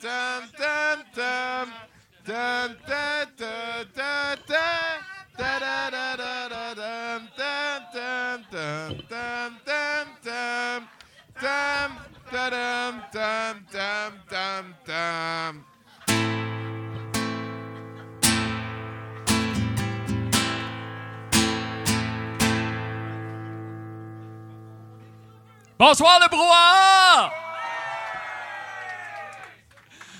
[0.00, 1.68] dum, tum, tum.
[2.24, 5.00] Dum, da, da, da, da.
[5.38, 10.88] Da, da, da, da, da, dum, dum, dum, dum, dum, dum, dum.
[11.40, 11.90] Dum,
[12.30, 15.71] dum, dum, dum, dum, dum.
[25.78, 27.32] Bonsoir le brouhaha!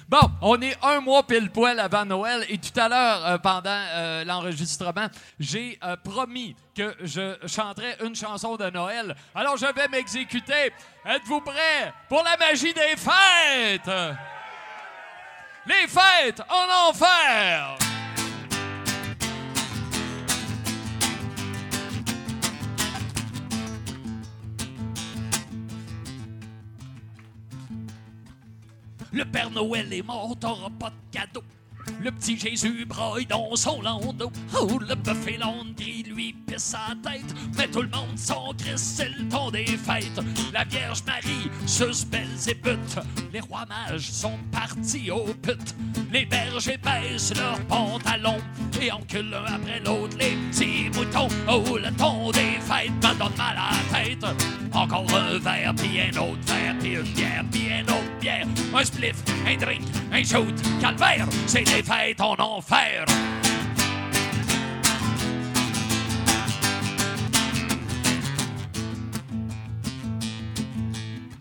[0.09, 3.71] Bon, on est un mois pile poil avant Noël et tout à l'heure, euh, pendant
[3.71, 5.07] euh, l'enregistrement,
[5.41, 9.17] j'ai euh, promis que je chanterais une chanson de Noël.
[9.35, 10.73] Alors je vais m'exécuter.
[11.07, 13.91] Êtes-vous prêts pour la magie des fêtes?
[15.67, 17.79] Les fêtes en enfer!
[29.13, 31.43] Le Père Noël est mort, t'auras pas de cadeau.
[32.01, 34.31] Le petit Jésus braille dans son landau.
[34.59, 37.35] Oh, le bœuf et l'onde gris lui pisse sa tête.
[37.57, 40.21] Mais tout le monde s'en c'est le temps des fêtes.
[40.53, 42.99] La Vierge Marie suce belles et putes.
[43.33, 45.53] Les rois mages sont partis au put.
[46.13, 48.41] Les bergers baissent leurs pantalons
[48.81, 51.29] et enculent l'un après l'autre les petits moutons.
[51.49, 54.25] Oh, le temps des fêtes me donne mal à la tête.
[54.73, 58.47] Encore un verre, puis un autre verre, puis une bière, puis un autre bière.
[58.75, 59.83] Un spliff, un drink,
[60.13, 63.05] un shoot, calvaire, c'est des fêtes en enfer.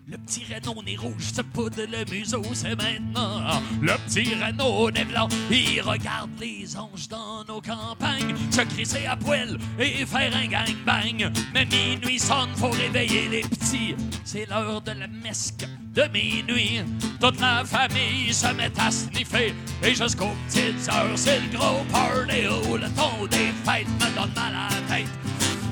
[0.08, 3.60] Le petit Renault nez rouge se poudre le museau, c'est maintenant.
[3.80, 9.16] Le petit Renault nez blanc, il regarde les anges dans nos campagnes, se crisser à
[9.16, 11.30] poil et faire un gang-bang.
[11.52, 13.94] Mais minuit sonne, faut réveiller les petits.
[14.24, 16.82] C'est l'heure de la mesque de minuit.
[17.20, 22.46] Toute la famille se met à sniffer et jusqu'aux petites heures, c'est le gros party.
[22.50, 25.08] Oh, le ton des fêtes me donne mal à la tête.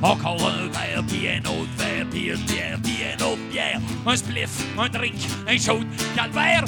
[0.02, 3.80] Encore un verre, puis un autre verre, puis une bière, puis autre bière.
[4.06, 5.16] Un spliff, un drink,
[5.46, 6.64] un shoot, calvaire.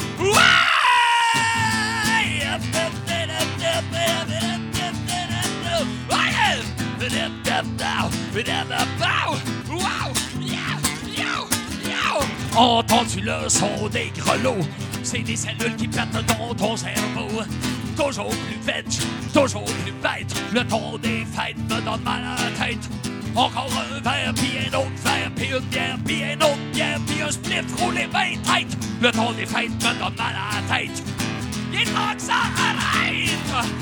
[12.57, 14.66] Entends-tu le son des grelots?
[15.03, 17.43] C'est des cellules qui pètent dans ton cerveau.
[17.97, 18.85] Toujours plus veg,
[19.33, 20.35] toujours plus bête.
[20.53, 22.91] Le ton des fêtes me donne mal à la tête.
[23.35, 27.23] Encore un verre, puis un autre verre, puis une bière, puis un autre bière, puis
[27.23, 28.77] un spliff roulé bien tête.
[29.01, 31.03] Le ton des fêtes me donne mal à la tête.
[31.73, 33.73] Il est que ça arrête!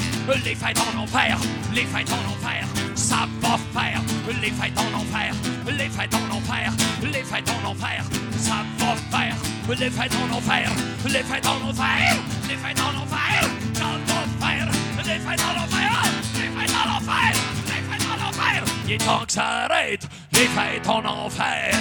[0.45, 1.39] Les fêtes en enfer,
[1.75, 2.65] les fêtes en enfer,
[3.11, 4.01] ça va faire.
[4.41, 5.33] Les fêtes en enfer,
[5.67, 6.73] les fêtes en enfer,
[7.03, 8.05] les fêtes en enfer,
[8.39, 9.37] ça va faire.
[9.69, 10.71] Les fêtes en enfer,
[11.07, 12.17] les fêtes en enfer,
[12.49, 13.41] les fêtes en enfer,
[13.75, 14.69] ça va faire.
[15.05, 15.93] Les fêtes en enfer,
[16.37, 17.33] les fêtes en enfer,
[17.67, 18.65] les fêtes en enfer.
[18.87, 21.75] Il est temps que ça arrête, les fêtes en enfer.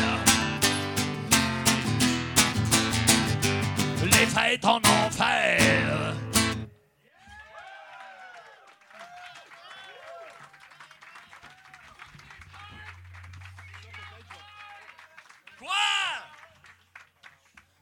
[4.03, 6.15] Les fêtes en enfer.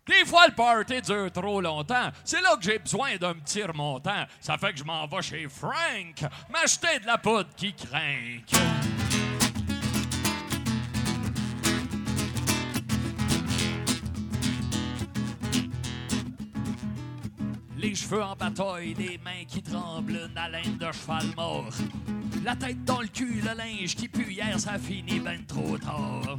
[0.07, 2.09] Des fois, le party dure trop longtemps.
[2.23, 4.25] C'est là que j'ai besoin d'un petit remontant.
[4.39, 8.39] Ça fait que je m'en vais chez Frank m'acheter de la poudre qui craint.
[17.77, 21.69] Les cheveux en bataille, les mains qui tremblent, une haleine de cheval mort.
[22.43, 26.37] La tête dans le cul, le linge qui pue hier, ça finit ben trop tard.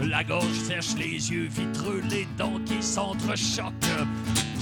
[0.00, 3.72] La gorge sèche, les yeux vitreux, les dents qui s'entrechoquent.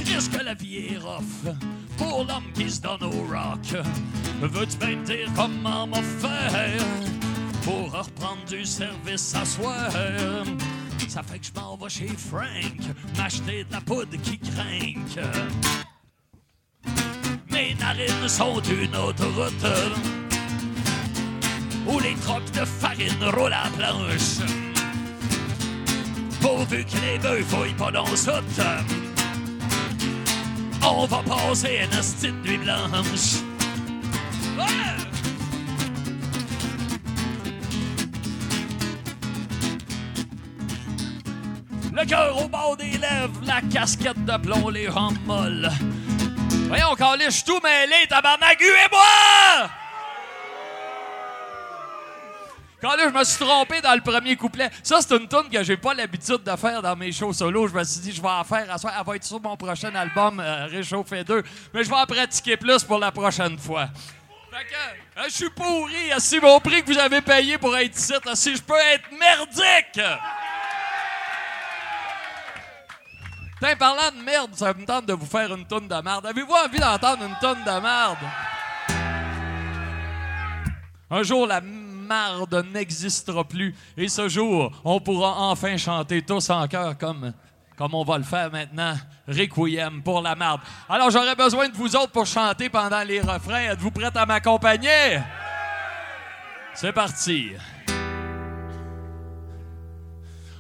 [0.05, 1.55] Qu'est-ce que la vie est rough
[1.97, 3.85] pour l'homme qui se donne au rock?
[4.41, 6.85] Veux-tu bien me dire comment m'en faire
[7.63, 9.91] pour reprendre du service à soir?
[11.09, 12.81] Ça fait que je m'en vais chez Frank
[13.17, 14.95] m'acheter de la poudre qui craint.
[17.51, 19.67] Mes narines sont une autoroute
[21.91, 24.39] où les trocs de farine roulent à la planche.
[26.41, 28.61] Pourvu que les bœufs fouillent pas dans soute,
[30.83, 33.43] on va passer une de nuit blanche.
[41.93, 45.71] Le cœur au bord des lèvres, la casquette de plomb, les jambes molles.
[46.69, 49.90] Voyons, calé, je suis tout mêlé, tabarnak, et moi!
[52.81, 54.71] Quand là, je me suis trompé dans le premier couplet.
[54.83, 57.69] Ça, c'est une tune que j'ai pas l'habitude de faire dans mes shows solo.
[57.69, 58.95] Je me suis dit, je vais en faire à soir.
[58.99, 61.43] Elle va être sur mon prochain album, euh, Réchauffé 2.
[61.75, 63.89] Mais je vais en pratiquer plus pour la prochaine fois.
[64.51, 66.11] Fait que, euh, je suis pourri.
[66.19, 70.01] Si mon prix que vous avez payé pour être ici, si je peux être merdique!
[73.61, 76.25] Tiens, parlant de merde, ça me tente de vous faire une tonne de merde.
[76.25, 78.17] Avez-vous envie d'entendre une tonne de merde?
[81.11, 81.61] Un jour, la
[82.11, 83.75] marde n'existera plus.
[83.97, 87.33] Et ce jour, on pourra enfin chanter tous en chœur comme,
[87.77, 88.95] comme on va le faire maintenant.
[89.29, 90.61] Requiem pour la marde.
[90.89, 93.71] Alors, j'aurais besoin de vous autres pour chanter pendant les refrains.
[93.71, 95.21] Êtes-vous prêts à m'accompagner?
[96.75, 97.53] C'est parti.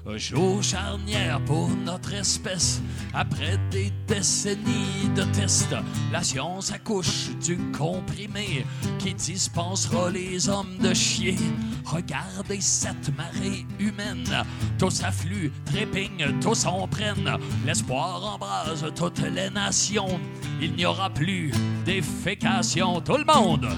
[0.06, 2.80] Un jour charnière pour notre espèce.
[3.12, 5.76] Après des décennies de tests,
[6.10, 8.64] la science accouche du comprimé
[8.98, 11.36] qui dispensera les hommes de chier.
[11.84, 14.44] Regardez cette marée humaine.
[14.78, 17.36] Tous affluent, trépignent, tous en prennent.
[17.66, 20.18] L'espoir embrase toutes les nations.
[20.62, 21.52] Il n'y aura plus
[21.84, 23.00] défécation.
[23.02, 23.68] Tout le monde,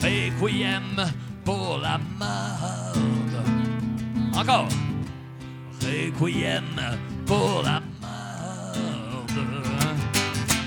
[0.00, 1.04] requiem
[1.44, 2.98] pour la marde.
[4.34, 4.68] Encore.
[5.88, 6.64] Requiem
[7.24, 8.78] pour la marde.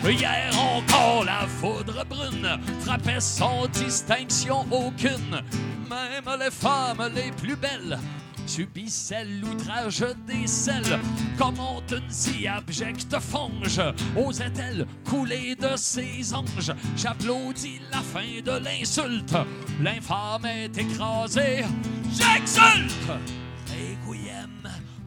[0.04, 5.44] Hier encore, la foudre brune frappait sans distinction aucune.
[5.90, 8.00] Même les femmes les plus belles
[8.48, 11.00] subissaient l'outrage des selles.
[11.38, 13.82] Comment une si abjecte fange
[14.18, 16.74] osait-elle couler de ses anges?
[16.98, 19.36] J'applaudis la fin de l'insulte.
[19.82, 21.64] L'infâme est écrasé.
[22.10, 23.12] J'exulte!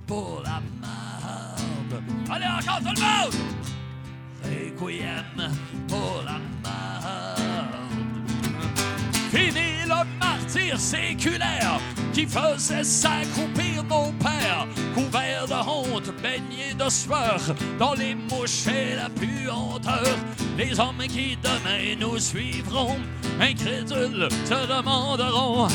[0.06, 0.60] Pour la.
[2.30, 3.34] Allez, encore tout le monde!
[4.42, 5.50] Requiem
[5.88, 7.74] pour la marde.
[9.30, 11.80] Fini le martyr séculaire
[12.12, 17.40] qui faisait s'accroupir nos pères, couverts de honte, baignés de sueur,
[17.78, 20.16] dans les mouches et la puanteur.
[20.56, 22.96] Les hommes qui demain nous suivront,
[23.40, 25.68] incrédules, se demanderont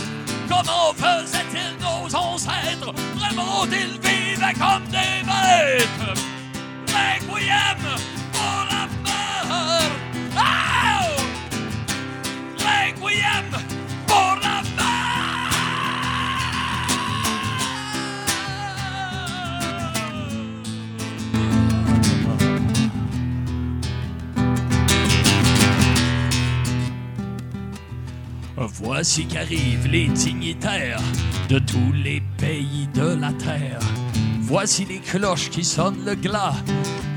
[0.49, 2.93] comment faisaient-ils nos ancêtres?
[3.15, 6.19] Vraiment, ils vivaient comme des bêtes.
[7.39, 7.77] Requiem
[8.31, 10.08] pour la mort.
[28.99, 30.99] Voici qu'arrivent les dignitaires
[31.47, 33.79] de tous les pays de la terre.
[34.41, 36.53] Voici les cloches qui sonnent le glas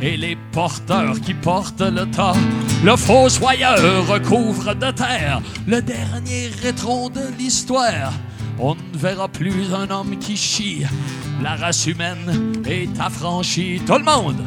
[0.00, 2.36] et les porteurs qui portent le tas.
[2.84, 8.12] Le fossoyeur recouvre de terre le dernier rétron de l'histoire.
[8.60, 10.84] On ne verra plus un homme qui chie.
[11.42, 13.82] La race humaine est affranchie.
[13.84, 14.40] Tout le monde!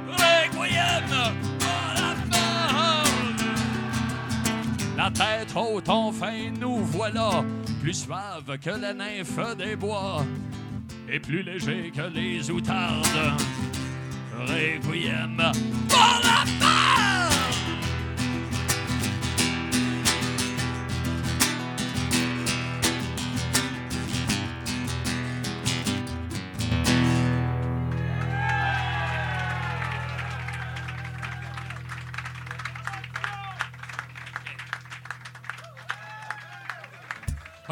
[0.09, 1.09] Requiem
[1.59, 2.33] pour la.
[4.97, 7.45] La tête haute, enfin, nous voilà,
[7.83, 10.25] plus suave que la nymphe des bois,
[11.11, 13.33] et plus léger que les outardes.
[14.39, 15.37] Requiem
[15.89, 17.12] pour la mort!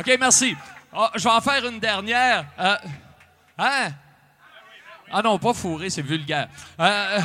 [0.01, 0.57] OK, merci.
[0.95, 2.47] Ah, je vais en faire une dernière.
[2.59, 2.77] Euh,
[3.59, 3.91] hein?
[5.13, 6.49] Ah non, pas fourré, c'est vulgaire.
[6.81, 7.21] Euh, euh,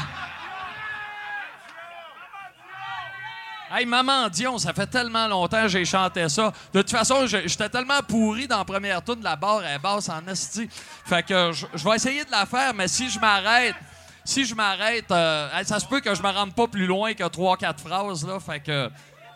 [3.71, 6.53] Hey, Maman Dion, ça fait tellement longtemps que j'ai chanté ça.
[6.71, 10.25] De toute façon, j'étais tellement pourri dans la première tourne, la barre est basse en
[10.27, 10.69] esti.
[11.05, 13.75] Fait que je vais essayer de la faire, mais si je m'arrête,
[14.23, 17.27] si je m'arrête, euh, ça se peut que je me rende pas plus loin que
[17.27, 18.39] trois, quatre phrases, là.
[18.39, 18.89] Fait que,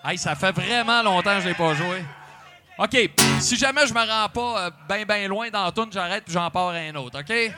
[0.05, 2.03] hey, ça fait vraiment longtemps que je l'ai pas joué.
[2.81, 3.09] OK,
[3.41, 6.33] si jamais je me rends pas euh, ben, ben loin dans la tourne, j'arrête puis
[6.33, 7.53] j'en pars un autre, OK?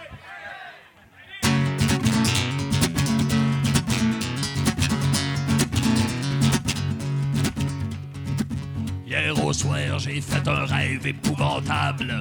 [9.05, 12.19] Hier au soir, j'ai fait un rêve épouvantable.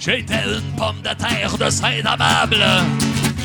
[0.00, 2.64] J'étais une pomme de terre de Saint-Amable.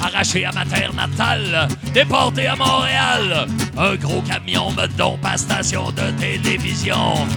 [0.01, 3.47] Arraché à ma terre natale, déporté à Montréal.
[3.77, 7.27] Un gros camion me dompe à station de télévision.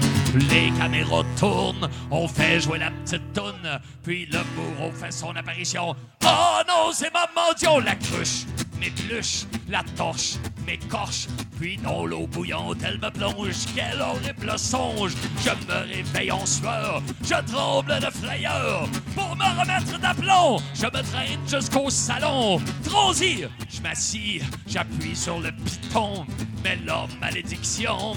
[0.50, 5.94] Les caméras tournent, on fait jouer la petite toune, puis le bourreau fait son apparition.
[6.24, 8.46] Oh non, c'est Maman Dion, la cruche,
[8.82, 10.34] m'épluche, la torche,
[10.66, 11.28] m'écorche,
[11.58, 13.54] puis dans l'eau bouillante, elle me plonge.
[13.74, 15.12] Quel horrible songe!
[15.44, 18.88] Je me réveille en sueur, je tremble de frayeur.
[19.14, 22.60] Pour me remettre d'aplomb, je me traîne jusqu'au salon.
[22.84, 26.26] Transi, je m'assis, j'appuie sur le piton.
[26.64, 28.14] Mais là, malédiction.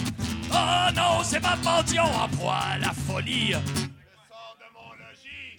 [0.52, 3.54] Oh non, c'est ma mendion en la folie.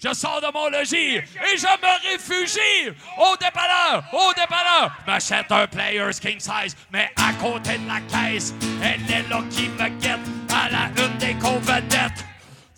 [0.07, 4.93] Je sors de mon logis et je me réfugie au dépanneur, au dépanneur.
[5.05, 9.69] M'achète un Players King Size, mais à côté de la caisse, elle est là qui
[9.69, 12.25] me guette à la une des convedettes.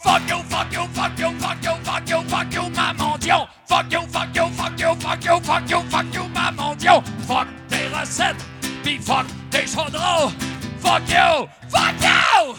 [0.02, 3.46] Fuck you, fuck you, fuck you, fuck you, fuck you, fuck you, maman Dion.
[3.66, 7.02] Fuck you, fuck you, fuck you, fuck you, fuck you, fuck you, maman Dion.
[7.26, 8.42] Fuck tes recettes,
[8.82, 10.32] pis fuck tes chaudrons.
[10.80, 12.54] Fuck you, fuck you,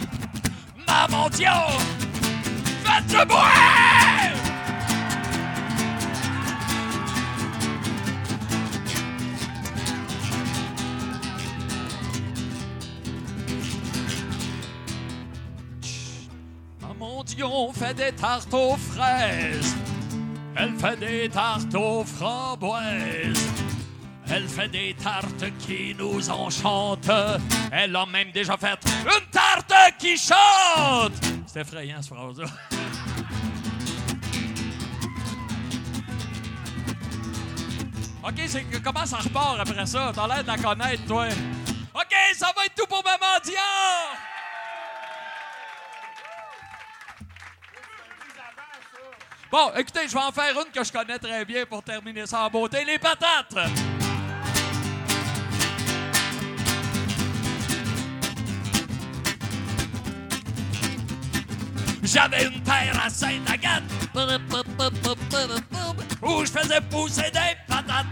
[0.86, 1.72] maman Dion.
[2.84, 4.39] Faites du bruit!
[17.40, 19.76] Maman Dion fait des tartes aux fraises.
[20.56, 23.48] Elle fait des tartes aux framboises.
[24.32, 27.10] Elle fait des tartes qui nous enchantent.
[27.72, 31.14] Elle a même déjà fait une tarte qui chante.
[31.48, 32.48] C'est effrayant, ce phrase-là.
[38.22, 40.12] OK, c'est comment ça repart après ça?
[40.14, 41.28] T'as l'air de la connaître, toi.
[41.96, 44.39] OK, ça va être tout pour Maman Dion!
[49.52, 52.46] Bon, écoutez, je vais en faire une que je connais très bien pour terminer ça
[52.46, 52.86] en beauté.
[52.86, 53.56] Les patates!
[62.04, 63.84] J'avais une terre à Sainte-Agathe
[66.22, 68.06] où je faisais pousser des patates.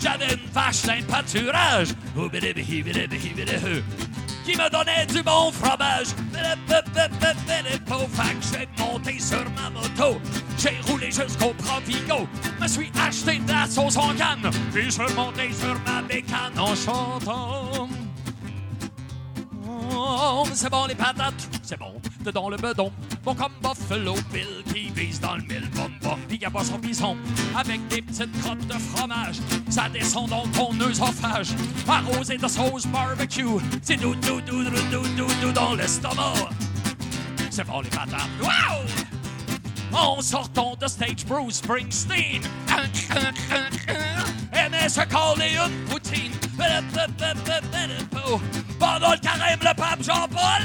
[0.00, 1.88] J'avais une vache d'un pâturage
[4.44, 6.08] qui me donnait du bon fromage.
[8.08, 10.20] Fait que j'ai monté sur ma moto,
[10.58, 12.26] j'ai roulé jusqu'au Provigo,
[12.60, 16.58] me suis acheté de la sauce en canne, puis je suis monté sur ma bécane
[16.58, 17.88] en chantant.
[20.52, 21.94] C'est bon les patates, c'est bon,
[22.24, 22.92] dedans le bedon.
[23.24, 27.16] Bon comme Buffalo Bill qui vise dans le mille bom bom, pis pas son bison.
[27.56, 29.36] Avec des petites crottes de fromage,
[29.70, 31.48] ça descend dans ton œsophage.
[31.88, 33.46] Arrosé de sauce barbecue,
[33.82, 36.34] c'est dou dou dou dou dou dou dou dans l'estomac.
[37.50, 38.84] C'est bon les patates, wow!
[39.92, 42.42] En sortant de stage Bruce Springsteen
[44.90, 46.32] se coller une poutine.
[48.78, 50.62] Pendant le carême le pape Jean-Paul.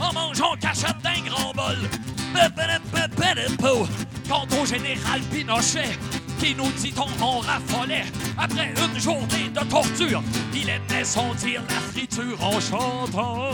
[0.00, 1.76] En mangeant cachette d'un grand bol.
[4.28, 5.98] Quant au général Pinochet
[6.40, 8.04] qui nous dit on en raffolait
[8.38, 10.22] après une journée de torture
[10.54, 13.50] il aimait sentir la friture en chantant.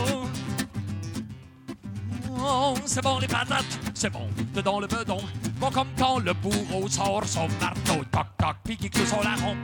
[2.41, 5.19] Oh, c'est bon les patates, c'est bon, dedans le bedon.
[5.59, 9.57] Bon comme quand le bourreau sort son marteau, toc toc, puis qui clôt son larron.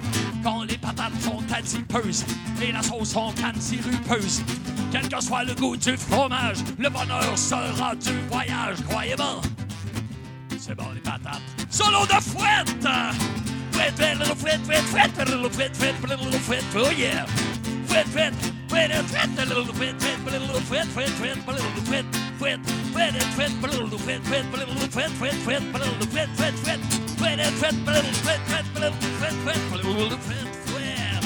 [0.43, 2.25] Quand les patates sont adipeuses
[2.61, 4.43] et la sauce en canne sirupeuse.
[4.91, 9.41] Quel que soit le goût du fromage, le bonheur sera du voyage, croyez-moi.
[10.59, 11.41] C'est bon les patates.
[11.69, 12.87] Solo de fouette!
[13.71, 17.25] Fouette, fouette, little fouette, fouette, fouette, little fouette, fouette, little fouette, oh yeah!
[17.87, 21.09] Fouette, fouette, fouette, fouette, little fouette, fouette, little fouette, fouette, fouette, little fouette, fouette, fouette,
[21.09, 22.05] fouette, little fouette,
[22.37, 24.81] fouette, little fouette, fouette, fouette, little fouette, fouette, fouette,
[25.35, 25.73] fouette,
[27.15, 31.23] fouette, little fouette, fouette, little fouette, fouette, little fouette, fouette.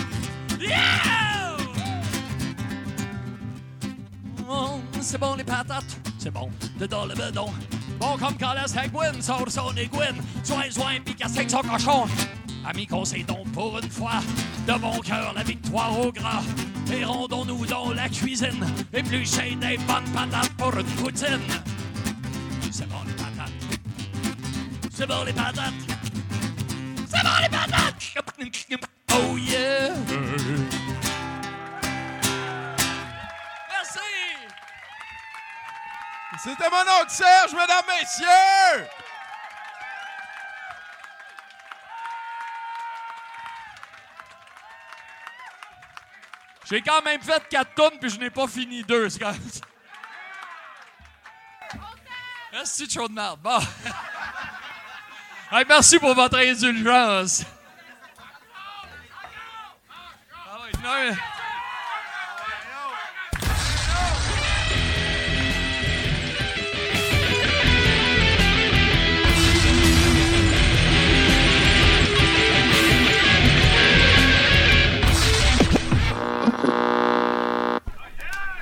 [0.60, 1.58] Yeah!
[4.48, 6.50] Oh, c'est bon les patates, c'est bon,
[6.80, 7.52] dedans le bedon.
[8.00, 12.08] Bon comme quand la Segwin sort son aiguine, soin, soin, pis casse son cochon.
[12.66, 14.20] Amis, conseille donc pour une fois,
[14.68, 16.44] de bon cœur la victoire au gras.
[16.94, 21.40] Et rendons-nous dans la cuisine, éplucher des bonnes patates pour une poutine.
[22.72, 23.52] C'est bon les patates.
[24.94, 25.74] C'est bon les patates.
[27.08, 27.90] C'est bon les patates.
[29.12, 29.90] Oh yeah.
[33.70, 34.00] Merci.
[36.44, 38.99] C'était mon oncle Serge, mesdames, messieurs!
[46.70, 49.10] J'ai quand même fait 4 tonnes puis je n'ai pas fini deux.
[49.10, 49.42] C'est quand même...
[52.52, 53.40] Merci, chaud de merde.
[53.42, 53.60] Bon.
[55.52, 57.44] Hey, merci pour votre indulgence.
[60.32, 61.18] Ah ouais, non, mais-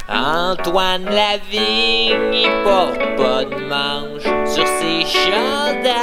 [0.10, 5.98] Antoine Lavigne, il porte pas de manche sur ses chandails.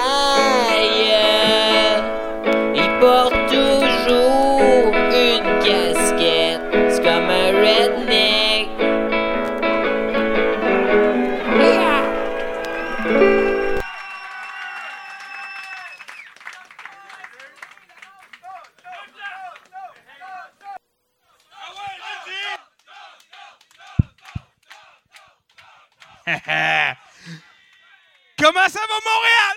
[28.38, 29.56] Comment ça va, Montréal?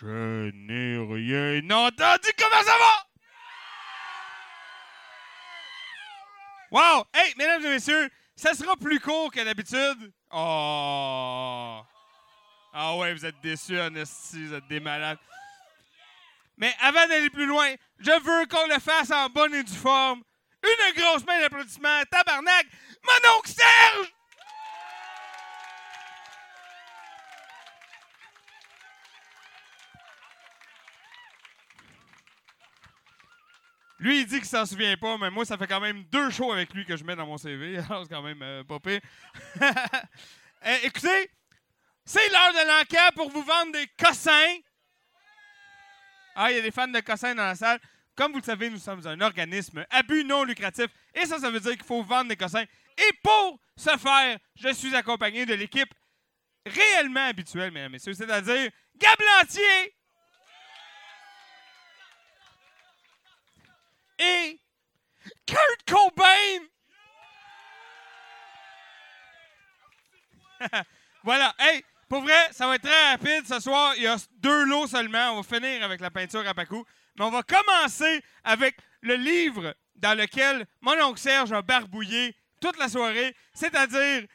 [0.00, 2.28] Je n'ai rien entendu.
[2.38, 3.06] Comment ça va?
[6.70, 7.04] Wow!
[7.12, 10.12] Hey, mesdames et messieurs, ça sera plus court que d'habitude.
[10.30, 11.82] Oh!
[12.72, 15.18] Ah ouais, vous êtes déçus, Honesty, vous êtes des malades.
[16.56, 20.22] Mais avant d'aller plus loin, je veux qu'on le fasse en bonne et due forme.
[20.62, 22.66] Une grosse main d'applaudissements, tabarnak,
[23.02, 24.12] mon oncle Serge!
[34.00, 36.52] Lui, il dit qu'il s'en souvient pas, mais moi, ça fait quand même deux shows
[36.52, 37.76] avec lui que je mets dans mon CV.
[37.90, 39.00] Alors, c'est quand même euh, pas pire.
[40.62, 41.30] Euh, écoutez,
[42.04, 44.58] c'est l'heure de l'enquête pour vous vendre des cossins.
[46.34, 47.80] Ah, il y a des fans de cossins dans la salle.
[48.14, 50.88] Comme vous le savez, nous sommes un organisme à but non lucratif.
[51.14, 52.64] Et ça, ça veut dire qu'il faut vendre des cossins.
[52.98, 55.92] Et pour ce faire, je suis accompagné de l'équipe
[56.66, 59.94] réellement habituelle, mesdames et messieurs, c'est-à-dire Gab Lantier
[64.18, 64.60] et
[65.46, 66.66] Kurt Cobain.
[71.24, 71.54] voilà.
[71.58, 73.94] Hey, pour vrai, ça va être très rapide ce soir.
[73.96, 75.32] Il y a deux lots seulement.
[75.32, 76.84] On va finir avec la peinture à Pacou.
[77.18, 82.78] Mais on va commencer avec le livre dans lequel mon oncle Serge a barbouillé toute
[82.78, 84.26] la soirée, c'est-à-dire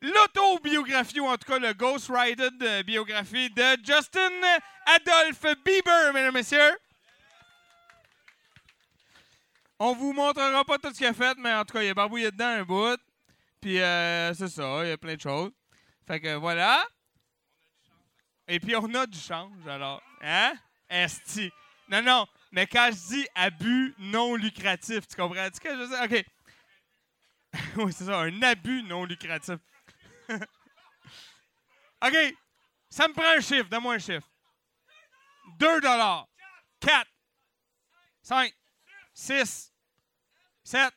[0.00, 2.10] l'autobiographie, ou en tout cas le Ghost
[2.84, 4.30] biographie de Justin
[4.86, 6.76] Adolphe Bieber, mesdames et messieurs.
[9.78, 11.94] On vous montrera pas tout ce qu'il a fait, mais en tout cas, il a
[11.94, 12.98] barbouillé dedans un bout.
[13.60, 15.50] Puis euh, c'est ça, il y a plein de choses.
[16.06, 16.86] Fait que voilà.
[18.48, 20.02] Et puis on a du change, alors.
[20.22, 20.54] Hein?
[20.88, 21.50] Esti.
[21.88, 25.48] Non, non, mais quand je dis abus non lucratif, tu comprends?
[25.52, 26.02] ce que je veux dire?
[26.02, 26.26] OK.
[27.76, 29.56] oui, c'est ça, un abus non lucratif.
[32.02, 32.34] OK.
[32.90, 34.28] Ça me prend un chiffre, donne-moi un chiffre.
[35.58, 36.28] 2 dollars.
[36.80, 37.06] 4.
[38.22, 38.52] 5.
[39.14, 39.72] 6.
[40.64, 40.92] 7.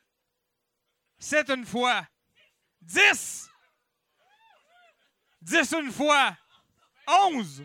[1.18, 2.06] 7 une fois.
[2.82, 3.48] 10.
[5.42, 6.36] 10 une fois.
[7.06, 7.64] 11.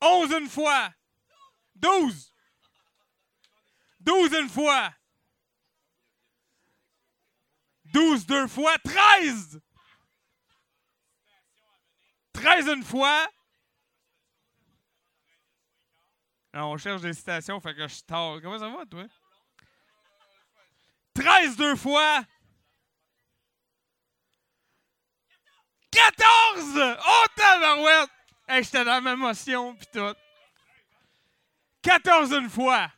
[0.00, 0.90] 11 une fois.
[1.80, 2.32] 12.
[4.00, 4.92] 12 une fois.
[7.86, 8.78] 12 deux fois.
[8.78, 9.60] 13.
[12.32, 13.26] 13 une fois.
[16.52, 18.40] Non, on cherche des citations, fait que je tard.
[18.42, 19.04] Comment ça va, toi?
[21.14, 22.24] 13 deux fois.
[25.90, 26.96] 14!
[27.06, 28.10] Oh, tabarouette!
[28.48, 30.14] Hey, j'étais dans ma motion, pis tout.
[31.82, 32.90] 14 une fois.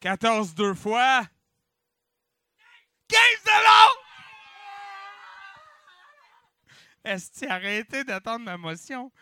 [0.00, 1.22] 14 deux fois.
[3.08, 3.96] 15 dollars!
[7.04, 9.12] Est-ce que arrêté d'attendre ma motion?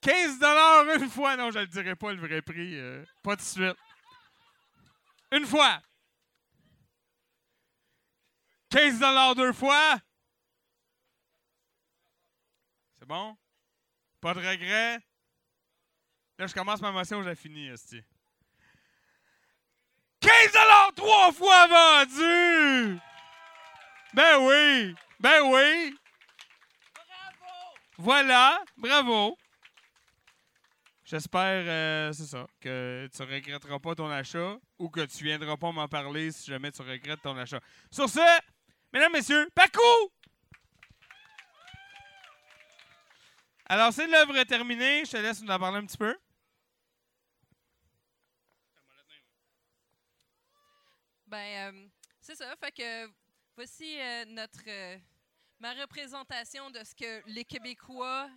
[0.00, 1.36] 15 dollars une fois.
[1.36, 2.78] Non, je le dirai pas le vrai prix.
[2.78, 3.76] euh, pas de suite.
[5.32, 5.80] Une fois.
[8.70, 9.96] 15 dollars deux fois.
[12.98, 13.36] C'est bon?
[14.20, 15.00] Pas de regret?
[16.38, 18.02] Là, je commence ma motion, j'ai fini, esti.
[20.20, 22.98] 15 dollars trois fois vendu!
[24.12, 24.94] Ben oui!
[25.18, 25.96] Ben oui!
[27.98, 29.38] Voilà, bravo.
[31.04, 35.72] J'espère, euh, c'est ça, que tu regretteras pas ton achat ou que tu viendras pas
[35.72, 37.60] m'en parler si jamais tu regrettes ton achat.
[37.90, 38.20] Sur ce,
[38.92, 39.80] mesdames, messieurs, Pacou!
[43.68, 45.04] Alors, c'est l'œuvre terminée.
[45.04, 46.16] Je te laisse nous en parler un petit peu.
[51.36, 51.88] Ben, euh,
[52.18, 52.56] c'est ça.
[52.56, 53.12] Fait que
[53.54, 54.96] voici euh, notre euh,
[55.58, 58.30] ma représentation de ce que les Québécois,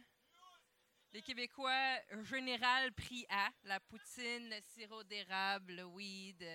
[1.13, 6.45] les Québécois général prient à, la poutine, le sirop d'érable, le weed,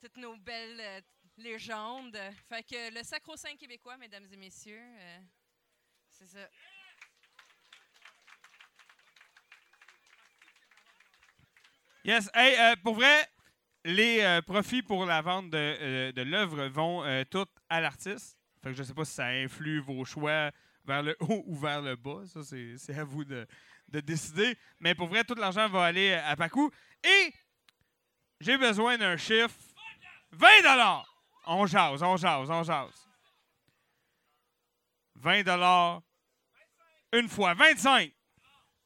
[0.00, 1.04] toutes nos belles
[1.36, 2.18] légendes.
[2.48, 4.90] Fait que le sacro-saint québécois, mesdames et messieurs,
[6.08, 6.48] c'est ça.
[12.04, 12.30] Yes.
[12.32, 13.28] Hey, pour vrai,
[13.84, 18.36] les euh, profits pour la vente de, euh, l'œuvre vont euh, toutes à l'artiste.
[18.62, 20.50] Fait que je sais pas si ça influe vos choix
[20.84, 22.22] vers le haut ou vers le bas.
[22.26, 23.46] Ça, c'est à vous de,
[23.88, 24.56] de décider.
[24.80, 26.70] Mais pour vrai, tout l'argent va aller à Pacou.
[27.02, 27.32] Et
[28.40, 29.54] j'ai besoin d'un chiffre.
[30.32, 30.46] 20
[31.46, 33.08] On jase, on jase, on jase.
[35.16, 36.02] 20
[37.12, 37.54] une fois.
[37.54, 38.12] 25.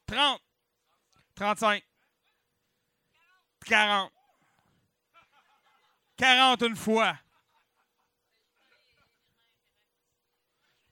[0.07, 0.41] 30.
[1.35, 1.83] 35.
[3.65, 4.14] 40.
[6.17, 7.17] 40 une fois.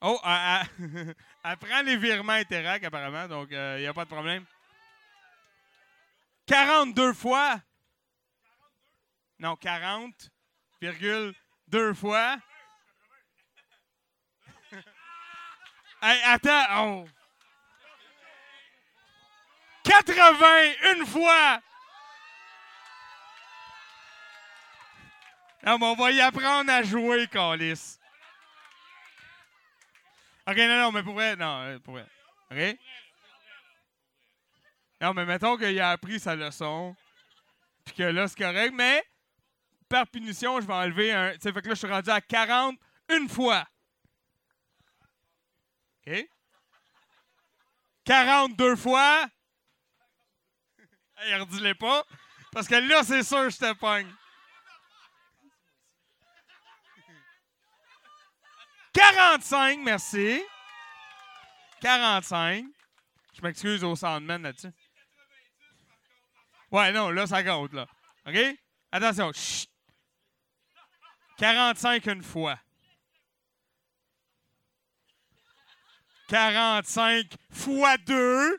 [0.02, 4.10] Oh, elle, elle- elle prend les virements Interac, apparemment, donc il n'y a pas de
[4.10, 4.45] problème.
[6.45, 7.62] 42 fois.
[9.40, 10.30] Non, 40,
[10.82, 11.34] virgule,
[11.68, 12.38] deux fois.
[16.06, 16.66] Hey, attends,
[17.06, 17.08] oh.
[19.86, 21.62] 80 une fois.
[25.65, 27.98] Non, mais on va y apprendre à jouer, Calis.
[30.45, 32.06] OK, non, non, mais pour vrai, non, euh, pour vrai.
[32.52, 32.77] OK?
[34.99, 36.95] Non, mais mettons qu'il a appris sa leçon,
[37.85, 39.06] puis que là, c'est correct, mais
[39.88, 41.31] par punition, je vais enlever un...
[41.34, 42.77] Tu sais, fait que là, je suis rendu à 40
[43.10, 43.65] une fois.
[46.06, 46.27] OK?
[48.03, 49.27] 42 fois.
[51.18, 52.06] Hey, redis-les pas.
[52.52, 54.11] Parce que là, c'est sûr, je te pogne.
[58.94, 60.44] 45, merci.
[61.82, 62.65] 45.
[63.36, 64.72] Je m'excuse au Soundman là-dessus.
[66.72, 67.86] Ouais, non, là, ça compte, là.
[68.28, 68.38] OK?
[68.91, 69.32] Attention.
[69.34, 69.70] Chut.
[71.38, 72.60] 45 une fois.
[76.30, 78.57] 45 fois 2.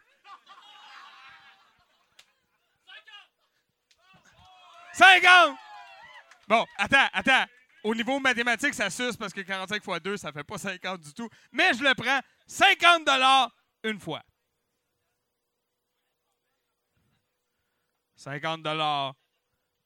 [4.93, 5.57] 50!
[6.47, 7.47] Bon, attends, attends.
[7.85, 11.13] Au niveau mathématique, ça suce parce que 45 fois 2, ça fait pas 50 du
[11.13, 11.29] tout.
[11.53, 13.09] Mais je le prends 50
[13.85, 14.23] une fois.
[18.17, 18.67] 50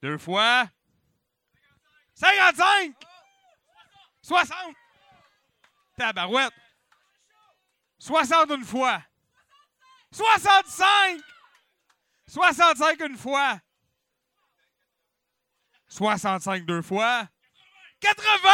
[0.00, 0.70] deux fois.
[2.14, 2.94] 55!
[4.22, 4.56] 60!
[5.96, 6.52] Tabarouette!
[7.98, 9.02] 60 une fois.
[10.12, 11.20] 65!
[12.28, 13.60] 65 une fois.
[15.88, 17.28] 65 deux fois.
[18.00, 18.48] 80!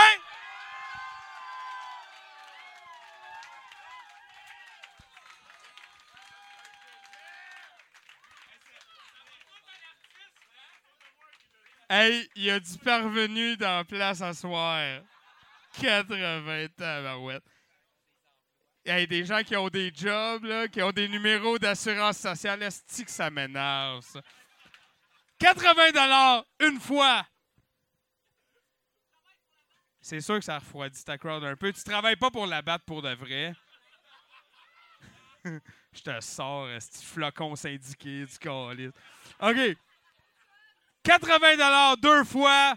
[11.90, 15.00] Hey, il y a du parvenu dans la place à soir.
[15.80, 17.44] 80 tabarouettes.
[18.86, 23.04] Hey, des gens qui ont des jobs, là, qui ont des numéros d'assurance sociale, est
[23.04, 24.20] que ça m'énerve, ça?
[25.38, 27.26] 80 une fois.
[30.04, 31.72] C'est sûr que ça refroidit ta crowd un peu.
[31.72, 33.54] Tu travailles pas pour la battre pour de vrai.
[35.44, 38.92] Je te sors, ce flocon syndiqué du calice.
[39.40, 39.78] OK.
[41.04, 42.74] 80 deux fois.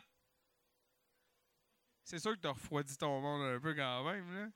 [2.01, 4.47] C'est sûr que tu refroidi ton monde un peu quand même, là.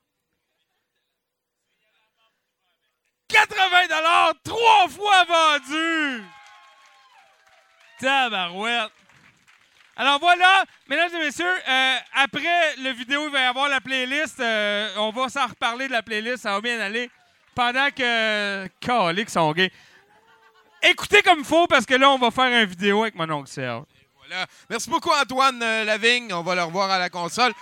[3.28, 6.24] 80 trois fois vendu!
[8.00, 9.01] Tabarouette!
[9.96, 14.40] Alors voilà, mesdames et messieurs, euh, après le vidéo, il va y avoir la playlist.
[14.40, 17.10] Euh, on va s'en reparler de la playlist, ça va bien aller.
[17.54, 18.66] Pendant que.
[18.80, 19.70] Calique sont gays.
[20.82, 23.50] Écoutez comme il faut parce que là, on va faire une vidéo avec mon oncle
[23.50, 23.84] Serge.
[24.16, 24.46] Voilà.
[24.70, 26.32] Merci beaucoup, Antoine euh, Lavigne.
[26.32, 27.52] On va le revoir à la console.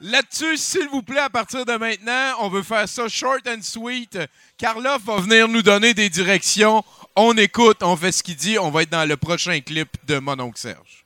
[0.00, 4.18] Là-dessus, s'il vous plaît, à partir de maintenant, on veut faire ça short and sweet.
[4.58, 6.82] Karloff va venir nous donner des directions.
[7.14, 8.58] On écoute, on fait ce qu'il dit.
[8.58, 11.01] On va être dans le prochain clip de Mon oncle Serge.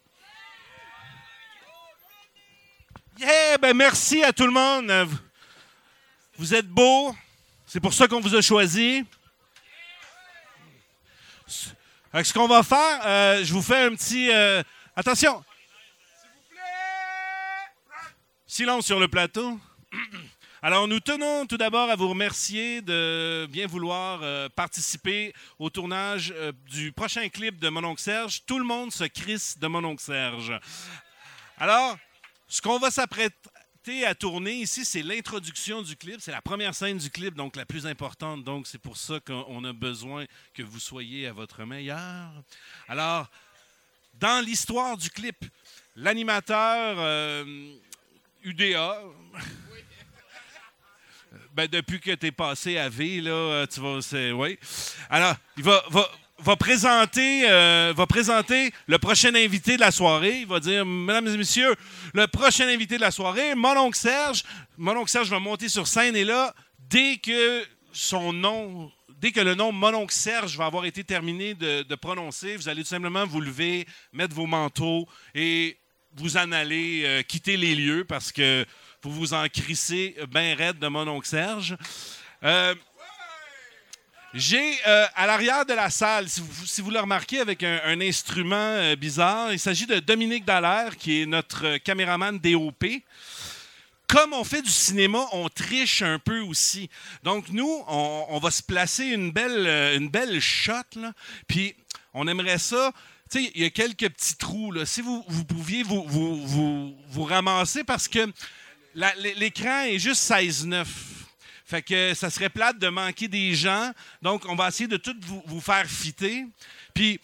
[3.18, 4.92] Yeah, ben merci à tout le monde.
[6.36, 7.16] Vous- êtes beaux.
[7.66, 9.04] C'est pour ça qu'on vous a choisi.
[11.46, 14.30] Ce qu'on va faire, euh, je vous fais un petit.
[14.30, 14.62] euh,
[14.94, 15.42] attention!
[18.46, 19.58] Silence sur le plateau.
[20.62, 26.34] Alors, nous tenons tout d'abord à vous remercier de bien vouloir euh, participer au tournage
[26.70, 28.42] du prochain clip de Mon oncle Serge.
[28.46, 30.58] Tout le monde se crisse de Mon oncle Serge.
[31.58, 31.96] Alors,
[32.48, 36.16] ce qu'on va s'apprêter à tourner ici, c'est l'introduction du clip.
[36.20, 38.42] C'est la première scène du clip, donc la plus importante.
[38.42, 40.24] Donc, c'est pour ça qu'on a besoin
[40.54, 42.32] que vous soyez à votre meilleur.
[42.88, 43.30] Alors,
[44.14, 45.44] dans l'histoire du clip,
[45.94, 47.74] l'animateur euh,
[48.42, 49.02] UDA.
[51.52, 53.98] Ben, depuis que tu es passé à V, là, euh, tu vas.
[54.34, 54.58] Oui.
[55.08, 55.82] Alors, il va,
[56.38, 60.40] va présenter, euh, va présenter le prochain invité de la soirée.
[60.40, 61.74] Il va dire Mesdames et messieurs,
[62.14, 64.44] le prochain invité de la soirée, mon oncle Serge.
[64.76, 68.92] Mon oncle Serge va monter sur scène et là, dès que son nom.
[69.18, 72.82] Dès que le nom Mon oncle Serge va avoir été terminé de, prononcer, vous allez
[72.82, 75.78] tout simplement vous lever, mettre vos manteaux et
[76.14, 78.66] vous en allez euh, quitter les lieux parce que
[79.02, 81.76] vous vous en crissez bien raide de mon oncle Serge.
[82.44, 82.74] Euh,
[84.36, 88.94] j'ai euh, à l'arrière de la salle, si vous, le remarquez avec un, instrument euh,
[88.94, 92.84] bizarre, il s'agit de Dominique Dallaire, qui est notre euh, caméraman DOP.
[94.06, 96.90] Comme on fait du cinéma, on triche un peu aussi.
[97.22, 100.72] Donc, nous, on, va se placer une belle, une belle shot,
[101.48, 101.74] puis
[102.14, 102.92] on aimerait ça.
[103.30, 104.72] Tu sais, il y a quelques petits trous.
[104.84, 108.30] Si vous, vous pouviez vous, vous, ramasser, parce que
[108.94, 110.86] l'écran est juste 16-9.
[111.66, 113.90] Fait que ça serait plate de manquer des gens.
[114.22, 115.16] Donc, on va essayer de tout
[115.46, 116.46] vous, faire fitter.
[116.94, 117.20] Puis,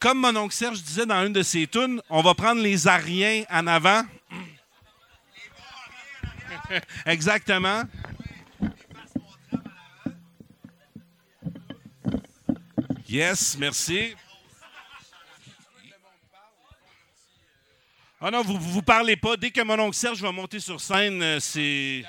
[0.00, 3.44] comme mon oncle Serge disait dans une de ses tunes, on va prendre les Ariens
[3.48, 4.02] en avant.
[7.06, 7.84] Exactement.
[13.08, 14.16] Yes, merci.
[18.20, 19.36] Ah non, vous vous parlez pas.
[19.36, 22.04] Dès que mon oncle Serge va monter sur scène, euh, c'est.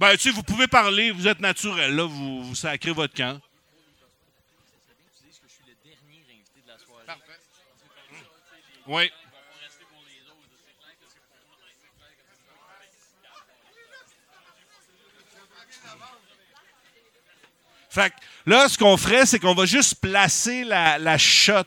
[0.00, 3.38] Ben, tu sais, vous pouvez parler, vous êtes naturel, là, vous, vous sacrez votre camp.
[8.86, 9.10] Oui.
[17.90, 18.14] Fait que
[18.46, 21.62] là, ce qu'on ferait, c'est qu'on va juste placer la, la shot.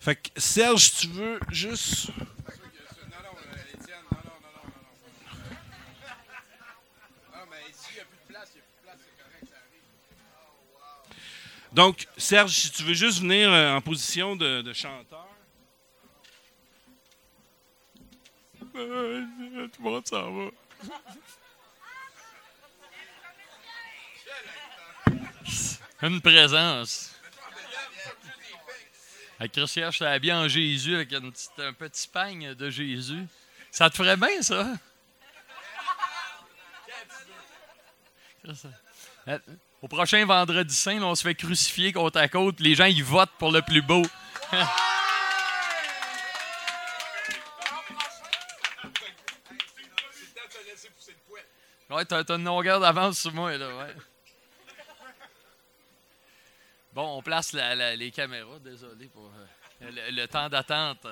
[0.00, 2.08] Fait que Serge, tu veux juste.
[11.72, 15.26] Donc, Serge, si tu veux juste venir euh, en position de, de chanteur.
[18.74, 19.24] Euh,
[19.72, 20.50] Tout le monde s'en va.
[26.02, 27.14] Une présence.
[29.38, 33.26] Avec Christian, je habillé en Jésus avec une petite- un petit pagne de Jésus.
[33.70, 34.66] Ça te ferait bien, ça?
[39.82, 42.60] Au prochain vendredi saint, on se fait crucifier côte à côte.
[42.60, 44.02] Les gens, ils votent pour le plus beau.
[51.90, 53.94] Ouais, t'as une longueur d'avance sur moi, là, ouais.
[56.94, 59.32] Bon, on place la- la- les caméras, désolé pour
[59.82, 61.06] euh, le, temps d'attente.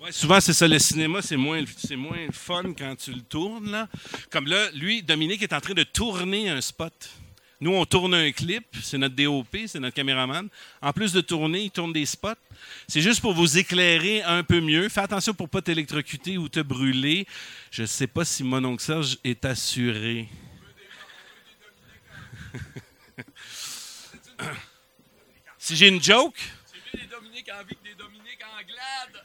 [0.00, 3.70] Ouais, souvent, c'est ça, le cinéma, c'est moins, c'est moins fun quand tu le tournes.
[3.70, 3.88] Là.
[4.30, 7.10] Comme là, lui, Dominique est en train de tourner un spot.
[7.60, 10.48] Nous, on tourne un clip, c'est notre DOP, c'est notre caméraman.
[10.80, 12.34] En plus de tourner, il tourne des spots.
[12.86, 14.88] C'est juste pour vous éclairer un peu mieux.
[14.88, 17.26] Fais attention pour pas t'électrocuter ou te brûler.
[17.72, 20.28] Je sais pas si mon oncle Serge est assuré.
[25.58, 26.38] si j'ai une joke,
[26.94, 29.24] Des Dominiques en vie que des Dominiques en glade.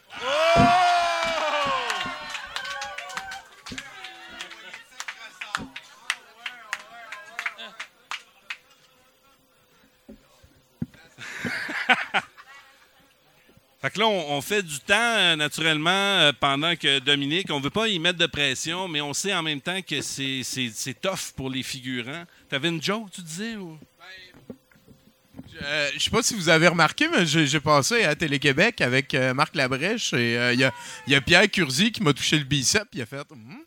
[13.84, 17.68] Fait que là, on, fait du temps euh, naturellement euh, pendant que Dominique, on veut
[17.68, 21.34] pas y mettre de pression, mais on sait en même temps que c'est, c'est, tough
[21.36, 22.24] pour les figurants.
[22.48, 23.56] T'avais une joke, tu disais?
[23.56, 23.78] Ou...
[25.62, 29.34] Euh, je sais pas si vous avez remarqué, mais j'ai passé à Télé-Québec avec euh,
[29.34, 30.72] Marc Labrèche et euh, il y, a,
[31.06, 32.88] y a Pierre Curzi qui m'a touché le bicep.
[32.94, 33.20] Il a fait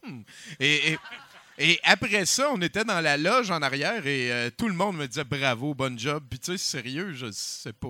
[0.03, 0.21] Hmm.
[0.59, 4.97] et, après ça, on était dans la loge en arrière et euh, tout le monde
[4.97, 6.23] me disait bravo, bon job.
[6.27, 7.87] Puis tu sais, sérieux, je sais pas.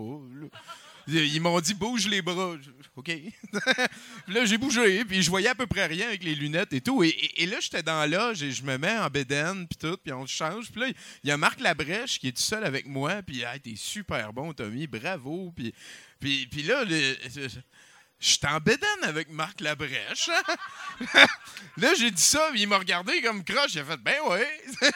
[1.07, 2.55] Ils m'ont dit bouge les bras.
[2.95, 3.05] OK.
[3.05, 3.33] Puis
[4.33, 7.03] là, j'ai bougé, puis je voyais à peu près rien avec les lunettes et tout.
[7.03, 10.25] Et, là, j'étais dans la et je me mets en bédaine, puis tout, puis on
[10.25, 10.71] change.
[10.71, 10.87] Puis là,
[11.23, 14.33] il y a Marc Labrèche qui est tout seul avec moi, puis hey, t'es super
[14.33, 15.53] bon, Tommy, bravo.
[15.55, 15.73] Puis,
[16.19, 17.15] puis là, le-
[18.19, 20.29] je suis en bédaine avec Marc Labrèche.
[21.77, 23.75] là, j'ai dit ça, il m'a regardé comme croche.
[23.75, 24.49] Il a fait, ben ouais.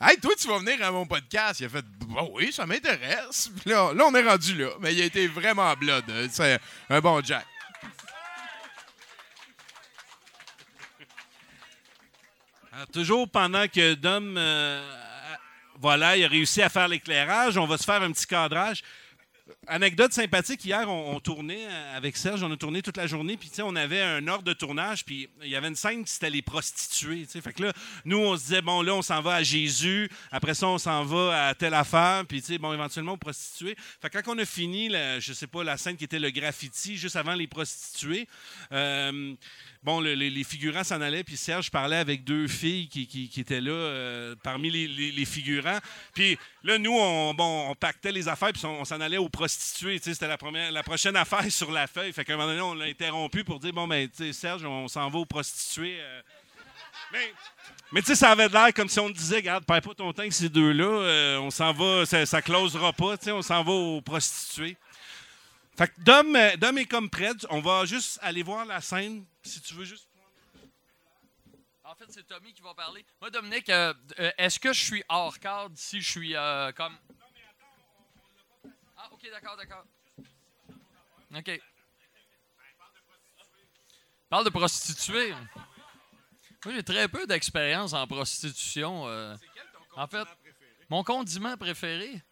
[0.00, 1.58] hey, toi, tu vas venir à mon podcast.
[1.58, 3.50] Il a fait, ben oui, ça m'intéresse.
[3.64, 4.70] Là, on est rendu là.
[4.80, 6.04] Mais il a été vraiment blood.
[6.30, 7.44] C'est un bon Jack.
[12.72, 14.96] Alors, toujours pendant que Dom, euh,
[15.80, 18.82] voilà, il a réussi à faire l'éclairage, on va se faire un petit cadrage.
[19.68, 23.50] Anecdote sympathique, hier, on, tournait euh, avec Serge, on a tourné toute la journée, puis
[23.64, 26.42] on avait un ordre de tournage, puis il y avait une scène qui c'était les
[26.42, 27.26] prostituées.
[27.26, 27.72] Fait que là,
[28.04, 31.04] nous, on se disait, bon, là, on s'en va à Jésus, après ça, on s'en
[31.04, 33.76] va à telle affaire, puis bon, éventuellement aux prostituées.
[34.00, 36.30] Fait que quand on a fini, la- je sais pas, la scène qui était le
[36.30, 38.28] graffiti, juste avant les prostituées,
[38.70, 39.34] euh,
[39.82, 43.72] bon, le- les, figurants s'en allaient, puis Serge parlait avec deux filles qui, étaient là
[43.72, 45.78] euh, parmi les, figurants.
[46.14, 49.28] Puis là, nous, on, bon, on pactait les affaires, puis on, on s'en allait aux
[49.28, 49.55] prostituées.
[49.58, 52.12] C'était la, la prochaine affaire sur la feuille.
[52.12, 55.08] Fait qu'à un moment donné, on l'a interrompu pour dire, bon, ben, Serge, on s'en
[55.08, 55.98] va aux prostituées.
[56.00, 56.22] euh.
[57.12, 57.32] Mais,
[57.92, 60.20] mais tu sais, ça avait l'air comme si on disait, regarde, perds pas ton temps
[60.20, 63.62] avec ces deux-là, euh, on s'en va, ça, ça closera pas, tu sais, on s'en
[63.62, 64.76] va aux prostituées.
[65.78, 67.32] Fait que Dom, euh, Dom est comme prêt.
[67.50, 69.24] On va juste aller voir la scène.
[69.42, 70.08] Si tu veux juste.
[71.84, 73.04] En fait, c'est Tommy qui va parler.
[73.20, 73.70] Moi, Dominique,
[74.38, 76.34] est-ce que je suis hors cadre si je suis
[76.76, 76.96] comme.
[79.30, 79.84] D'accord, d'accord.
[81.34, 81.60] Ok.
[84.28, 85.32] Parle de prostituée.
[86.64, 89.06] Moi, j'ai très peu d'expérience en prostitution.
[89.06, 89.36] euh.
[89.94, 90.26] en fait,
[90.88, 92.22] mon condiment préféré.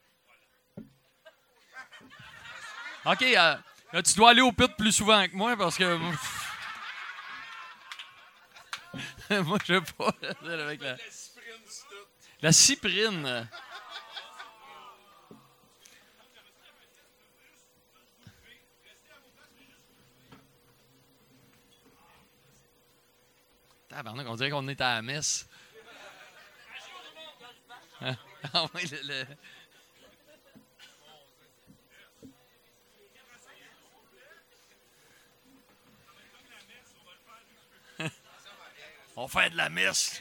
[3.05, 3.57] Ok, euh,
[4.03, 5.97] tu dois aller au pit plus souvent que moi parce que.
[5.97, 6.15] Moi,
[9.67, 10.15] je sais pas.
[10.49, 10.97] Avec la...
[12.41, 13.49] la cyprine.
[23.95, 25.49] Tabarnak, on dirait qu'on est à la messe.
[28.01, 28.17] Ah
[28.75, 28.91] oui,
[39.17, 40.21] On fait de la messe.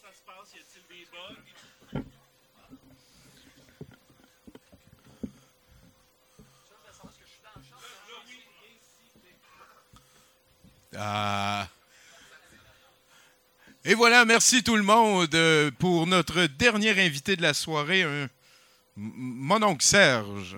[0.00, 0.54] Ça se passe?
[0.54, 1.36] Y a-t-il des bugs?
[10.96, 11.68] Ah.
[13.84, 18.04] Et voilà, merci tout le monde euh, pour notre dernier invité de la soirée,
[18.96, 20.56] mon oncle Serge.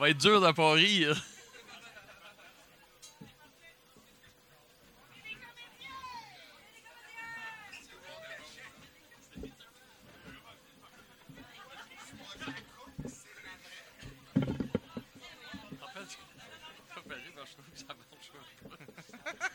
[0.00, 1.22] Va être dur de pas rire.
[15.82, 19.50] En fait, ça fait rire parce que je trouve que ça marche pas.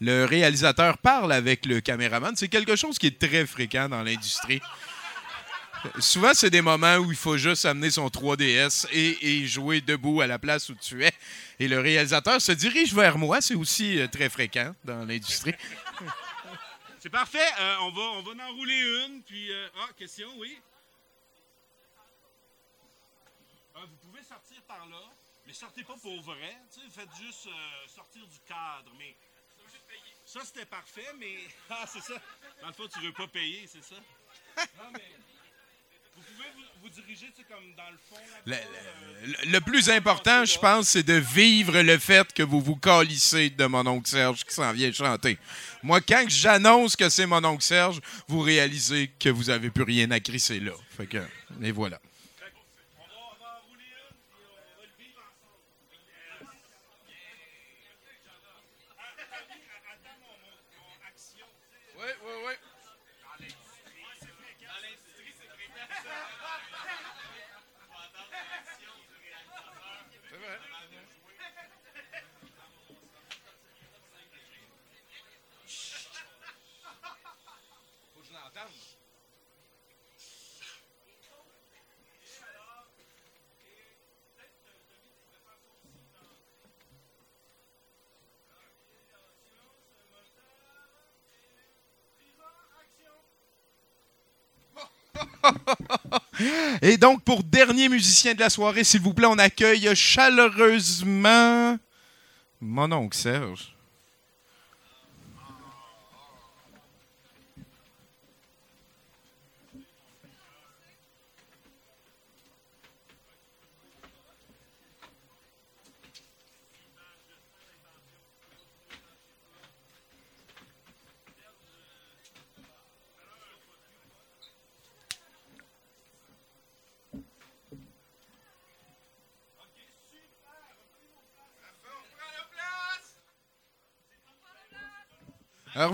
[0.00, 2.36] Le réalisateur parle avec le caméraman.
[2.36, 4.60] C'est quelque chose qui est très fréquent dans l'industrie.
[5.98, 10.26] Souvent, c'est des moments où il faut juste amener son 3DS et, jouer debout à
[10.26, 11.12] la place où tu es.
[11.58, 13.40] Et le réalisateur se dirige vers moi.
[13.40, 15.54] C'est aussi euh, très fréquent dans l'industrie.
[16.98, 17.46] C'est parfait.
[17.60, 19.22] Euh, on, va, on va en rouler une.
[19.22, 20.58] Puis, euh, ah, question, oui.
[23.74, 25.02] Ah, vous pouvez sortir par là,
[25.46, 26.56] mais sortez pas pour vrai.
[26.90, 27.48] Faites juste
[27.94, 28.90] sortir du cadre.
[28.98, 29.14] Mais
[30.38, 31.36] ça, c'était parfait, mais.
[31.70, 32.14] Ah, c'est ça.
[32.62, 34.00] Dans le fond, tu veux pas payer, c'est ça?
[34.78, 35.00] Non, mais.
[36.16, 38.16] Vous pouvez vous, vous diriger, tu sais, comme dans le fond.
[38.46, 42.60] Le, là-bas, le- le plus important, je pense, c'est de vivre le fait que vous
[42.62, 45.36] vous calissez de mon oncle Serge qui s'en vient chanter.
[45.82, 50.10] Moi, quand j'annonce que c'est mon oncle Serge, vous réalisez que vous avez plus rien
[50.10, 50.72] à crisser là.
[50.96, 51.18] Fait que,
[51.62, 52.00] et voilà.
[96.82, 101.78] Et donc, pour dernier musicien de la soirée, s'il vous plaît, on accueille chaleureusement
[102.60, 103.75] mon oncle Serge.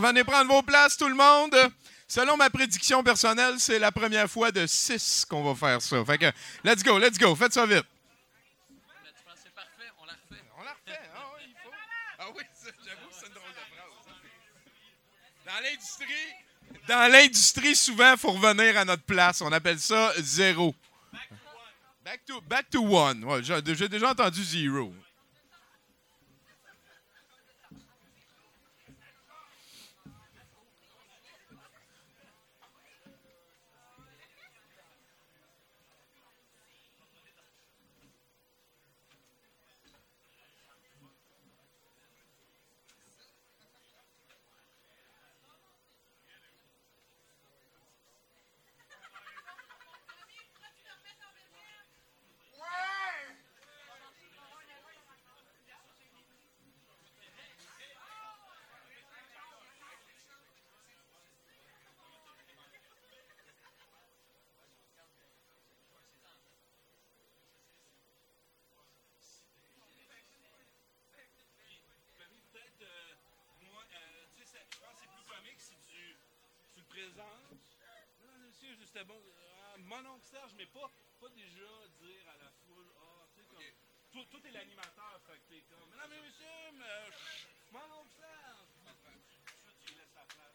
[0.02, 1.54] Revenez prendre vos places, tout le monde.
[2.08, 6.04] Selon ma prédiction personnelle, c'est la première fois de six qu'on va faire ça.
[6.04, 6.30] Fait que,
[6.64, 7.34] let's go, let's go.
[7.34, 7.86] Faites ça vite.
[9.36, 10.42] C'est parfait, on la refait.
[10.58, 11.70] On la refait, ah oui, il faut.
[12.18, 14.16] Ah oui, ça, j'avoue, c'est une drôle de phrase.
[15.46, 16.34] Dans l'industrie,
[16.88, 19.40] dans l'industrie, souvent, il faut revenir à notre place.
[19.40, 20.74] On appelle ça zéro.
[22.04, 23.24] Back to, back to one.
[23.24, 24.92] Ouais, j'ai j'ai déjà entendu zero.
[72.52, 73.14] peut-être, euh,
[73.72, 76.16] moi, euh, tu sais, ça- je pense que c'est plus comique si tu,
[76.74, 77.60] tu le présentes.
[78.22, 79.20] Non, monsieur, c'était bon.
[79.20, 81.70] Euh, mon oncle Serge, mais pas, pas déjà
[82.00, 83.62] dire à la foule, ah, tu sais, comme.
[84.12, 85.88] Toi, toi, t'es l'animateur, fait que t'es comme.
[85.96, 86.20] Non, mais
[86.92, 88.68] monsieur, mais, euh, chut, mon oncle Serge.
[88.84, 90.52] Ça, tu lui laisses la place.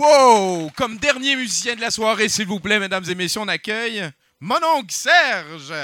[0.00, 0.70] Wow!
[0.76, 4.10] Comme dernier musicien de la soirée, s'il vous plaît, mesdames et messieurs, on accueille
[4.40, 5.74] mon oncle Serge.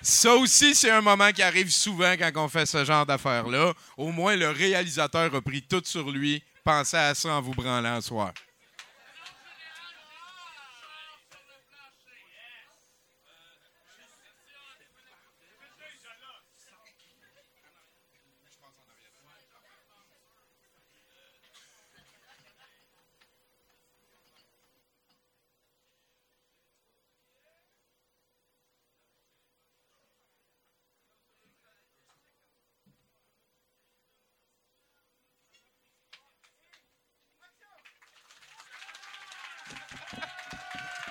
[0.00, 3.74] Ça aussi, c'est un moment qui arrive souvent quand on fait ce genre d'affaires-là.
[3.98, 6.42] Au moins, le réalisateur a pris tout sur lui.
[6.64, 8.32] Pensez à ça en vous branlant ce soir.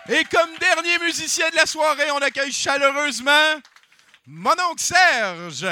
[0.09, 3.61] Et comme dernier musicien de la soirée, on accueille chaleureusement
[4.25, 5.67] mon oncle Serge.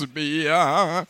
[0.08, 1.06] bien.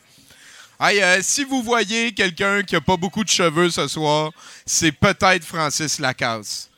[0.80, 4.30] Hey, si vous voyez quelqu'un qui a pas beaucoup de cheveux ce soir,
[4.64, 6.70] c'est peut-être Francis Lacasse.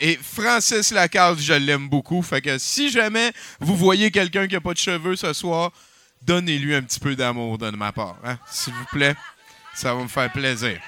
[0.00, 2.20] Et Francis Lacasse, je l'aime beaucoup.
[2.20, 5.70] Fait que si jamais vous voyez quelqu'un qui n'a pas de cheveux ce soir,
[6.22, 8.16] donnez-lui un petit peu d'amour de ma part.
[8.24, 9.14] hein, S'il vous plaît.
[9.72, 10.80] Ça va me faire plaisir.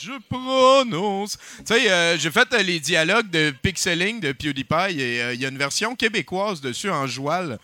[0.00, 1.36] Je prononce.
[1.58, 5.40] Tu sais, euh, j'ai fait euh, les dialogues de Pixeling de PewDiePie et euh, il
[5.40, 7.58] y a une version québécoise dessus en joual.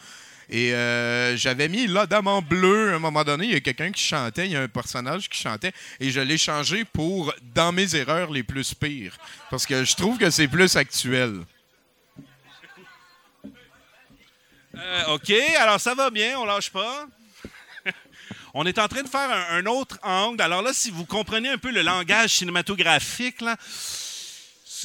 [0.50, 0.70] Et
[1.36, 3.46] j'avais mis la dame en bleu à un moment donné.
[3.46, 5.72] Il y a quelqu'un qui chantait, il y a un personnage qui chantait.
[6.00, 9.16] Et je l'ai changé pour Dans mes erreurs les plus pires.
[9.50, 11.40] Parce que je trouve que c'est plus actuel.
[15.08, 17.06] OK, alors ça va bien, on lâche pas.
[18.54, 20.40] On est en train de faire un, autre angle.
[20.40, 23.56] Alors là, si vous comprenez un peu le langage cinématographique, là,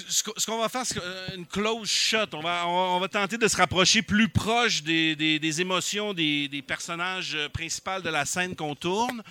[0.07, 2.25] ce qu'on va faire, c'est euh, une close shot.
[2.33, 8.01] On va, tenter de se rapprocher plus proche des, émotions des, des personnages euh, principaux
[8.01, 9.21] de la scène qu'on tourne.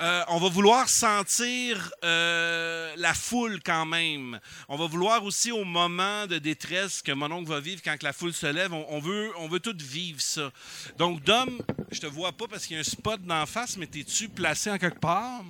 [0.00, 4.40] Euh, on va vouloir sentir euh, la foule quand même.
[4.68, 8.12] On va vouloir aussi au moment de détresse que mon oncle va vivre quand la
[8.12, 8.72] foule se lève.
[8.72, 10.50] On, on veut, on veut tout vivre ça.
[10.98, 11.62] Donc, Dom,
[11.92, 14.70] je te vois pas parce qu'il y a un spot d'en face, mais t'es-tu placé
[14.70, 15.44] en quelque part?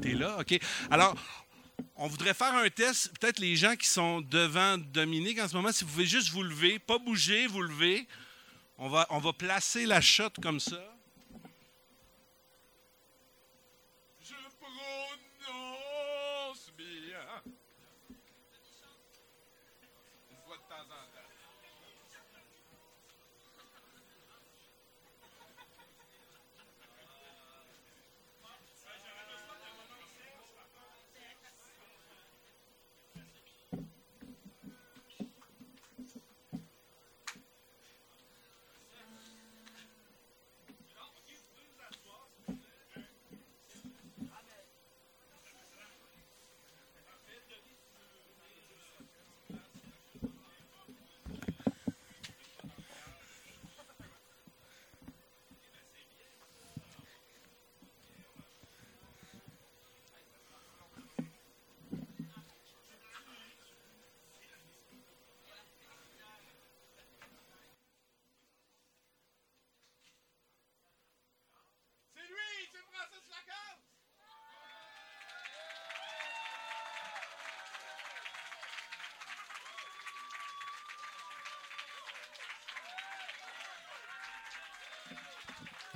[0.00, 0.58] T'es là, OK.
[0.90, 1.14] Alors,
[1.96, 3.12] on voudrait faire un test.
[3.18, 6.42] Peut-être les gens qui sont devant Dominique en ce moment, si vous pouvez juste vous
[6.42, 8.08] lever, pas bouger, vous lever.
[8.78, 10.93] On va, on va placer la shot comme ça.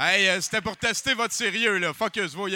[0.01, 1.93] Hey, euh, c'était pour tester votre sérieux, là.
[1.93, 2.47] Focus, vos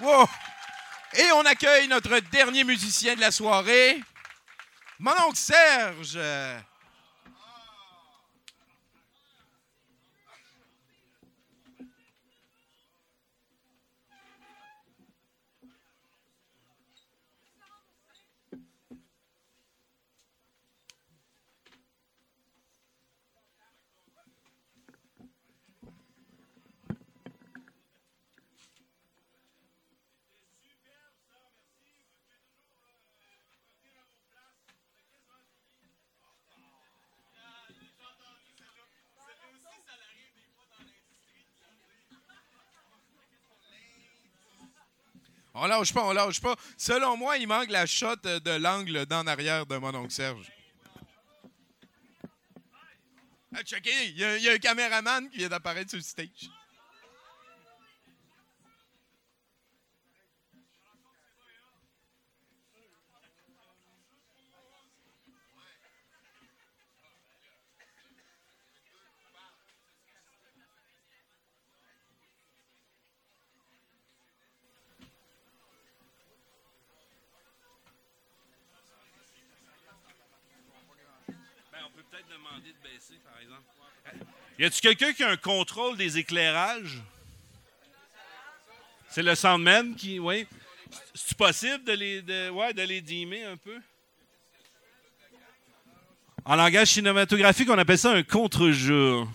[0.00, 0.26] Wow!
[1.12, 4.02] Et on accueille notre dernier musicien de la soirée,
[4.98, 6.18] mon oncle Serge.
[45.62, 46.56] On lâche pas, on lâche pas.
[46.78, 50.50] Selon moi, il manque la shot euh, de l'angle d'en arrière de mon oncle Serge.
[53.54, 56.48] Ah, checkez, il y, y a un caméraman qui vient d'apparaître sur le stage.
[81.72, 83.62] Ben, on peut peut-être demander de baisser, par exemple.
[84.60, 86.98] Y a-tu quelqu'un qui a un contrôle des éclairages?
[89.08, 90.18] C'est le soundman qui.
[90.18, 90.46] Oui.
[91.14, 93.80] C'est possible de les, de, ouais, de les dimmer un peu?
[96.44, 99.26] En langage cinématographique, on appelle ça un contre-jour.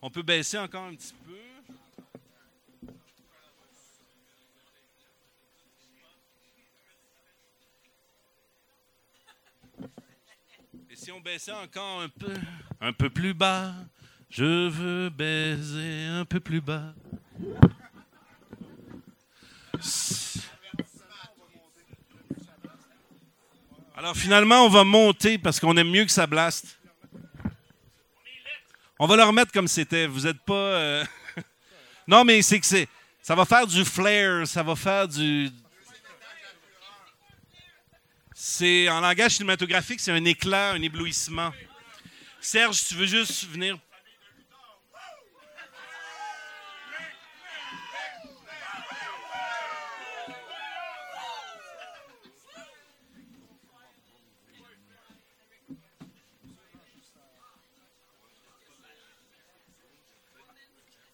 [0.00, 1.20] On peut baisser encore un petit peu.
[10.88, 12.34] Et si on baissait encore un peu,
[12.78, 13.72] un peu plus bas,
[14.28, 16.92] je veux baiser un peu plus bas.
[23.96, 26.78] Alors finalement, on va monter parce qu'on aime mieux que ça blaste.
[28.98, 30.06] On va le remettre comme c'était.
[30.06, 30.52] Vous n'êtes pas.
[30.52, 31.04] euh,
[32.06, 32.88] non, mais c'est que c'est.
[33.22, 35.48] Ça va faire du flair, ça va faire du.
[38.42, 41.52] C'est en langage cinématographique, c'est un éclat, un éblouissement.
[42.40, 43.78] Serge, tu veux juste venir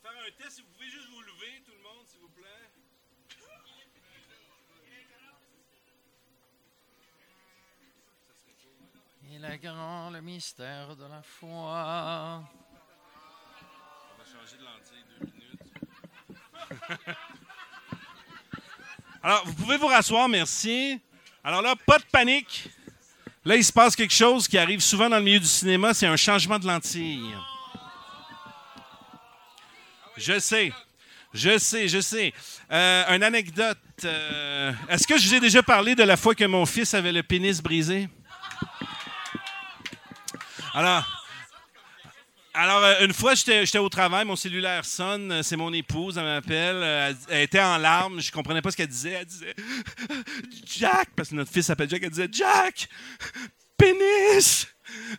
[0.01, 2.45] faire un test, si vous pouvez juste vous lever, tout le monde, s'il vous plaît.
[9.29, 12.43] Il est grand le mystère de la foi.
[14.13, 15.61] On va changer de lentille deux minutes.
[19.23, 21.01] Alors, vous pouvez vous rasseoir, merci.
[21.43, 22.69] Alors là, pas de panique.
[23.45, 26.07] Là, il se passe quelque chose qui arrive souvent dans le milieu du cinéma, c'est
[26.07, 27.35] un changement de lentille.
[30.17, 30.73] Je sais.
[31.33, 32.33] Je sais, je sais.
[32.73, 33.79] Euh, une anecdote.
[34.05, 37.13] euh, Est-ce que je vous ai déjà parlé de la fois que mon fils avait
[37.13, 38.09] le pénis brisé?
[40.77, 41.07] Alors,
[42.85, 46.77] euh, une fois, j'étais au travail, mon cellulaire sonne, euh, c'est mon épouse, elle m'appelle,
[46.77, 49.13] euh, elle, était en larmes, je comprenais pas ce qu'elle disait.
[49.13, 49.55] Elle disait
[50.67, 52.91] Jack, parce que notre fils s'appelle Jack, elle disait Jack,
[53.79, 54.67] pénis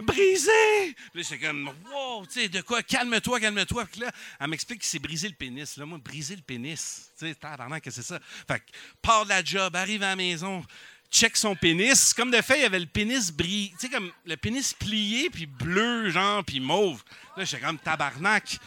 [0.02, 0.96] brisé.
[1.12, 2.84] Puis là, j'étais comme wow, tu sais, de quoi?
[2.84, 3.86] Calme-toi, calme-toi.
[3.92, 5.78] Puis là, elle m'explique qu'il s'est brisé le pénis.
[5.78, 7.36] Là, moi, briser le pénis, tu sais,
[7.82, 8.20] que c'est ça.
[8.48, 8.66] Fait que
[9.02, 10.64] part de la job, arrive à la maison
[11.12, 12.14] check son pénis.
[12.14, 15.46] Comme de fait, il avait le pénis bris, tu sais, comme le pénis plié, puis
[15.46, 17.04] bleu, genre, puis mauve.
[17.36, 18.60] Là, j'étais comme tabarnak.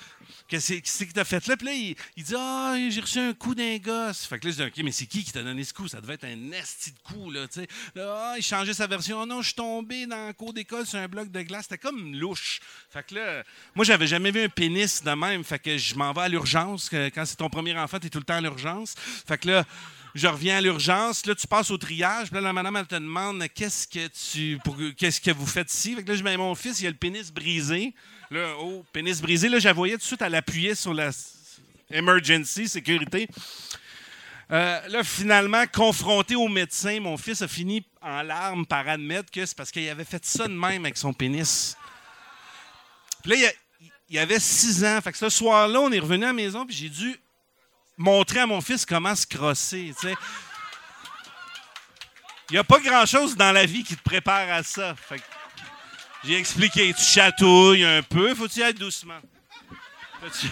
[0.51, 1.57] Qu'est-ce que t'as fait là?
[1.57, 1.73] Puis là,
[2.17, 4.25] il, dit Ah, j'ai reçu un coup d'un gosse.
[4.25, 5.87] Fait que là, je dis OK, mais c'est qui qui t'a donné ce coup?
[5.87, 7.69] Ça devait être un esti de coup, là, tu sais.
[7.95, 9.21] Là, ah, il changeait sa version.
[9.23, 11.67] Oh non, je suis tombé dans le cours d'école sur un bloc de glace.
[11.71, 12.61] C'était comme louche.
[12.91, 13.45] Fait que là,
[13.77, 15.45] moi, j'avais jamais vu un pénis de même.
[15.45, 16.91] Fait que je m'en vais à l'urgence.
[16.91, 18.97] Quand c'est ton premier enfant, t'es tout le temps à l'urgence.
[18.99, 19.65] Fait que là,
[20.15, 21.27] je reviens à l'urgence.
[21.27, 22.31] Là, tu passes au triage.
[22.33, 24.59] Là, la madame, elle te demande qu'est-ce que tu.
[24.97, 25.95] Qu'est-ce que vous faites ici?
[25.95, 27.95] Fait que là, je mets mon fils, il a le pénis brisé.
[28.31, 29.49] Là, oh, pénis brisé.
[29.49, 31.11] Là, je la voyais tout de suite, elle appuyait sur la
[31.91, 33.29] emergency, sécurité.
[34.53, 39.47] Euh, là, finalement, confronté au médecin, mon fils a fini en larmes par admettre que
[39.47, 41.77] c'est parce qu'il avait fait ça de même avec son pénis.
[43.23, 43.37] Puis là,
[43.81, 45.01] il, il avait six ans.
[45.01, 47.17] Fait que ce soir-là, on est revenu à la maison, puis j'ai dû
[48.01, 49.93] montrer à mon fils comment se crosser.
[50.01, 50.15] tu sais.
[52.49, 54.95] Il n'y a pas grand-chose dans la vie qui te prépare à ça.
[54.97, 55.25] Fait que
[56.25, 59.21] j'ai expliqué, tu chatouilles un peu, faut-tu y être doucement?
[60.41, 60.49] Tu-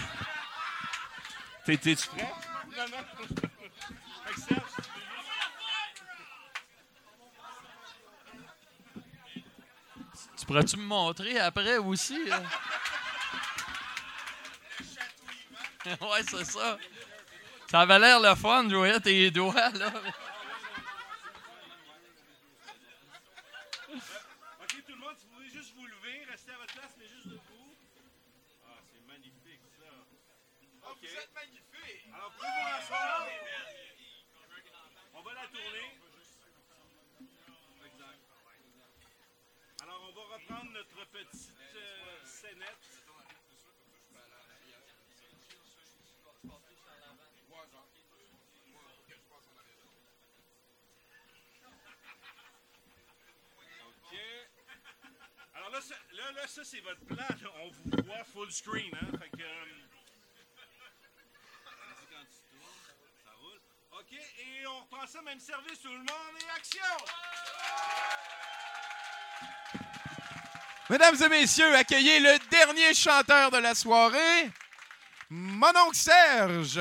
[1.65, 2.31] T'es- T'es-tu prêt?
[2.77, 3.03] Non, non.
[10.37, 12.17] Tu pourrais-tu me montrer après aussi?
[12.31, 12.39] euh?
[16.01, 16.77] ouais, c'est ça.
[17.69, 19.93] Ça avait l'air le fun, je voyais tes doigts, là.
[24.59, 27.07] OK, tout le monde, si vous pouvez juste vous lever, rester à votre place, mais
[27.07, 27.75] juste debout.
[28.65, 29.85] Ah, c'est magnifique, ça.
[30.89, 30.97] OK.
[30.99, 32.09] Vous êtes magnifique.
[32.11, 33.27] Alors, pour vous rasseoir,
[35.13, 35.93] on va la tourner.
[37.85, 38.19] Exact.
[39.83, 42.98] Alors, on va reprendre notre petite euh, scénette.
[55.89, 57.17] Ça, là, là, ça c'est votre plan.
[57.17, 57.49] là.
[57.63, 58.91] On vous voit full screen.
[58.93, 59.07] Hein?
[59.19, 59.65] Fait que, euh,
[61.65, 62.85] vas-y, quand tu tournes,
[63.23, 63.59] ça roule.
[63.99, 67.05] OK, et on reprend ça, même service, tout le monde, et action!
[70.91, 74.51] Mesdames et messieurs, accueillez le dernier chanteur de la soirée,
[75.29, 76.79] mon oncle Serge.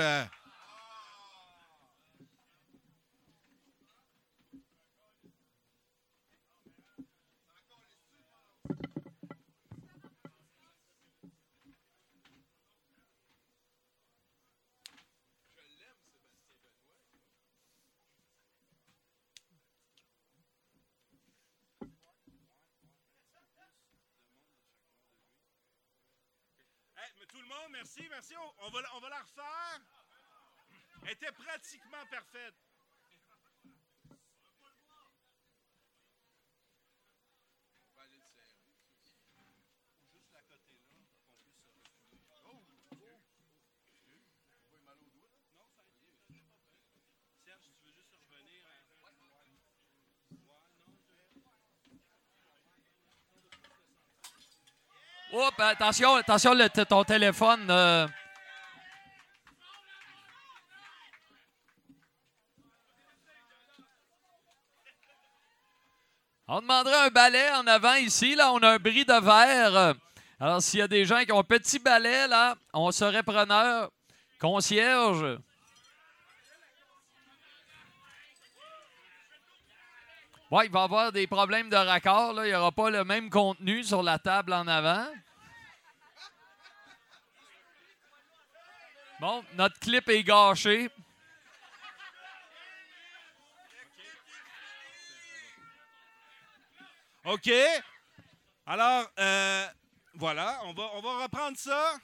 [27.38, 28.34] Tout le monde, merci, merci.
[28.36, 29.80] On, va, on va la refaire.
[31.04, 32.54] Elle était pratiquement parfaite.
[55.38, 57.66] Oups, attention, attention, le- t- ton téléphone.
[57.70, 58.06] euh,
[66.46, 68.34] On demanderait un balai en avant ici.
[68.34, 69.94] Là, on a un bris de verre.
[70.40, 73.90] Alors, s'il y a des gens qui ont un petit balai, là, on serait preneur.
[74.40, 75.38] Concierge.
[80.50, 82.32] Ouais, il va y avoir des problèmes de raccord.
[82.32, 82.46] Là.
[82.46, 85.06] Il n'y aura pas le même contenu sur la table en avant.
[89.20, 90.88] Bon, notre clip est gâché.
[97.24, 97.50] OK.
[98.64, 99.66] Alors, euh,
[100.14, 101.98] voilà, on va, on va reprendre ça.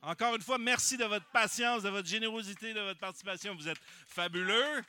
[0.00, 3.54] Encore une fois, merci de votre patience, de votre générosité, de votre participation.
[3.56, 4.82] Vous êtes fabuleux.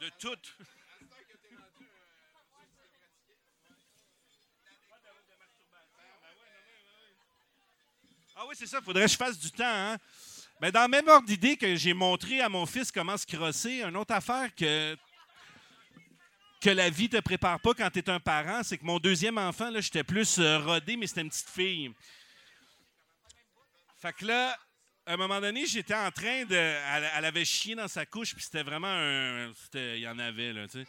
[0.00, 0.38] De tout?
[8.34, 8.78] Ah oui, c'est ça.
[8.80, 9.64] Il faudrait que je fasse du temps.
[9.64, 9.98] Hein?
[10.70, 13.96] Dans le même ordre d'idée que j'ai montré à mon fils comment se crosser, une
[13.96, 14.96] autre affaire que,
[16.60, 19.38] que la vie te prépare pas quand tu es un parent, c'est que mon deuxième
[19.38, 21.92] enfant, là, j'étais plus euh, rodé, mais c'était une petite fille.
[24.00, 24.56] Fait que là,
[25.04, 26.54] à un moment donné, j'étais en train de.
[26.54, 29.52] Elle, elle avait chié dans sa couche, puis c'était vraiment un.
[29.74, 30.86] Il y en avait, là, tu sais.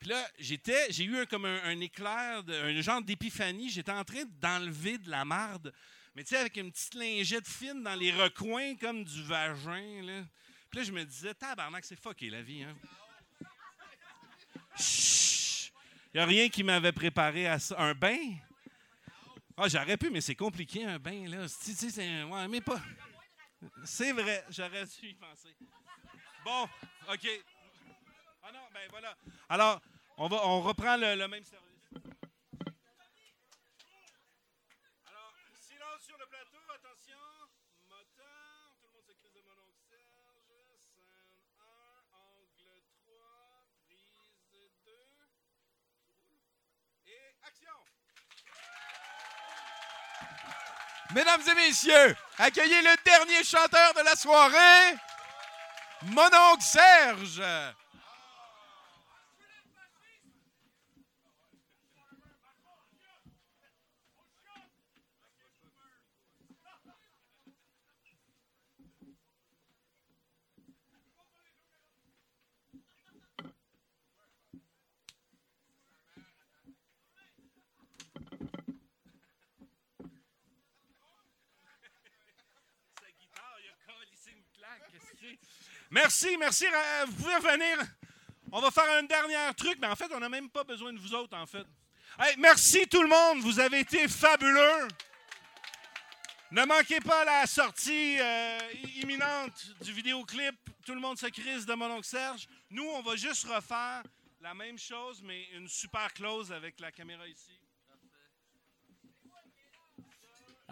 [0.00, 3.68] Puis là, j'étais, j'ai eu un, comme un, éclair, un genre d'épiphanie.
[3.68, 5.74] J'étais en train d'enlever de la marde,
[6.14, 10.02] mais tu sais, avec une petite lingette fine dans les recoins, comme du vagin.
[10.02, 10.24] Là.
[10.70, 12.62] Puis là, je me disais, tabarnak, c'est fucké la vie.
[12.62, 12.74] Hein?
[14.78, 15.70] Chut!
[16.12, 17.78] Il n'y a rien qui m'avait préparé à ça.
[17.78, 18.18] Un bain?
[19.54, 21.46] Ah, j'aurais pu, mais c'est compliqué, un bain, là.
[21.46, 22.22] Tu sais, c'est.
[22.24, 22.80] Ouais, mais pas.
[23.84, 25.54] C'est vrai, j'aurais dû y penser.
[26.42, 26.66] Bon,
[27.12, 27.28] OK.
[28.42, 29.14] Ah non, ben voilà.
[29.48, 29.80] Alors,
[30.16, 31.68] on, va, on reprend le, même service.
[35.06, 37.18] Alors, silence sur le plateau, attention.
[37.88, 40.80] Moteur, tout le monde s'écrit de mon Serge.
[40.80, 41.64] Scène 1,
[42.16, 43.14] angle 3,
[44.48, 44.92] prise 2.
[47.06, 47.76] Et action!
[51.12, 54.96] Mesdames et messieurs, accueillez le dernier chanteur de la soirée,
[56.04, 57.42] mon oncle Serge.
[85.90, 86.66] Merci, merci.
[86.66, 87.78] euh, Vous pouvez venir.
[88.52, 90.98] On va faire un dernier truc, mais en fait, on n'a même pas besoin de
[90.98, 91.66] vous autres, en fait.
[92.38, 93.40] Merci tout le monde.
[93.42, 94.88] Vous avez été fabuleux.
[96.50, 98.58] Ne manquez pas la sortie euh,
[99.02, 100.56] imminente du vidéoclip.
[100.84, 102.48] Tout le monde se crise de mon oncle Serge.
[102.70, 104.02] Nous, on va juste refaire
[104.40, 107.59] la même chose, mais une super close avec la caméra ici.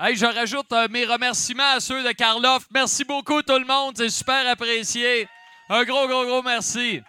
[0.00, 2.68] Hey, je rajoute euh, mes remerciements à ceux de Karloff.
[2.72, 5.26] Merci beaucoup tout le monde, c'est super apprécié.
[5.68, 7.02] Un gros, gros, gros merci.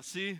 [0.00, 0.38] Merci.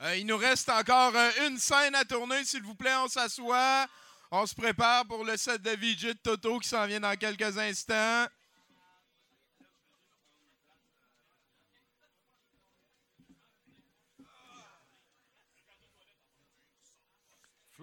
[0.00, 3.88] Euh, il nous reste encore euh, une scène à tourner, s'il vous plaît, on s'assoit.
[4.30, 8.26] On se prépare pour le set de VJ Toto qui s'en vient dans quelques instants.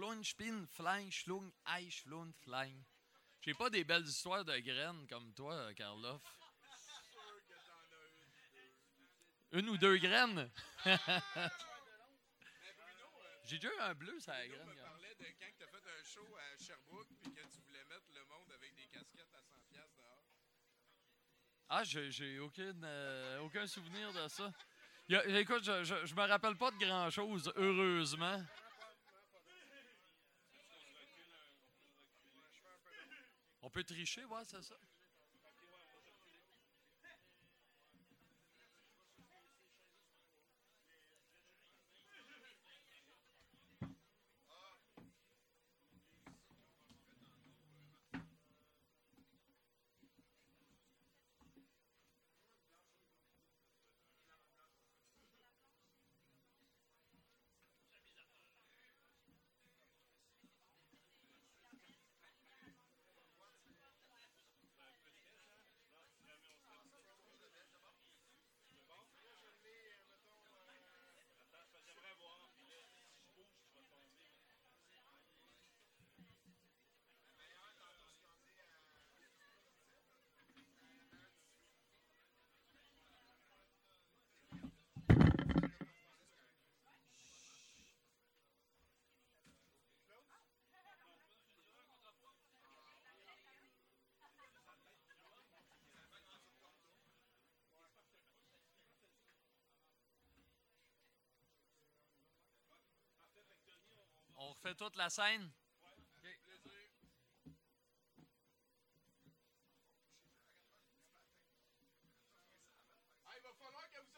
[0.04, 2.84] Flun, spin, flying, schlung, eich, flun, flying.
[3.40, 6.22] J'ai pas des belles histoires de graines comme toi, Karloff.
[9.54, 10.52] Une ou deux graines?
[13.46, 14.68] J'ai déjà eu un bleu, ça la graine.
[14.68, 17.86] me parlait de quand tu as fait un show à Sherbrooke puis que tu voulais
[17.86, 20.24] mettre le monde avec des casquettes à 100$ piastres dehors.
[21.70, 24.52] Ah, j'ai j'ai aucun, euh, aucun souvenir de ça.
[25.12, 28.44] A- écoute, je, je, je me rappelle pas de grand-chose, heureusement.
[33.64, 34.76] On peut tricher, ouais, c'est ça.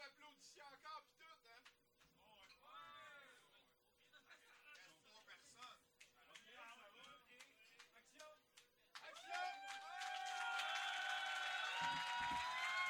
[0.04, 2.86] Applaudissiez encore pis tout, hein?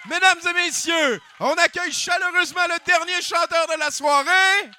[0.08, 4.70] Mesdames et messieurs, on accueille chaleureusement le dernier chanteur de la soirée,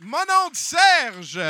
[0.00, 1.40] mon oncle Serge.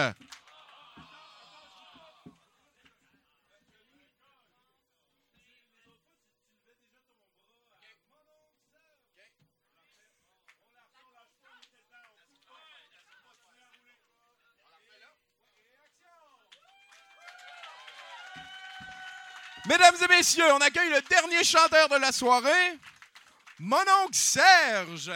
[19.68, 22.78] Mesdames et messieurs, on accueille le dernier chanteur de la soirée,
[23.58, 25.12] mon oncle Serge.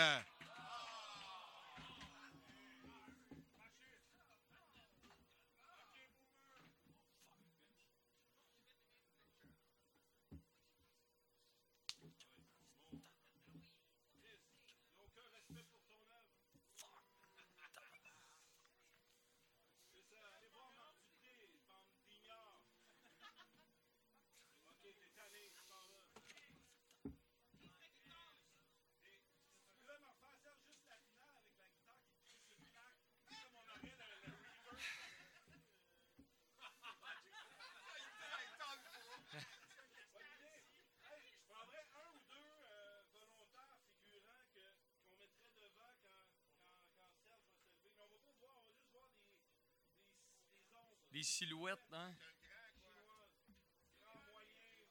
[51.13, 52.15] Les silhouettes, hein?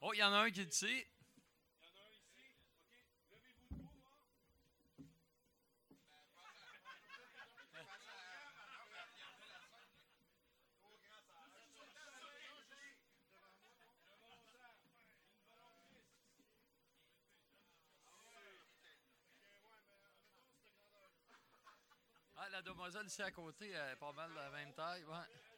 [0.01, 1.05] Oh, il y en a un qui est ici.
[22.35, 25.48] Ah, la demoiselle ici à côté, elle est pas mal de la même taille, ouais.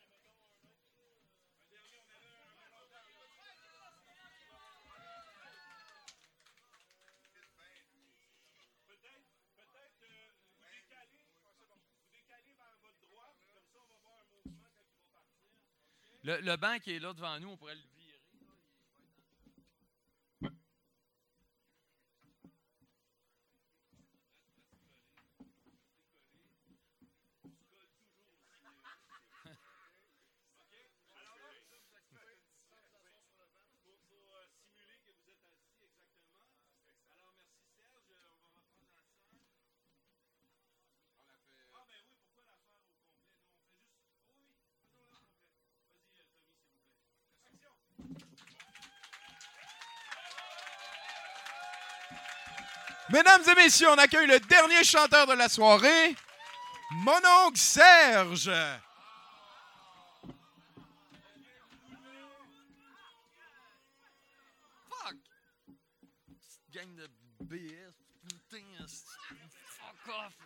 [16.39, 17.81] Le, banc qui est là devant nous, on pourrait le
[53.11, 56.15] Mesdames et messieurs, on accueille le dernier chanteur de la soirée,
[56.91, 57.21] mon
[57.55, 58.51] Serge.
[64.89, 65.15] Fuck!
[66.71, 67.09] Gang de
[67.41, 67.93] BS,
[69.67, 70.40] fuck off!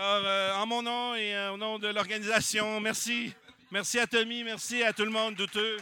[0.00, 3.34] Alors, euh, en mon nom et euh, au nom de l'organisation, merci.
[3.72, 5.76] Merci à Tommy, merci à tout le monde douteux.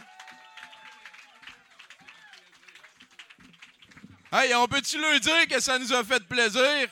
[4.31, 6.89] Hey, on peut-tu leur dire que ça nous a fait plaisir?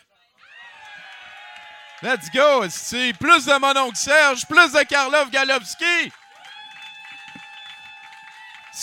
[2.03, 2.69] Let's go!
[2.69, 6.11] C'est plus de mon oncle Serge, plus de Karlov Galowski!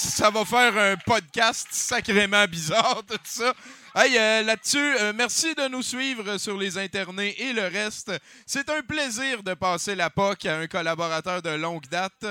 [0.03, 3.55] Ça va faire un podcast sacrément bizarre, tout ça.
[3.95, 8.11] Hey, euh, là-dessus, euh, merci de nous suivre sur les internets et le reste.
[8.45, 12.27] C'est un plaisir de passer la POC à un collaborateur de longue date.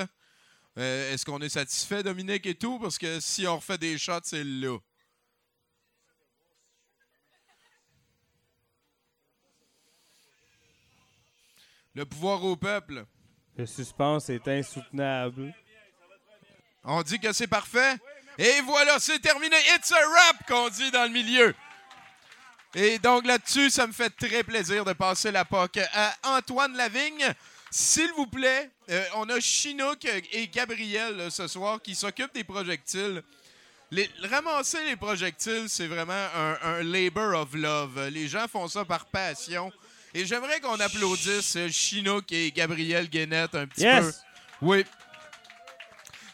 [0.77, 2.77] Euh, Est-ce qu'on est satisfait, Dominique et tout?
[2.77, 4.77] Parce que si on refait des shots, c'est là.
[11.95, 13.05] Le pouvoir au peuple.
[13.55, 15.53] Le suspense est insoutenable.
[16.83, 17.95] On dit que c'est parfait.
[18.37, 19.55] Et voilà, c'est terminé.
[19.75, 21.53] It's a rap qu'on dit dans le milieu.
[22.73, 27.33] Et donc là-dessus, ça me fait très plaisir de passer la POC à Antoine Lavigne.
[27.69, 32.43] S'il vous plaît, euh, on a Chinook et Gabriel euh, ce soir qui s'occupent des
[32.43, 33.21] projectiles.
[33.91, 38.07] Les- ramasser les projectiles, c'est vraiment un, un labor of love.
[38.09, 39.71] Les gens font ça par passion.
[40.13, 44.05] Et j'aimerais qu'on applaudisse euh, Chinook et Gabriel Guénette un petit Yes!
[44.05, 44.11] peu.
[44.61, 44.85] Oui.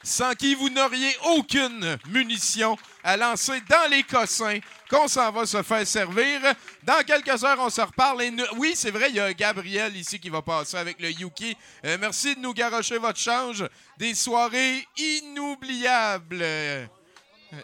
[0.08, 5.62] Sans qui vous n'auriez aucune munition à lancer dans les cossins qu'on s'en va se
[5.62, 6.40] faire servir.
[6.84, 8.24] Dans quelques heures, on se reparle.
[8.56, 11.58] Oui, c'est vrai, il y a Gabriel ici qui va passer avec le Yuki.
[11.84, 13.66] Euh, merci de nous garocher votre change.
[13.98, 16.40] Des soirées inoubliables.
[16.42, 16.86] Euh,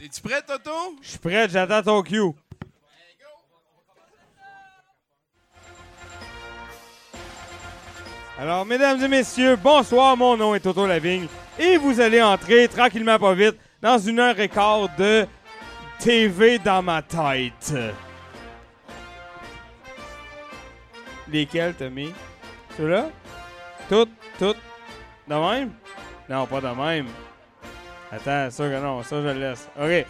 [0.00, 0.96] Es-tu prêt, Toto?
[1.02, 2.20] Je suis prêt, j'attends ton cue.
[8.42, 11.28] Alors, mesdames et messieurs, bonsoir, mon nom est Toto Lavigne
[11.60, 15.28] et vous allez entrer tranquillement pas vite dans une heure et quart de
[16.00, 17.72] TV dans ma tête.
[21.28, 22.12] Lesquels, Tommy?
[22.76, 23.10] Ceux-là?
[23.88, 24.58] Toutes, toutes?
[25.28, 25.70] De même?
[26.28, 27.06] Non, pas de même.
[28.10, 29.68] Attends, ça que non, ça je le laisse.
[29.80, 30.04] OK.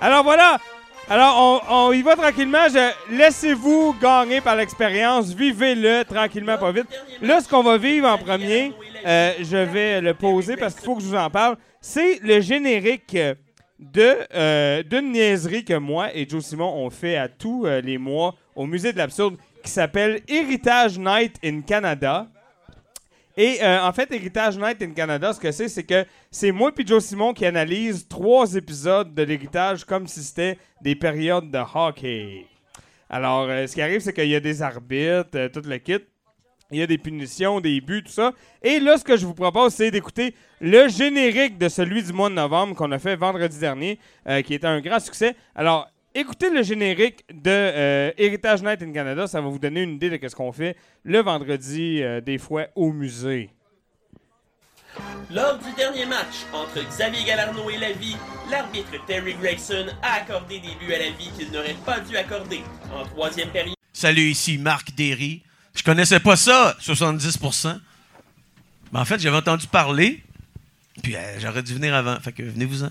[0.00, 0.56] Alors voilà.
[1.08, 2.66] Alors on, y va tranquillement.
[3.10, 5.34] Laissez-vous gagner par l'expérience.
[5.34, 6.86] Vivez-le tranquillement, pas vite.
[7.20, 8.72] Là, ce qu'on va vivre en premier,
[9.04, 11.56] euh, je vais le poser parce qu'il faut que je vous en parle.
[11.80, 13.16] C'est le générique
[13.78, 17.98] de euh, d'une niaiserie que moi et Joe Simon on fait à tous euh, les
[17.98, 22.28] mois au Musée de l'Absurde qui s'appelle Heritage Night in Canada.
[23.36, 26.70] Et euh, en fait, Héritage Night in Canada, ce que c'est, c'est que c'est moi
[26.76, 31.58] et Joe Simon qui analyse trois épisodes de l'héritage comme si c'était des périodes de
[31.74, 32.46] hockey.
[33.08, 35.98] Alors, euh, ce qui arrive, c'est qu'il y a des arbitres, euh, tout le kit.
[36.70, 38.32] Il y a des punitions, des buts, tout ça.
[38.62, 42.30] Et là, ce que je vous propose, c'est d'écouter le générique de celui du mois
[42.30, 43.98] de novembre qu'on a fait vendredi dernier,
[44.46, 45.36] qui était un grand succès.
[45.54, 49.26] Alors, écoutez le générique de euh, Heritage Night in Canada.
[49.26, 52.66] Ça va vous donner une idée de ce qu'on fait le vendredi, euh, des fois,
[52.74, 53.50] au musée.
[55.30, 58.16] Lors du dernier match entre Xavier Galarno et la vie,
[58.50, 62.60] l'arbitre Terry Gregson a accordé des buts à la vie qu'il n'aurait pas dû accorder.
[62.94, 65.42] En troisième période, Salut, ici Marc Derry.
[65.74, 67.78] Je connaissais pas ça, 70%.
[68.92, 70.22] Mais en fait, j'avais entendu parler,
[71.02, 72.18] puis euh, j'aurais dû venir avant.
[72.20, 72.90] Fait que venez-vous-en.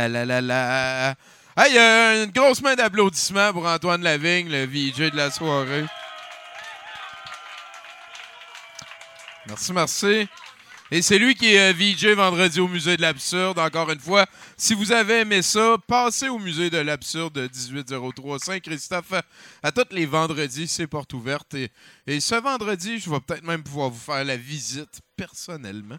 [0.00, 1.14] La la la la.
[1.58, 5.84] Hey, euh, une grosse main d'applaudissements pour Antoine Lavigne, le VJ de la soirée.
[9.46, 10.28] Merci, merci.
[10.92, 13.60] Et c'est lui qui est euh, VJ vendredi au Musée de l'Absurde.
[13.60, 19.12] Encore une fois, si vous avez aimé ça, passez au Musée de l'Absurde 1803 Saint-Christophe
[19.62, 20.66] à, tous les vendredis.
[20.66, 21.54] C'est porte ouverte.
[21.54, 21.70] Et,
[22.08, 25.98] et ce vendredi, je vais peut-être même pouvoir vous faire la visite personnellement.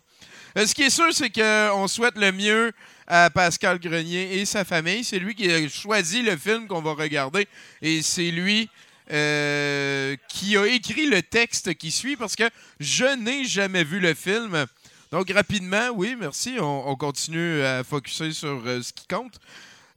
[0.57, 2.73] Euh, ce qui est sûr, c'est qu'on souhaite le mieux
[3.07, 5.05] à Pascal Grenier et sa famille.
[5.05, 7.47] C'est lui qui a choisi le film qu'on va regarder.
[7.81, 8.69] Et c'est lui
[9.09, 14.13] euh, qui a écrit le texte qui suit parce que je n'ai jamais vu le
[14.13, 14.65] film.
[15.11, 16.57] Donc, rapidement, oui, merci.
[16.57, 19.39] On, on continue à focuser sur euh, ce qui compte.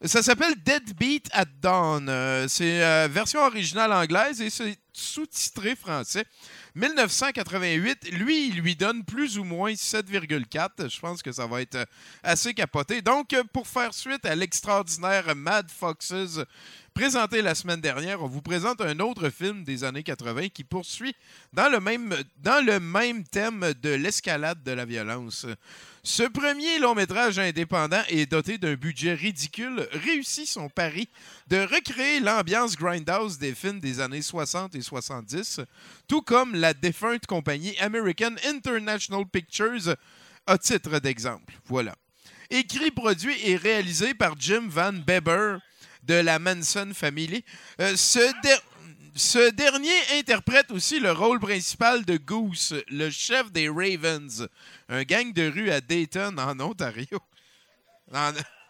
[0.04, 2.08] Ça s'appelle Deadbeat at Dawn.
[2.08, 6.24] Euh, c'est euh, version originale anglaise et c'est sous-titré français.
[6.74, 10.90] 1988, lui, il lui donne plus ou moins 7,4.
[10.90, 11.86] Je pense que ça va être
[12.24, 13.00] assez capoté.
[13.00, 16.40] Donc, pour faire suite à l'extraordinaire Mad Foxes
[16.94, 21.14] présenté la semaine dernière, on vous présente un autre film des années 80 qui poursuit
[21.52, 25.44] dans le même, thème de l'escalade de la violence.
[26.04, 31.08] Ce premier long métrage indépendant et doté d'un budget ridicule réussit son pari
[31.48, 35.62] de recréer l'ambiance grindhouse des films des années 60 et 70,
[36.06, 39.96] tout comme la défunte compagnie American International Pictures
[40.46, 41.54] à titre d'exemple.
[41.66, 41.96] Voilà.
[42.50, 45.58] Écrit, produit et réalisé par Jim Van Beber
[46.06, 47.44] de la Manson Family.
[47.80, 48.62] Euh, ce, der-
[49.14, 54.48] ce dernier interprète aussi le rôle principal de Goose, le chef des Ravens,
[54.88, 57.18] un gang de rue à Dayton, en Ontario.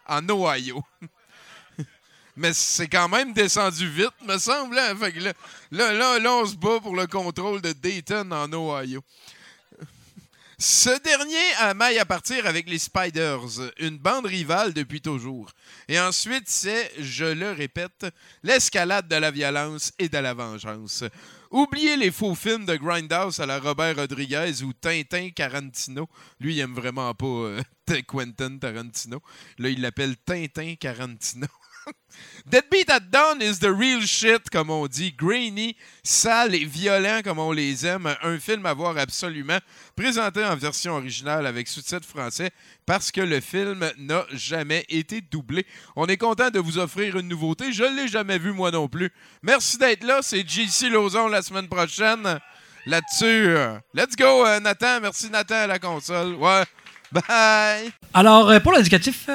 [0.07, 0.83] En, Ohio.
[2.37, 4.77] Mais c'est quand même descendu vite, me semble.
[4.77, 4.95] hein?
[4.97, 5.33] Fait là,
[5.71, 9.01] là, là, là, on se bat pour le contrôle de Dayton en Ohio.
[10.57, 15.51] Ce dernier a maille à partir avec les Spiders, une bande rivale depuis toujours.
[15.89, 18.05] Et ensuite, c'est, je le répète,
[18.41, 21.03] l'escalade de la violence et de la vengeance.
[21.51, 26.07] Oubliez les faux films de Grindhouse à la Robert Rodriguez ou Tintin Tarantino.
[26.39, 27.61] Lui, il aime vraiment pas euh,
[28.07, 29.21] Quentin Tarantino.
[29.57, 31.47] Là, il l'appelle Tintin Tarantino.
[32.45, 35.13] Deadbeat at Dawn is the real shit, comme on dit.
[35.13, 38.15] Grainy, sale et violent, comme on les aime.
[38.21, 39.57] Un film à voir absolument.
[39.95, 42.51] Présenté en version originale avec sous-titres français
[42.85, 45.65] parce que le film n'a jamais été doublé.
[45.95, 47.73] On est content de vous offrir une nouveauté.
[47.73, 49.11] Je ne l'ai jamais vu, moi non plus.
[49.41, 50.19] Merci d'être là.
[50.21, 52.39] C'est JC Lozon la semaine prochaine.
[52.87, 55.01] Là-dessus, euh, let's go, euh, Nathan.
[55.01, 56.35] Merci, Nathan, à la console.
[56.35, 56.63] Ouais.
[57.11, 57.91] Bye.
[58.13, 59.27] Alors, euh, pour l'éducatif,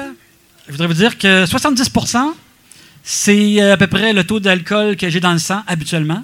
[0.71, 2.33] je voudrais vous dire que 70%
[3.03, 6.23] c'est euh, à peu près le taux d'alcool que j'ai dans le sang habituellement.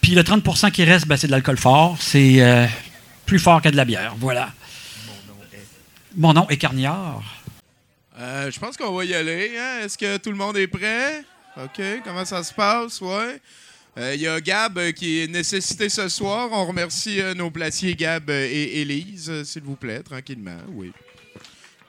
[0.00, 1.96] Puis le 30% qui reste, ben, c'est de l'alcool fort.
[2.00, 2.64] C'est euh,
[3.26, 4.14] plus fort que de la bière.
[4.18, 4.52] Voilà.
[6.16, 7.22] Mon nom est Carniard.
[8.18, 9.52] Euh, je pense qu'on va y aller.
[9.58, 9.84] hein.
[9.84, 11.22] Est-ce que tout le monde est prêt?
[11.56, 11.82] OK.
[12.02, 13.00] Comment ça se passe?
[13.02, 13.40] Ouais.
[14.14, 16.48] Il y a Gab qui est nécessité ce soir.
[16.52, 20.58] On remercie nos placiers Gab et Élise, s'il vous plaît, tranquillement.
[20.68, 20.92] Oui.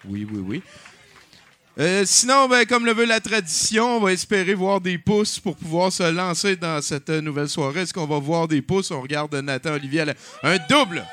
[0.06, 0.62] Oui, oui, oui.
[1.80, 5.56] Euh, sinon, ben, comme le veut la tradition, on va espérer voir des pouces pour
[5.56, 7.82] pouvoir se lancer dans cette nouvelle soirée.
[7.82, 8.90] Est-ce qu'on va voir des pouces?
[8.90, 10.04] On regarde Nathan Olivier.
[10.06, 11.06] la- Un double!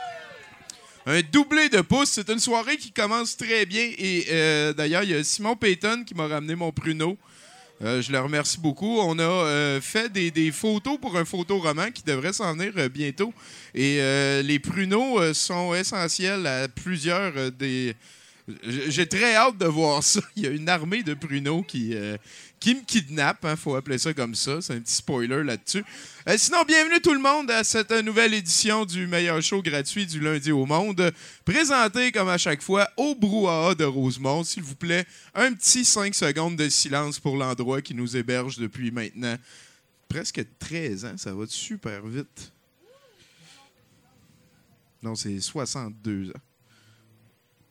[1.05, 2.13] Un doublé de pouces.
[2.13, 3.91] C'est une soirée qui commence très bien.
[3.99, 7.19] Et euh, d'ailleurs, il y a Simon Payton qui m'a ramené mon pruneau.
[7.83, 9.01] Euh, je le remercie beaucoup.
[9.01, 13.35] On a fait des, photos pour un photoroman qui devrait s'en venir bientôt.
[13.75, 13.99] Et
[14.43, 17.95] les pruneaux sont essentiels à plusieurs des.
[18.67, 20.21] J'ai très hâte de voir ça.
[20.37, 22.19] Il y a une armée de pruneaux qui, euh,
[22.61, 23.47] qui me kidnappe.
[23.49, 24.61] Il faut appeler ça comme ça.
[24.61, 25.83] C'est un petit spoiler là-dessus.
[26.29, 30.21] Euh, sinon, bienvenue tout le monde à cette nouvelle édition du meilleur show gratuit du
[30.21, 31.11] lundi au monde.
[31.47, 34.45] Présenté comme à chaque fois au brouhaha de Rosemont.
[34.45, 38.91] S'il vous plaît, un petit 5 secondes de silence pour l'endroit qui nous héberge depuis
[38.91, 39.39] maintenant
[40.07, 41.17] presque 13 ans.
[41.17, 42.53] Ça va super vite.
[45.03, 46.54] Non, c'est 62 ans.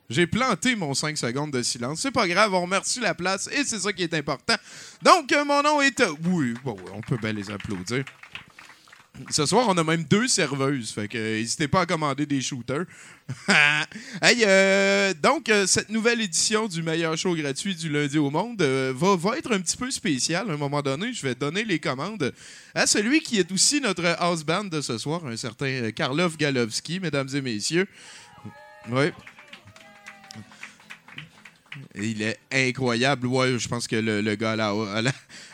[0.09, 2.01] J'ai planté mon 5 secondes de silence.
[2.01, 4.56] C'est pas grave, on remercie la place et c'est ça qui est important.
[5.01, 6.01] Donc, euh, mon nom est.
[6.25, 8.03] Oui, bon, on peut bien les applaudir.
[9.30, 10.91] Ce soir, on a même deux serveuses.
[10.91, 12.85] Fait que euh, n'hésitez pas à commander des shooters.
[14.22, 18.61] hey, euh, donc, euh, cette nouvelle édition du meilleur show gratuit du lundi au monde
[18.64, 20.49] euh, va, être un petit peu spéciale.
[20.49, 22.33] À un moment donné, je vais donner les commandes
[22.73, 26.35] à celui qui est aussi notre house band de ce soir, un certain euh, Karlov
[26.35, 27.88] Galovski, mesdames et messieurs.
[28.90, 29.11] Oui.
[31.95, 33.27] Il est incroyable.
[33.27, 35.02] Ouais, je pense que le, le gars à la- à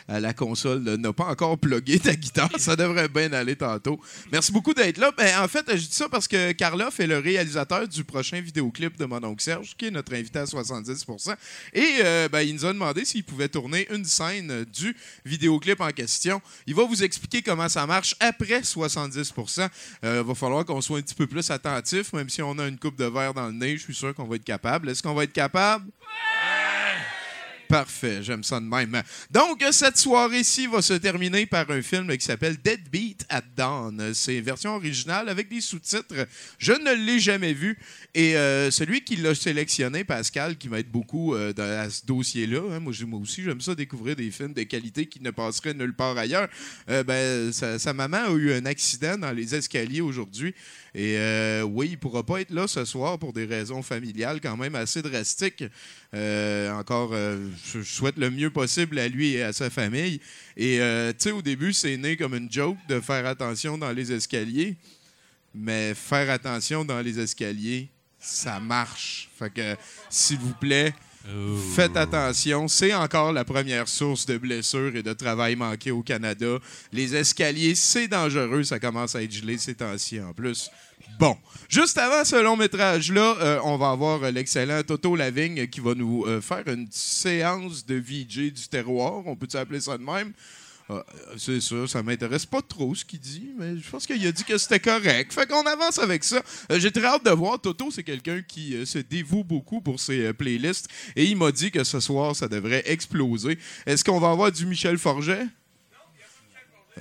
[0.09, 2.49] la console n'a pas encore plugué ta guitare.
[2.57, 3.99] Ça devrait bien aller tantôt.
[4.31, 5.11] Merci beaucoup d'être là.
[5.15, 8.97] Ben, en fait, je dis ça parce que Karloff est le réalisateur du prochain vidéoclip
[8.97, 11.35] de mon oncle Serge, qui est notre invité à 70%
[11.73, 15.89] Et euh, ben, il nous a demandé s'il pouvait tourner une scène du vidéoclip en
[15.89, 16.41] question.
[16.65, 19.33] Il va vous expliquer comment ça marche après 70
[20.03, 22.79] Il va falloir qu'on soit un petit peu plus attentif, même si on a une
[22.79, 23.77] coupe de verre dans le nez.
[23.77, 24.89] Je suis sûr qu'on va être capable.
[24.89, 25.85] Est-ce qu'on va être capable?
[27.69, 28.99] Parfait, j'aime ça de même.
[29.29, 34.11] Donc, cette soirée-ci va se terminer par un film qui s'appelle Deadbeat at Dawn.
[34.15, 36.27] C'est une version originale avec des sous-titres.
[36.57, 37.77] Je ne l'ai jamais vu.
[38.15, 42.79] Et euh, celui qui l'a sélectionné, Pascal, qui m'aide beaucoup euh, dans ce dossier-là, hein,
[42.79, 46.17] moi, moi aussi, j'aime ça découvrir des films de qualité qui ne passeraient nulle part
[46.17, 46.49] ailleurs.
[46.89, 50.55] Euh, ben, sa maman a eu un accident dans les escaliers aujourd'hui.
[50.95, 54.41] Et euh, oui, il ne pourra pas être là ce soir pour des raisons familiales
[54.41, 55.63] quand même assez drastiques.
[56.13, 60.19] Euh, encore, euh, je souhaite le mieux possible à lui et à sa famille.
[60.57, 63.91] Et euh, tu sais, au début, c'est né comme une joke de faire attention dans
[63.91, 64.75] les escaliers.
[65.53, 69.29] Mais faire attention dans les escaliers, ça marche.
[69.37, 69.75] Fait que,
[70.09, 70.93] s'il vous plaît,
[71.75, 72.67] faites attention.
[72.67, 76.57] C'est encore la première source de blessures et de travail manqué au Canada.
[76.91, 78.63] Les escaliers, c'est dangereux.
[78.63, 80.69] Ça commence à être gelé ces temps-ci en plus.
[81.19, 81.35] Bon,
[81.67, 85.93] juste avant ce long métrage-là, euh, on va avoir euh, l'excellent Toto Lavigne qui va
[85.93, 89.23] nous euh, faire une séance de VJ du terroir.
[89.25, 90.31] On peut-tu appeler ça de même?
[91.37, 94.43] C'est ça, ça m'intéresse pas trop ce qu'il dit, mais je pense qu'il a dit
[94.43, 95.31] que c'était correct.
[95.31, 96.41] Fait qu'on avance avec ça.
[96.71, 97.59] Euh, J'ai très hâte de voir.
[97.61, 101.51] Toto, c'est quelqu'un qui euh, se dévoue beaucoup pour ses euh, playlists et il m'a
[101.51, 103.59] dit que ce soir, ça devrait exploser.
[103.85, 105.45] Est-ce qu'on va avoir du Michel Forget?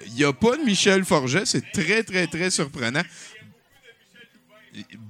[0.06, 3.02] Il n'y a pas de Michel Forget, c'est très, très, très surprenant.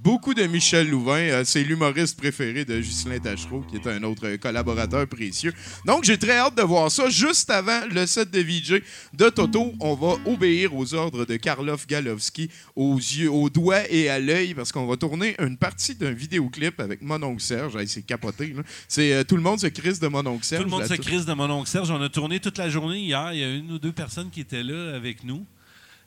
[0.02, 1.18] Beaucoup de Michel Louvain.
[1.18, 5.52] euh, c'est l'humoriste préféré de Ghislain Tachereau, qui est un autre euh, collaborateur précieux.
[5.84, 7.08] Donc, j'ai très hâte de voir ça.
[7.08, 8.82] Juste avant le set de VJ
[9.14, 14.08] de Toto, on va obéir aux ordres de Karloff Galowski aux yeux, aux doigts et
[14.08, 17.76] à l'œil, parce qu'on va tourner une partie d'un vidéoclip avec mon oncle Serge.
[17.76, 18.62] Hey, c'est capoté, là.
[18.88, 20.62] C'est euh, tout le monde se crise de mon oncle Serge.
[20.62, 21.90] Tout le monde se crise de mon oncle Serge.
[21.90, 23.32] On a tourné toute la journée hier.
[23.32, 25.44] Il y a une ou deux personnes qui étaient là avec nous.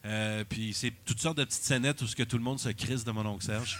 [0.05, 2.69] Euh, puis c'est toutes sortes de petites scénettes où ce que tout le monde se
[2.69, 3.79] crise de mon oncle Serge.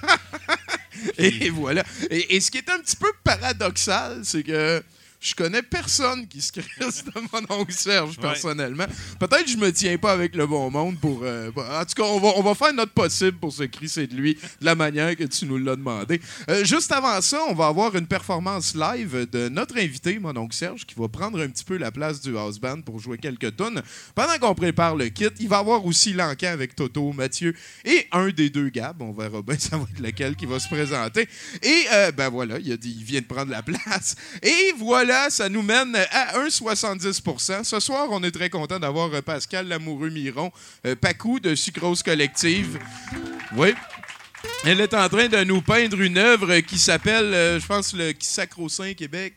[1.18, 1.84] Et voilà.
[2.10, 4.84] Et, et ce qui est un petit peu paradoxal, c'est que
[5.22, 8.22] je connais personne qui se crisse de mon oncle Serge, Ouais.
[8.22, 8.86] personnellement.
[9.20, 11.22] Peut-être que je me tiens pas avec le bon monde pour...
[11.24, 14.16] euh, en tout cas, on va, on va faire notre possible pour se crisser de
[14.16, 16.20] lui de la manière que tu nous l'as demandé.
[16.50, 20.56] Euh, juste avant ça, on va avoir une performance live de notre invité, mon oncle
[20.56, 23.56] Serge, qui va prendre un petit peu la place du house band pour jouer quelques
[23.56, 23.82] tunes.
[24.16, 28.30] Pendant qu'on prépare le kit, il va avoir aussi l'encan avec Toto, Mathieu et un
[28.30, 29.00] des deux Gab.
[29.02, 31.28] On verra bien ça va être lequel qui va se présenter.
[31.62, 34.16] Et euh, ben voilà, il, a dit, il vient de prendre la place.
[34.42, 39.22] Et voilà, ça nous mène à 1,70% Ce soir, on est très content d'avoir euh,
[39.22, 40.52] Pascal Lamoureux-Miron,
[40.86, 42.80] euh, Pacou de Sucrose Collective.
[43.56, 43.74] Oui.
[44.64, 48.14] Elle est en train de nous peindre une œuvre qui s'appelle, euh, je pense, le
[48.20, 49.34] Sacro-Saint Québec.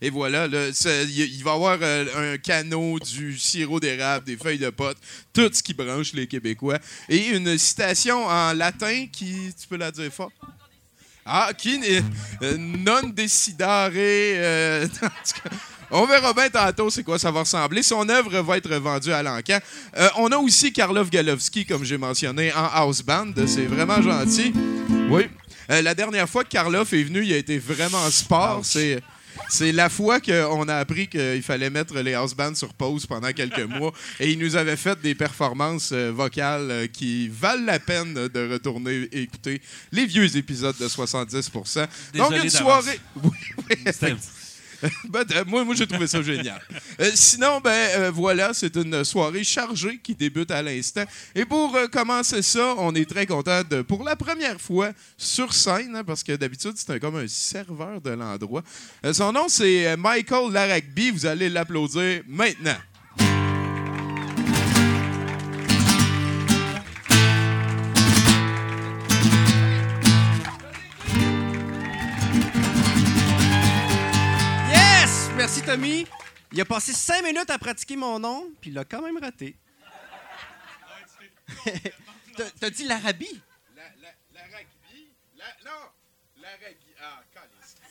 [0.00, 4.98] Et voilà, il va y avoir un canot, du sirop d'érable, des feuilles de pote,
[5.32, 6.78] tout ce qui branche les Québécois.
[7.08, 10.30] Et une citation en latin qui, tu peux la dire fort?
[11.26, 11.80] Ah, qui
[12.42, 13.90] euh, non decidare.
[13.94, 14.86] euh,
[15.90, 17.82] on verra bien tantôt c'est quoi ça va ressembler.
[17.82, 19.58] Son œuvre va être vendue à l'encan.
[19.96, 23.32] Euh, on a aussi Karlov Galowski, comme j'ai mentionné, en house band.
[23.46, 24.52] C'est vraiment gentil.
[25.08, 25.28] Oui.
[25.68, 28.60] La dernière fois que Karloff est venu, il a été vraiment sport.
[28.62, 29.00] C'est.
[29.48, 33.32] C'est la fois qu'on a appris qu'il fallait mettre les house bands sur pause pendant
[33.32, 37.78] quelques mois et il nous avait fait des performances euh, vocales euh, qui valent la
[37.78, 39.60] peine de retourner écouter
[39.92, 41.66] les vieux épisodes de 70 Donc
[42.12, 43.00] Désolé une soirée.
[43.22, 43.30] Oui,
[43.70, 43.76] oui,
[45.08, 46.60] Ben, euh, moi, moi j'ai trouvé ça génial.
[47.00, 51.04] Euh, sinon, ben euh, voilà, c'est une soirée chargée qui débute à l'instant.
[51.34, 55.96] Et pour commencer ça, on est très content de, pour la première fois sur scène,
[55.96, 58.62] hein, parce que d'habitude, c'est comme un serveur de l'endroit.
[59.12, 61.10] Son nom, c'est Michael Larragby.
[61.10, 62.76] Vous allez l'applaudir maintenant.
[75.44, 76.06] Merci, Tommy.
[76.52, 79.54] Il a passé cinq minutes à pratiquer mon nom, puis il l'a quand même raté.
[82.34, 83.42] T'as- T'as dit l'Arabie?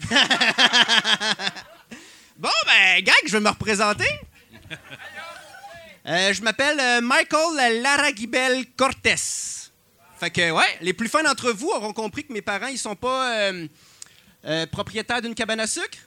[2.39, 4.09] bon, ben, gag, je vais me représenter.
[6.07, 9.13] Euh, je m'appelle euh, Michael Laragibel Cortés.
[10.19, 12.95] Fait que, ouais, les plus fins d'entre vous auront compris que mes parents, ils sont
[12.95, 13.67] pas euh,
[14.45, 15.99] euh, propriétaires d'une cabane à sucre.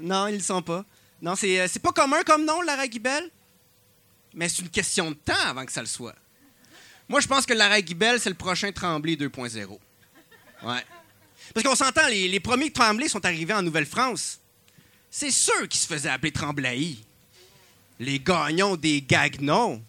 [0.00, 0.84] Non, ils le sont pas.
[1.20, 3.30] Non, c'est euh, c'est pas commun comme nom, Laragibel.
[4.34, 6.14] Mais c'est une question de temps avant que ça le soit.
[7.08, 9.78] Moi, je pense que Laragibel, c'est le prochain Tremblay 2.0.
[10.62, 10.84] Ouais.
[11.54, 14.40] Parce qu'on s'entend, les, premiers Tremblay sont arrivés en Nouvelle-France.
[15.10, 17.02] C'est ceux qui se faisaient appeler Tremblayi.
[17.98, 19.82] Les gagnons des Gagnon.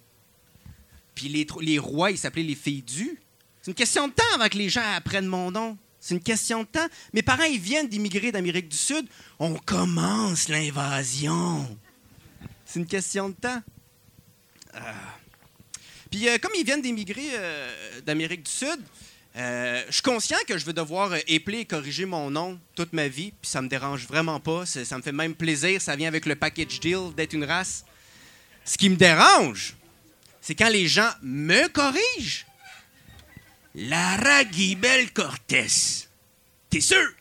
[1.16, 2.86] Puis les, les rois, ils s'appelaient les filles.
[2.88, 5.78] C'est une question de temps avant que les gens apprennent mon nom.
[6.08, 6.88] C'est une question de temps.
[7.12, 9.06] Mes parents, ils viennent d'immigrer d'Amérique du Sud.
[9.40, 11.78] On commence l'invasion.
[12.66, 13.62] C'est une question de temps.
[14.74, 14.94] Ah.
[16.10, 18.80] Puis euh, comme ils viennent d'immigrer euh, d'Amérique du Sud,
[19.36, 22.94] euh, je suis conscient que je vais devoir euh, épeler et corriger mon nom toute
[22.94, 24.66] ma vie, puis ça me dérange vraiment pas.
[24.66, 25.82] Ça me fait même plaisir.
[25.82, 27.84] Ça vient avec le package deal d'être une race.
[28.64, 29.76] Ce qui me dérange,
[30.40, 32.47] c'est quand les gens me corrigent.
[33.80, 36.08] Lara Guibel Cortés.
[36.68, 37.14] T'es sûr?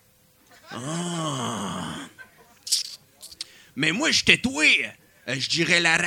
[0.71, 1.97] Ah.
[3.77, 4.91] Mais moi, je t'étouais.
[5.29, 5.99] Euh, je dirais la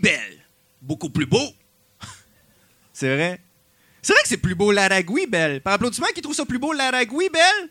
[0.00, 0.38] belle.
[0.80, 1.54] Beaucoup plus beau.
[2.94, 3.40] c'est vrai?
[4.00, 4.88] C'est vrai que c'est plus beau la
[5.28, 5.60] belle.
[5.60, 7.68] Par applaudissement, qui trouve ça plus beau la belle?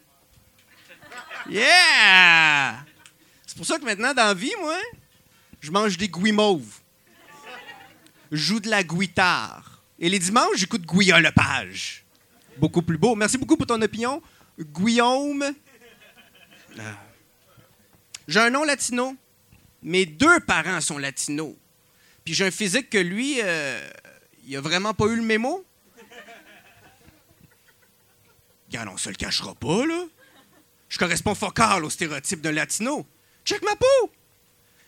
[1.50, 2.86] Yeah!
[3.48, 4.78] C'est pour ça que maintenant, dans la vie, moi,
[5.60, 6.78] je mange des gouis mauves.
[8.32, 9.82] Je joue de la guitare.
[9.98, 11.99] Et les dimanches, j'écoute Guillaume Lepage.
[12.60, 13.16] Beaucoup plus beau.
[13.16, 14.22] Merci beaucoup pour ton opinion.
[14.60, 15.54] Guillaume.
[16.78, 16.82] Ah.
[18.28, 19.16] J'ai un nom latino.
[19.82, 21.56] Mes deux parents sont latinos.
[22.26, 23.90] Puis j'ai un physique que lui, euh,
[24.46, 25.66] il a vraiment pas eu le mémo.
[28.68, 30.04] Regarde, on se le cachera pas, là.
[30.90, 33.06] Je corresponds focal au stéréotype d'un latino.
[33.46, 34.12] Check ma peau!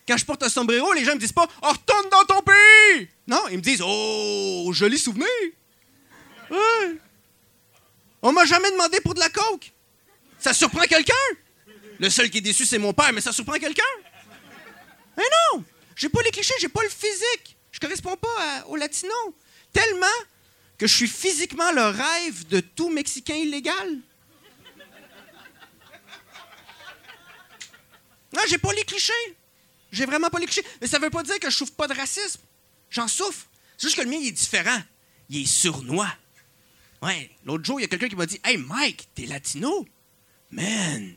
[0.08, 3.08] Quand je porte un sombrero, les gens me disent pas oh, retourne dans ton pays!
[3.28, 5.28] Non, ils me disent Oh, joli souvenir!
[6.50, 6.98] Ouais.
[8.22, 9.72] On m'a jamais demandé pour de la coke.
[10.40, 11.14] Ça surprend quelqu'un?
[12.00, 13.84] Le seul qui est déçu, c'est mon père, mais ça surprend quelqu'un?
[15.18, 15.64] Mais non!
[15.96, 17.58] J'ai pas les clichés, j'ai pas le physique.
[17.72, 19.34] Je corresponds pas aux latinos.
[19.72, 20.08] Tellement
[20.78, 24.00] que je suis physiquement le rêve de tout Mexicain illégal.
[28.34, 29.38] Non, j'ai pas les clichés.
[29.92, 30.66] J'ai vraiment pas les clichés.
[30.80, 32.40] Mais ça veut pas dire que je souffre pas de racisme.
[32.90, 33.46] J'en souffre.
[33.78, 34.82] C'est juste que le mien, il est différent.
[35.30, 36.12] Il est sournois.
[37.02, 39.88] Ouais, l'autre jour, il y a quelqu'un qui m'a dit Hey Mike, t'es latino?
[40.52, 41.16] Man,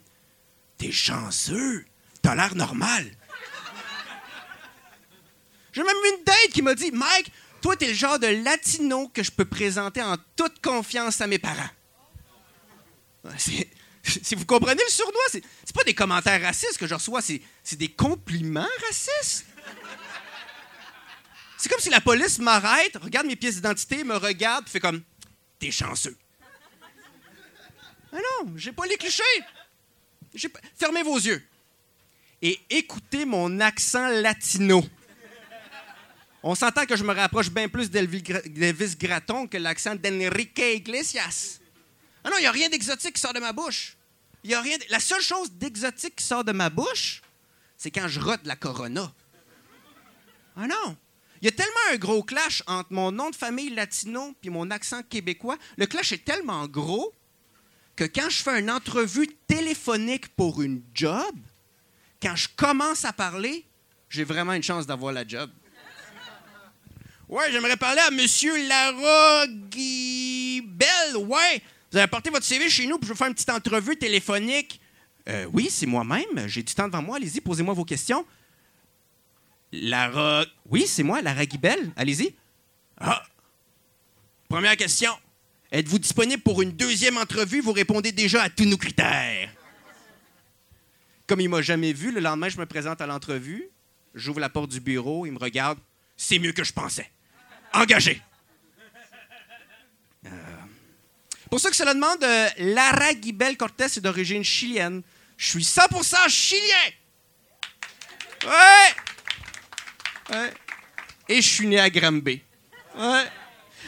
[0.78, 1.84] t'es chanceux.
[2.22, 3.10] T'as l'air normal.
[5.72, 9.08] J'ai même eu une date qui m'a dit Mike, toi, t'es le genre de latino
[9.08, 11.70] que je peux présenter en toute confiance à mes parents.
[13.36, 13.66] si
[14.36, 15.42] vous comprenez le surnois, c'est,
[15.74, 17.40] pas des commentaires racistes que je reçois, c'est,
[17.72, 19.46] des compliments racistes.
[21.56, 25.02] C'est comme si la police m'arrête, regarde mes pièces d'identité, me regarde, fait comme
[25.58, 26.16] T'es chanceux.
[28.12, 29.22] Ah non, j'ai pas les clichés.
[30.76, 31.42] Fermez vos yeux
[32.44, 34.84] et écoutez mon accent latino.
[36.42, 41.58] On s'entend que je me rapproche bien plus d'Elvis Gratton que l'accent d'Enrique Iglesias.
[42.22, 43.96] Ah non, il n'y a rien d'exotique qui sort de ma bouche.
[44.44, 47.22] Y a rien La seule chose d'exotique qui sort de ma bouche,
[47.78, 49.10] c'est quand je rote la Corona.
[50.56, 50.96] Ah non!
[51.44, 54.70] Il y a tellement un gros clash entre mon nom de famille latino et mon
[54.70, 55.58] accent québécois.
[55.76, 57.12] Le clash est tellement gros
[57.96, 61.36] que quand je fais une entrevue téléphonique pour une job,
[62.22, 63.66] quand je commence à parler,
[64.08, 65.50] j'ai vraiment une chance d'avoir la job.
[67.28, 68.54] Ouais, j'aimerais parler à Monsieur
[70.62, 71.16] Bell.
[71.18, 74.80] Ouais, vous avez apporté votre CV chez nous pour je faire une petite entrevue téléphonique.
[75.28, 76.46] Euh, oui, c'est moi-même.
[76.46, 77.16] J'ai du temps devant moi.
[77.18, 78.24] Allez-y, posez-moi vos questions.
[79.82, 80.44] Lara.
[80.70, 81.92] Oui, c'est moi, Lara Guibel.
[81.96, 82.34] Allez-y.
[82.98, 83.22] Ah.
[84.48, 85.12] Première question.
[85.72, 87.60] Êtes-vous disponible pour une deuxième entrevue?
[87.60, 89.50] Vous répondez déjà à tous nos critères.
[91.26, 93.68] Comme il m'a jamais vu, le lendemain, je me présente à l'entrevue.
[94.14, 95.26] J'ouvre la porte du bureau.
[95.26, 95.78] Il me regarde.
[96.16, 97.10] C'est mieux que je pensais.
[97.72, 98.22] Engagé.
[100.26, 100.30] Euh,
[101.50, 105.02] pour ceux que cela demande, euh, Lara Guibel Cortez est d'origine chilienne.
[105.36, 106.92] Je suis 100% chilien.
[108.44, 109.03] Ouais.
[111.28, 112.42] Et je suis né à Granby.
[112.96, 113.24] Ouais.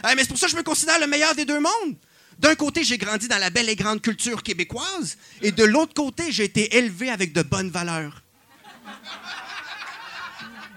[0.05, 1.97] mais c'est pour ça que je me considère le meilleur des deux mondes.
[2.39, 6.31] D'un côté, j'ai grandi dans la belle et grande culture québécoise, et de l'autre côté,
[6.31, 8.23] j'ai été élevé avec de bonnes valeurs.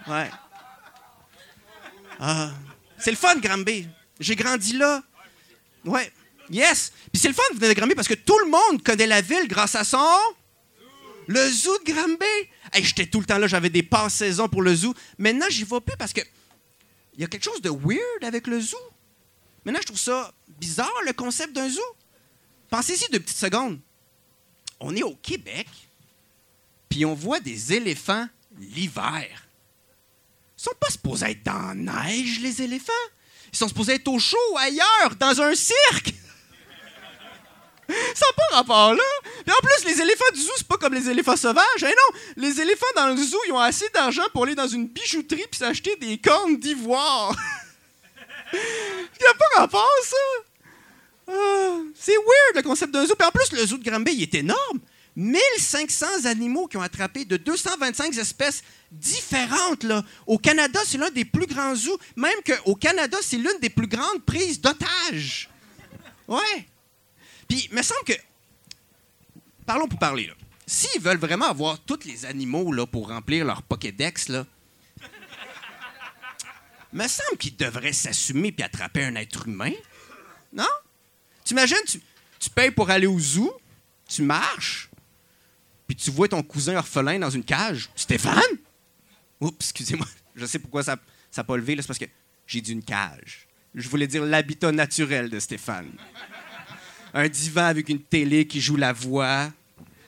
[0.06, 0.30] Ouais.
[2.18, 2.50] Ah.
[2.98, 3.88] C'est le fun, Granby.
[4.18, 5.02] J'ai grandi là.
[5.84, 6.12] Ouais.
[6.50, 6.92] Yes!
[7.12, 9.20] Puis c'est le fun de venir de Granby parce que tout le monde connaît la
[9.20, 10.18] ville grâce à son.
[11.30, 12.50] Le zoo de Granby!
[12.72, 14.92] Hey, J'étais tout le temps là, j'avais des passes saison pour le zoo.
[15.16, 16.22] Maintenant, j'y vais plus parce que.
[17.14, 18.76] Il y a quelque chose de weird avec le zoo.
[19.64, 21.80] Maintenant, je trouve ça bizarre, le concept d'un zoo.
[22.68, 23.78] Pensez-y deux petites secondes.
[24.80, 25.68] On est au Québec,
[26.88, 28.26] puis on voit des éléphants
[28.58, 29.46] l'hiver.
[30.58, 32.92] Ils sont pas supposés être dans la neige, les éléphants.
[33.52, 36.12] Ils sont supposés être au chaud, ailleurs, dans un cirque.
[38.14, 39.02] Ça n'a pas rapport là.
[39.44, 41.64] Puis en plus, les éléphants du zoo, c'est pas comme les éléphants sauvages.
[41.78, 44.86] Eh non, les éléphants dans le zoo, ils ont assez d'argent pour aller dans une
[44.86, 47.34] bijouterie puis s'acheter des cornes d'ivoire.
[48.52, 50.16] Il a pas rapport, ça.
[51.28, 53.14] Ah, c'est weird, le concept d'un zoo.
[53.14, 54.80] Puis en plus, le zoo de Granby, il est énorme.
[55.16, 59.84] 1500 animaux qui ont attrapé de 225 espèces différentes.
[59.84, 60.04] Là.
[60.26, 61.98] Au Canada, c'est l'un des plus grands zoos.
[62.16, 65.48] Même qu'au Canada, c'est l'une des plus grandes prises d'otages.
[66.26, 66.69] Ouais.
[67.50, 68.12] Puis, il me semble que.
[69.66, 70.34] Parlons pour parler, là.
[70.66, 74.46] S'ils veulent vraiment avoir tous les animaux là, pour remplir leur Pokédex, là.
[76.92, 79.72] me semble qu'ils devraient s'assumer puis attraper un être humain.
[80.52, 80.68] Non?
[81.44, 82.00] Tu imagines, tu,
[82.38, 83.52] tu payes pour aller au zoo,
[84.08, 84.88] tu marches,
[85.88, 87.90] puis tu vois ton cousin orphelin dans une cage.
[87.96, 88.40] Stéphane?
[89.40, 90.06] Oups, excusez-moi.
[90.36, 90.96] Je sais pourquoi ça
[91.36, 91.74] n'a pas levé.
[91.74, 92.04] là, C'est parce que
[92.46, 93.48] j'ai dit une cage.
[93.74, 95.90] Je voulais dire l'habitat naturel de Stéphane.
[97.12, 99.50] Un divan avec une télé qui joue la voix.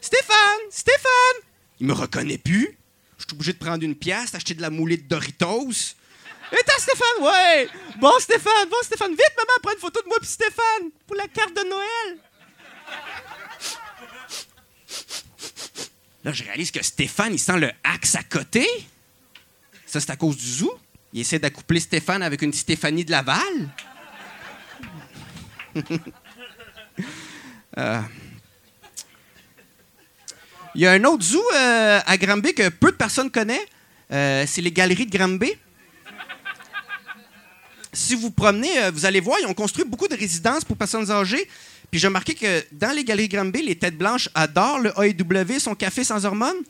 [0.01, 0.61] Stéphane!
[0.71, 1.43] Stéphane!
[1.81, 2.79] Il me reconnaît plus.
[3.19, 5.95] Je suis obligé de prendre une pièce, d'acheter de la moulée de Doritos.
[6.53, 7.23] Et t'as Stéphane?
[7.23, 7.69] Ouais!
[7.99, 11.29] Bon, Stéphane, bon, Stéphane, vite, maman, prends une photo de moi puis Stéphane pour la
[11.29, 12.19] carte de Noël.
[16.25, 18.67] Là, je réalise que Stéphane, il sent le axe à côté.
[19.87, 20.79] Ça, c'est à cause du zoo.
[21.13, 23.71] Il essaie d'accoupler Stéphane avec une Stéphanie de Laval.
[27.79, 28.01] Euh.
[30.75, 33.67] Il y a un autre zoo euh, à Granby que peu de personnes connaissent.
[34.11, 35.53] Euh, c'est les galeries de Granby.
[37.93, 41.11] Si vous promenez, euh, vous allez voir, ils ont construit beaucoup de résidences pour personnes
[41.11, 41.47] âgées.
[41.91, 45.75] Puis j'ai remarqué que dans les galeries Granby, les têtes blanches adorent le AEW, son
[45.75, 46.63] café sans hormones.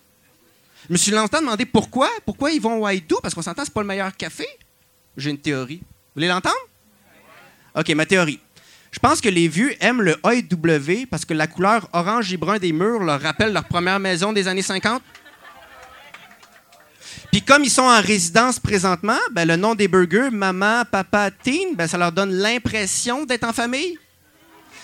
[0.88, 2.10] Je me suis longtemps demandé pourquoi.
[2.24, 3.20] Pourquoi ils vont au AEW?
[3.22, 4.46] Parce qu'on s'entend, c'est pas le meilleur café.
[5.16, 5.78] J'ai une théorie.
[5.78, 6.56] Vous voulez l'entendre?
[7.76, 8.40] OK, ma théorie.
[8.92, 12.58] Je pense que les vieux aiment le AEW parce que la couleur orange et brun
[12.58, 15.02] des murs leur rappelle leur première maison des années 50.
[17.32, 21.74] Puis comme ils sont en résidence présentement, ben, le nom des burgers, maman, papa, teen,
[21.74, 23.98] ben, ça leur donne l'impression d'être en famille.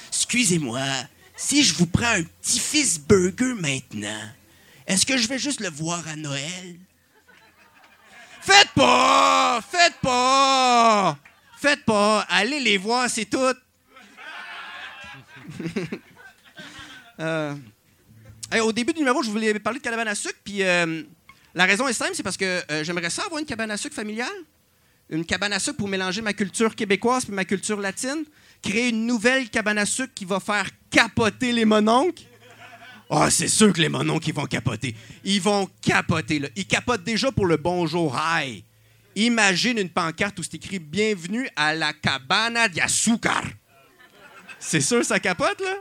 [0.09, 0.81] Excusez-moi,
[1.37, 4.23] si je vous prends un petit-fils burger maintenant,
[4.87, 6.77] est-ce que je vais juste le voir à Noël?
[8.41, 9.61] Faites pas!
[9.70, 11.19] Faites pas!
[11.61, 12.27] Faites pas!
[12.31, 13.55] Allez les voir, c'est tout!
[17.20, 17.57] Euh,
[18.62, 21.03] au début du numéro, je voulais parler de cabane à sucre, puis euh,
[21.55, 23.97] la raison est simple, c'est parce que euh, j'aimerais ça avoir une cabane à sucre
[23.97, 24.28] familiale.
[25.11, 28.25] Une cabane à sucre pour mélanger ma culture québécoise et ma culture latine.
[28.62, 32.23] Créer une nouvelle cabane à sucre qui va faire capoter les mononcles.
[33.11, 34.95] Ah, c'est sûr que les mononcles, ils vont capoter.
[35.25, 36.49] Ils vont capoter, là.
[36.57, 38.65] Ils capotent déjà pour le bonjour hi.
[39.17, 43.43] Imagine une pancarte où c'est écrit Bienvenue à la cabana de azúcar.
[44.61, 45.77] C'est sûr, ça capote, là?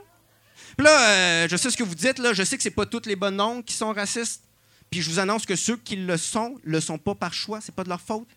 [0.78, 2.34] Puis là, euh, je sais ce que vous dites, là.
[2.34, 4.44] Je sais que c'est pas toutes les bonnes oncles qui sont racistes.
[4.90, 7.60] Puis je vous annonce que ceux qui le sont, le sont pas par choix.
[7.62, 8.28] C'est pas de leur faute.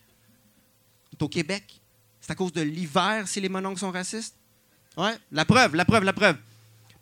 [1.11, 1.81] On est au Québec.
[2.19, 4.35] C'est à cause de l'hiver si les mononcles sont racistes.
[4.97, 6.35] Ouais, la preuve, la preuve, la preuve.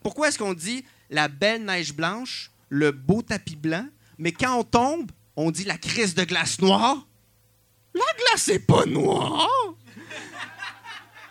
[0.02, 3.86] Pourquoi est-ce qu'on dit la belle neige blanche, le beau tapis blanc,
[4.18, 7.06] mais quand on tombe, on dit la crise de glace noire?
[7.94, 9.74] La glace n'est pas noire!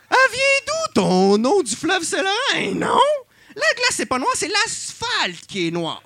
[0.09, 2.75] Elle vient d'où ton nom du fleuve Saint-Laurent?
[2.75, 2.99] Non!
[3.55, 6.01] La glace c'est pas noire, c'est l'asphalte qui est noir.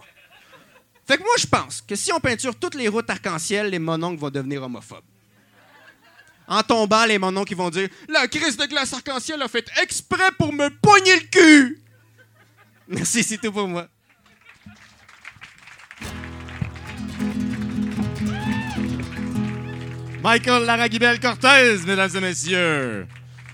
[1.06, 4.20] Fait que moi, je pense que si on peinture toutes les routes arc-en-ciel, les mononcles
[4.20, 5.04] vont devenir homophobes.
[6.48, 10.54] En tombant, les mononcles vont dire La crise de glace arc-en-ciel a fait exprès pour
[10.54, 11.84] me pogner le cul!
[12.88, 13.88] Merci, c'est tout pour moi.
[20.22, 23.08] Michael Laragibel Cortez, mesdames et messieurs.